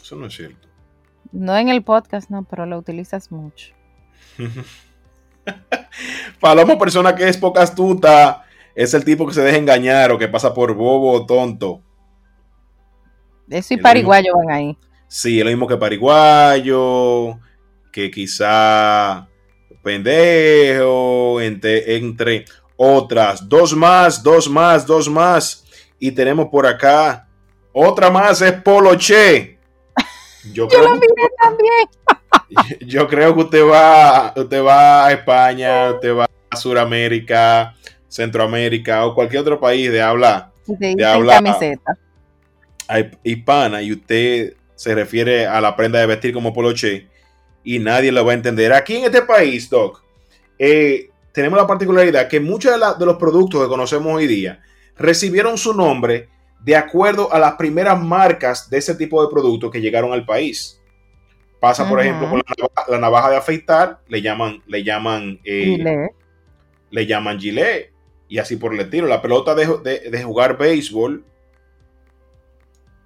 Eso 0.00 0.16
no 0.16 0.26
es 0.26 0.34
cierto. 0.34 0.68
No 1.32 1.56
en 1.56 1.68
el 1.68 1.82
podcast, 1.82 2.30
no, 2.30 2.44
pero 2.44 2.66
la 2.66 2.76
utilizas 2.76 3.30
mucho. 3.30 3.74
Palomo, 6.40 6.78
persona 6.78 7.14
que 7.14 7.28
es 7.28 7.36
poca 7.36 7.62
astuta, 7.62 8.44
es 8.74 8.94
el 8.94 9.04
tipo 9.04 9.26
que 9.26 9.34
se 9.34 9.42
deja 9.42 9.58
engañar 9.58 10.12
o 10.12 10.18
que 10.18 10.28
pasa 10.28 10.54
por 10.54 10.74
bobo 10.74 11.12
o 11.12 11.26
tonto. 11.26 11.80
Eso 13.48 13.74
y 13.74 13.76
pariguayo 13.76 14.34
van 14.36 14.50
ahí. 14.50 14.78
Sí, 15.08 15.38
es 15.38 15.44
lo 15.44 15.50
mismo 15.50 15.66
que 15.66 15.76
pariguayo, 15.76 17.38
que 17.92 18.10
quizá 18.10 19.28
pendejo, 19.82 21.40
entre, 21.40 21.96
entre 21.96 22.44
otras. 22.84 23.48
Dos 23.48 23.76
más, 23.76 24.22
dos 24.22 24.48
más, 24.50 24.84
dos 24.84 25.08
más. 25.08 25.64
Y 26.00 26.10
tenemos 26.10 26.48
por 26.48 26.66
acá 26.66 27.28
otra 27.72 28.10
más, 28.10 28.42
es 28.42 28.52
Poloche. 28.54 29.58
Yo, 30.52 30.66
Yo 30.68 30.82
lo 30.82 30.94
miré 30.96 31.30
también. 31.40 32.78
Yo 32.88 33.06
creo 33.06 33.34
que 33.34 33.40
usted 33.40 33.64
va, 33.64 34.32
usted 34.36 34.64
va 34.64 35.06
a 35.06 35.12
España, 35.12 35.92
usted 35.92 36.16
va 36.16 36.28
a 36.50 36.56
Sudamérica, 36.56 37.76
Centroamérica 38.08 39.06
o 39.06 39.14
cualquier 39.14 39.42
otro 39.42 39.60
país 39.60 39.92
de 39.92 40.02
habla, 40.02 40.50
de 40.66 41.04
habla 41.04 41.40
hispana 43.22 43.80
y 43.80 43.92
usted 43.92 44.54
se 44.74 44.94
refiere 44.94 45.46
a 45.46 45.60
la 45.60 45.76
prenda 45.76 46.00
de 46.00 46.06
vestir 46.06 46.34
como 46.34 46.52
poloche 46.52 47.06
y 47.62 47.78
nadie 47.78 48.10
lo 48.10 48.24
va 48.24 48.32
a 48.32 48.34
entender. 48.34 48.72
Aquí 48.72 48.96
en 48.96 49.04
este 49.04 49.22
país, 49.22 49.70
Doc, 49.70 50.02
eh, 50.58 51.11
tenemos 51.32 51.58
la 51.58 51.66
particularidad 51.66 52.28
que 52.28 52.40
muchos 52.40 52.72
de, 52.72 53.06
los 53.06 53.16
productos 53.16 53.62
que 53.62 53.68
conocemos 53.68 54.14
hoy 54.14 54.26
día 54.26 54.60
recibieron 54.96 55.56
su 55.58 55.74
nombre 55.74 56.28
de 56.60 56.76
acuerdo 56.76 57.32
a 57.32 57.38
las 57.38 57.54
primeras 57.54 58.00
marcas 58.00 58.70
de 58.70 58.78
ese 58.78 58.94
tipo 58.94 59.22
de 59.22 59.32
productos 59.32 59.70
que 59.70 59.80
llegaron 59.80 60.12
al 60.12 60.24
país. 60.24 60.80
Pasa, 61.58 61.88
por 61.88 62.00
ejemplo, 62.00 62.28
con 62.28 62.42
la 62.88 62.98
navaja, 62.98 63.30
de 63.30 63.36
afeitar, 63.36 64.00
le 64.08 64.20
llaman, 64.20 64.62
le 64.66 64.82
llaman, 64.82 65.40
eh, 65.44 66.08
le 66.90 67.06
llaman 67.06 67.38
gilet 67.38 67.92
y 68.28 68.38
así 68.38 68.56
por 68.56 68.74
el 68.74 68.80
estilo. 68.80 69.06
La 69.06 69.22
pelota 69.22 69.54
de, 69.54 70.22
jugar 70.24 70.58
béisbol 70.58 71.24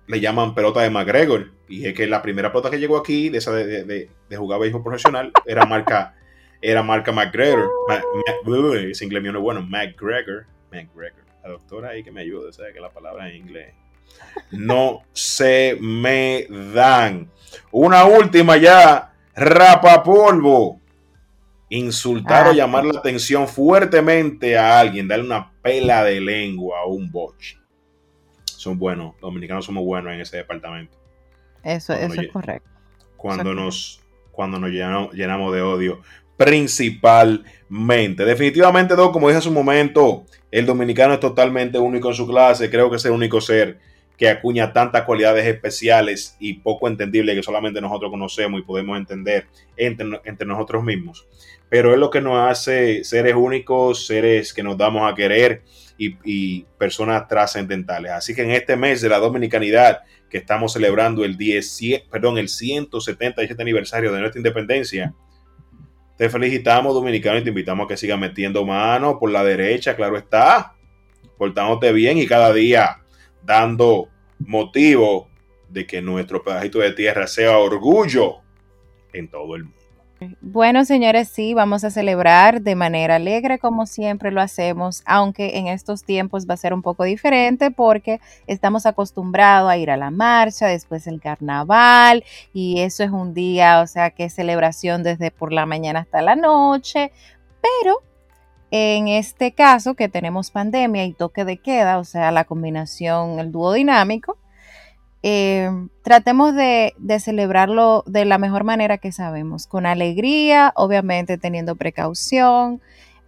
le 0.06 0.20
llaman 0.20 0.54
pelota 0.54 0.80
de 0.80 0.90
McGregor. 0.90 1.52
Y 1.68 1.86
es 1.86 1.94
que 1.94 2.06
la 2.06 2.22
primera 2.22 2.50
pelota 2.50 2.70
que 2.70 2.78
llegó 2.78 2.96
aquí, 2.96 3.28
de 3.28 3.38
esa 3.38 3.52
de, 3.52 4.08
jugar 4.34 4.60
béisbol 4.60 4.82
profesional, 4.82 5.32
era 5.44 5.66
marca, 5.66 6.15
era 6.70 6.82
marca 6.82 7.12
McGregor. 7.12 7.70
ese 8.90 9.04
inglés 9.04 9.22
mío 9.22 9.32
no 9.32 9.38
es 9.38 9.42
bueno, 9.42 9.62
McGregor. 9.62 10.46
McGregor. 10.72 11.24
La 11.42 11.50
doctora 11.50 11.90
ahí 11.90 12.02
que 12.02 12.10
me 12.10 12.22
ayude, 12.22 12.52
sabe 12.52 12.72
que 12.72 12.80
la 12.80 12.90
palabra 12.90 13.28
en 13.28 13.36
inglés. 13.36 13.74
No 14.50 15.02
se 15.12 15.78
me 15.80 16.46
dan. 16.74 17.30
Una 17.70 18.04
última 18.04 18.56
ya. 18.56 19.12
Rapapolvo 19.34 20.80
insultar 21.68 22.46
o 22.46 22.50
ah, 22.50 22.54
llamar 22.54 22.84
la 22.84 22.98
atención 22.98 23.48
fuertemente 23.48 24.56
a 24.56 24.78
alguien, 24.78 25.08
darle 25.08 25.24
una 25.24 25.52
pela 25.62 26.04
de 26.04 26.20
lengua 26.20 26.80
a 26.80 26.86
un 26.86 27.10
boche. 27.10 27.58
Son 28.44 28.78
buenos, 28.78 29.12
los 29.14 29.20
dominicanos 29.20 29.64
somos 29.64 29.84
buenos 29.84 30.12
en 30.12 30.20
ese 30.20 30.38
departamento. 30.38 30.96
Eso, 31.62 31.92
eso 31.92 32.20
es 32.20 32.28
correcto. 32.28 32.68
Cuando 33.16 33.54
nos, 33.54 34.00
cuando 34.30 34.58
nos 34.58 34.70
llenamos, 34.70 35.52
de 35.52 35.62
odio, 35.62 36.00
principalmente. 36.36 38.24
Definitivamente, 38.24 38.94
como 38.94 39.28
dije 39.28 39.38
hace 39.38 39.48
un 39.48 39.54
momento, 39.54 40.24
el 40.50 40.66
dominicano 40.66 41.14
es 41.14 41.20
totalmente 41.20 41.78
único 41.78 42.08
en 42.08 42.14
su 42.14 42.26
clase. 42.26 42.70
Creo 42.70 42.90
que 42.90 42.96
es 42.96 43.04
el 43.04 43.12
único 43.12 43.40
ser 43.40 43.78
que 44.16 44.28
acuña 44.28 44.72
tantas 44.72 45.02
cualidades 45.02 45.46
especiales 45.46 46.36
y 46.40 46.54
poco 46.54 46.88
entendibles 46.88 47.36
que 47.36 47.42
solamente 47.42 47.80
nosotros 47.80 48.10
conocemos 48.10 48.60
y 48.60 48.64
podemos 48.64 48.96
entender 48.96 49.46
entre, 49.76 50.46
nosotros 50.46 50.82
mismos 50.82 51.26
pero 51.68 51.92
es 51.92 51.98
lo 51.98 52.10
que 52.10 52.20
nos 52.20 52.48
hace 52.48 53.02
seres 53.04 53.34
únicos, 53.34 54.06
seres 54.06 54.52
que 54.52 54.62
nos 54.62 54.78
damos 54.78 55.10
a 55.10 55.14
querer 55.14 55.62
y, 55.98 56.64
personas 56.78 57.26
trascendentales. 57.26 58.12
Así 58.12 58.34
que 58.34 58.42
en 58.42 58.52
este 58.52 58.76
mes 58.76 59.00
de 59.00 59.08
la 59.08 59.18
dominicanidad, 59.18 60.00
que 60.30 60.38
estamos 60.38 60.74
celebrando 60.74 61.24
el, 61.24 61.36
10, 61.36 62.04
perdón, 62.10 62.38
el 62.38 62.48
177 62.48 63.60
aniversario 63.60 64.12
de 64.12 64.20
nuestra 64.20 64.38
independencia, 64.38 65.14
te 66.16 66.30
felicitamos, 66.30 66.94
dominicano, 66.94 67.38
y 67.38 67.42
te 67.42 67.50
invitamos 67.50 67.84
a 67.84 67.88
que 67.88 67.96
sigas 67.96 68.18
metiendo 68.18 68.64
mano 68.64 69.18
por 69.18 69.30
la 69.30 69.44
derecha, 69.44 69.94
claro 69.96 70.16
está, 70.16 70.74
portándote 71.36 71.92
bien 71.92 72.18
y 72.18 72.26
cada 72.26 72.52
día 72.52 73.02
dando 73.42 74.08
motivo 74.38 75.28
de 75.68 75.86
que 75.86 76.00
nuestro 76.00 76.42
pedacito 76.42 76.78
de 76.78 76.92
tierra 76.92 77.26
sea 77.26 77.58
orgullo 77.58 78.36
en 79.12 79.28
todo 79.28 79.56
el 79.56 79.64
mundo. 79.64 79.75
Bueno, 80.40 80.86
señores, 80.86 81.28
sí, 81.28 81.52
vamos 81.52 81.84
a 81.84 81.90
celebrar 81.90 82.62
de 82.62 82.74
manera 82.74 83.16
alegre 83.16 83.58
como 83.58 83.84
siempre 83.86 84.30
lo 84.30 84.40
hacemos, 84.40 85.02
aunque 85.04 85.58
en 85.58 85.66
estos 85.66 86.04
tiempos 86.04 86.48
va 86.48 86.54
a 86.54 86.56
ser 86.56 86.72
un 86.72 86.80
poco 86.80 87.04
diferente 87.04 87.70
porque 87.70 88.20
estamos 88.46 88.86
acostumbrados 88.86 89.70
a 89.70 89.76
ir 89.76 89.90
a 89.90 89.98
la 89.98 90.10
marcha, 90.10 90.68
después 90.68 91.06
el 91.06 91.20
carnaval 91.20 92.24
y 92.54 92.80
eso 92.80 93.04
es 93.04 93.10
un 93.10 93.34
día, 93.34 93.82
o 93.82 93.86
sea, 93.86 94.08
que 94.10 94.24
es 94.24 94.34
celebración 94.34 95.02
desde 95.02 95.30
por 95.30 95.52
la 95.52 95.66
mañana 95.66 96.00
hasta 96.00 96.22
la 96.22 96.34
noche, 96.34 97.12
pero 97.60 98.02
en 98.70 99.08
este 99.08 99.52
caso 99.52 99.94
que 99.94 100.08
tenemos 100.08 100.50
pandemia 100.50 101.04
y 101.04 101.12
toque 101.12 101.44
de 101.44 101.58
queda, 101.58 101.98
o 101.98 102.04
sea, 102.04 102.30
la 102.30 102.44
combinación, 102.44 103.38
el 103.38 103.52
dúo 103.52 103.74
dinámico, 103.74 104.38
eh, 105.28 105.88
tratemos 106.02 106.54
de, 106.54 106.94
celebrarlo 107.18 108.04
de 108.06 108.24
la 108.24 108.38
mejor 108.38 108.62
manera 108.62 108.96
que 108.98 109.10
sabemos, 109.10 109.66
con 109.66 109.84
alegría, 109.84 110.72
obviamente 110.76 111.36
teniendo 111.36 111.74
precaución 111.74 112.80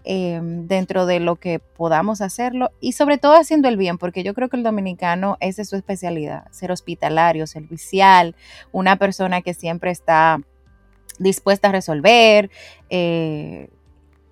eh, 0.05 0.39
dentro 0.41 1.07
de 1.07 1.19
lo 1.19 1.35
que 1.35 1.59
podamos 1.59 2.21
hacerlo 2.21 2.71
y 2.81 2.93
sobre 2.93 3.19
todo 3.19 3.33
haciendo 3.33 3.67
el 3.67 3.77
bien, 3.77 3.99
porque 3.99 4.23
yo 4.23 4.33
creo 4.33 4.49
que 4.49 4.57
el 4.57 4.63
dominicano 4.63 5.39
esa 5.41 5.63
es 5.63 5.71
su 5.71 5.75
especialidad, 5.75 6.47
ser 6.53 6.71
hospitalario, 6.71 7.49
servicial, 7.49 8.37
una 8.71 8.95
persona 8.95 9.43
que 9.43 9.53
siempre 9.53 9.91
está 9.91 10.41
dispuesta 11.19 11.71
a 11.71 11.73
resolver, 11.73 12.49
eh, 12.91 13.71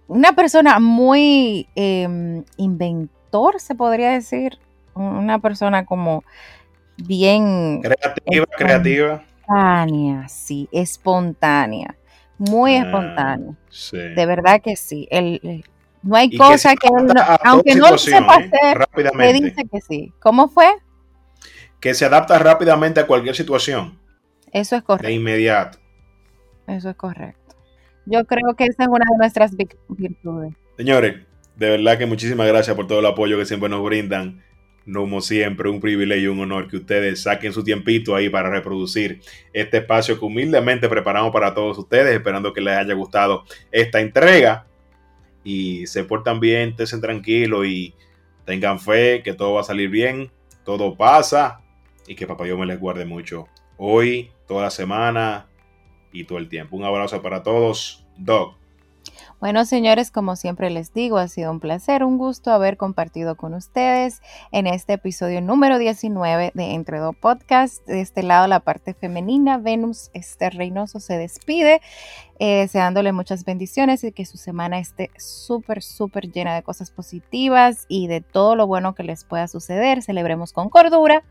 una 0.07 0.35
persona 0.37 0.79
muy 0.79 1.67
em, 1.75 2.45
inventor, 2.59 3.59
se 3.59 3.75
podría 3.75 4.13
decir, 4.13 4.61
una 4.95 5.41
persona 5.41 5.85
como 5.85 6.23
bien... 6.97 7.81
Creativa, 7.83 8.47
creativa. 8.57 9.25
Espontánea, 9.41 10.29
sí, 10.29 10.69
espontánea. 10.73 11.97
Muy 12.39 12.75
ah, 12.75 12.85
espontánea. 12.85 13.55
De 13.93 14.27
verdad 14.27 14.61
que 14.61 14.77
sí. 14.77 15.07
El, 15.11 15.65
no 16.03 16.17
hay 16.17 16.37
cosa 16.37 16.75
que, 16.77 16.89
aunque 17.45 17.75
no 17.75 17.91
lo 17.91 17.99
sepa 17.99 18.37
¿eh? 18.37 18.51
hacer, 18.53 19.15
me 19.15 19.33
dice 19.33 19.65
que 19.71 19.81
sí. 19.81 20.13
¿Cómo 20.21 20.49
fue? 20.49 20.67
Que 21.81 21.95
se 21.95 22.05
adapta 22.05 22.39
rápidamente 22.39 23.01
a 23.01 23.07
cualquier 23.07 23.35
situación. 23.35 23.99
Eso 24.53 24.77
es 24.77 24.83
correcto. 24.83 25.09
De 25.09 25.15
inmediato. 25.15 25.79
Eso 26.67 26.91
es 26.91 26.97
correcto. 26.97 27.57
Yo 28.07 28.25
creo 28.25 28.55
que 28.57 28.65
esa 28.65 28.85
es 28.85 28.89
una 28.89 29.05
de 29.11 29.19
nuestras 29.19 29.53
virtudes. 29.89 30.55
Señores, 30.77 31.27
de 31.57 31.71
verdad 31.71 31.99
que 31.99 32.07
muchísimas 32.07 32.47
gracias 32.47 32.77
por 32.77 32.87
todo 32.87 33.01
el 33.01 33.07
apoyo 33.07 33.37
que 33.39 33.47
siempre 33.47 33.69
nos 33.69 33.83
brindan 33.83 34.45
como 34.93 35.21
siempre, 35.21 35.69
un 35.69 35.81
privilegio 35.81 36.31
y 36.31 36.33
un 36.33 36.41
honor 36.41 36.69
que 36.69 36.77
ustedes 36.77 37.23
saquen 37.23 37.53
su 37.53 37.65
tiempito 37.65 38.15
ahí 38.15 38.29
para 38.29 38.51
reproducir 38.51 39.21
este 39.53 39.79
espacio 39.79 40.19
que 40.19 40.25
humildemente 40.25 40.89
preparamos 40.89 41.33
para 41.33 41.55
todos 41.55 41.77
ustedes, 41.79 42.15
esperando 42.15 42.53
que 42.53 42.61
les 42.61 42.77
haya 42.77 42.95
gustado 42.95 43.45
esta 43.73 44.01
entrega 44.01 44.67
y 45.43 45.87
se 45.87 46.05
portan 46.05 46.41
bien, 46.41 46.75
estén 46.79 47.01
tranquilos 47.01 47.67
y 47.67 47.95
tengan 48.45 48.79
fe 48.79 49.23
que 49.25 49.33
todo 49.33 49.55
va 49.55 49.61
a 49.63 49.65
salir 49.65 49.91
bien, 49.91 50.31
todo 50.65 50.97
pasa 50.97 51.61
y 52.07 52.15
que 52.15 52.27
papá 52.27 52.45
Dios 52.45 52.59
me 52.59 52.67
les 52.67 52.79
guarde 52.79 53.05
mucho. 53.05 53.49
Hoy, 53.77 54.31
toda 54.47 54.63
la 54.63 54.71
semana 54.71 55.47
y 56.13 56.25
todo 56.25 56.39
el 56.39 56.49
tiempo. 56.49 56.77
Un 56.77 56.85
abrazo 56.85 57.23
para 57.23 57.43
todos. 57.43 58.07
Doc. 58.17 58.57
Bueno, 59.39 59.67
señores, 59.67 60.11
como 60.11 60.35
siempre 60.35 60.71
les 60.71 60.95
digo, 60.95 61.19
ha 61.19 61.29
sido 61.29 61.51
un 61.51 61.61
placer, 61.61 62.05
un 62.05 62.17
gusto 62.17 62.53
haber 62.53 62.79
compartido 62.79 63.37
con 63.37 63.53
ustedes 63.53 64.23
en 64.51 64.67
este 64.67 64.95
episodio 64.95 65.43
número 65.43 65.79
19 65.79 66.53
de 66.55 66.73
Entre 66.73 66.99
Dos 66.99 67.15
Podcast. 67.15 67.87
De 67.87 68.01
este 68.01 68.23
lado, 68.23 68.47
la 68.47 68.61
parte 68.61 68.95
femenina, 68.95 69.59
Venus 69.59 70.11
este 70.15 70.49
Reynoso 70.49 71.01
se 71.01 71.19
despide, 71.19 71.83
eh, 72.39 72.61
deseándole 72.61 73.13
muchas 73.13 73.45
bendiciones 73.45 74.03
y 74.05 74.13
que 74.13 74.25
su 74.25 74.39
semana 74.39 74.79
esté 74.79 75.11
súper, 75.19 75.83
súper 75.83 76.33
llena 76.33 76.55
de 76.55 76.63
cosas 76.63 76.91
positivas 76.91 77.85
y 77.89 78.07
de 78.07 78.23
todo 78.23 78.57
lo 78.57 78.67
bueno 78.67 78.95
que 78.95 79.03
les 79.03 79.25
pueda 79.25 79.49
suceder. 79.49 80.03
Celebremos 80.03 80.55
con 80.55 80.71
cordura, 80.71 81.25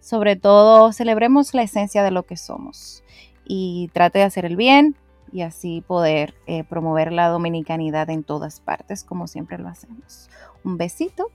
sobre 0.00 0.36
todo 0.36 0.92
celebremos 0.92 1.54
la 1.54 1.62
esencia 1.62 2.02
de 2.02 2.10
lo 2.10 2.24
que 2.24 2.36
somos 2.36 3.02
y 3.46 3.88
trate 3.94 4.18
de 4.18 4.26
hacer 4.26 4.44
el 4.44 4.56
bien, 4.56 4.96
y 5.32 5.42
así 5.42 5.82
poder 5.86 6.34
eh, 6.46 6.64
promover 6.64 7.12
la 7.12 7.28
dominicanidad 7.28 8.10
en 8.10 8.24
todas 8.24 8.60
partes, 8.60 9.04
como 9.04 9.26
siempre 9.26 9.58
lo 9.58 9.68
hacemos. 9.68 10.28
Un 10.64 10.76
besito. 10.76 11.30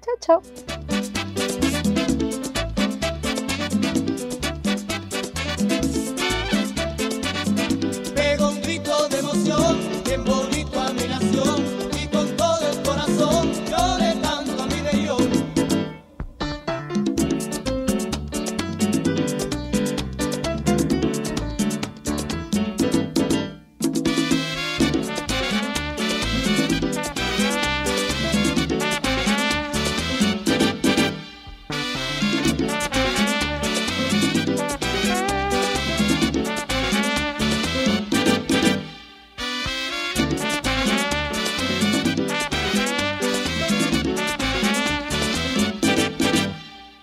Chao, 0.00 0.42
chao. 0.42 1.12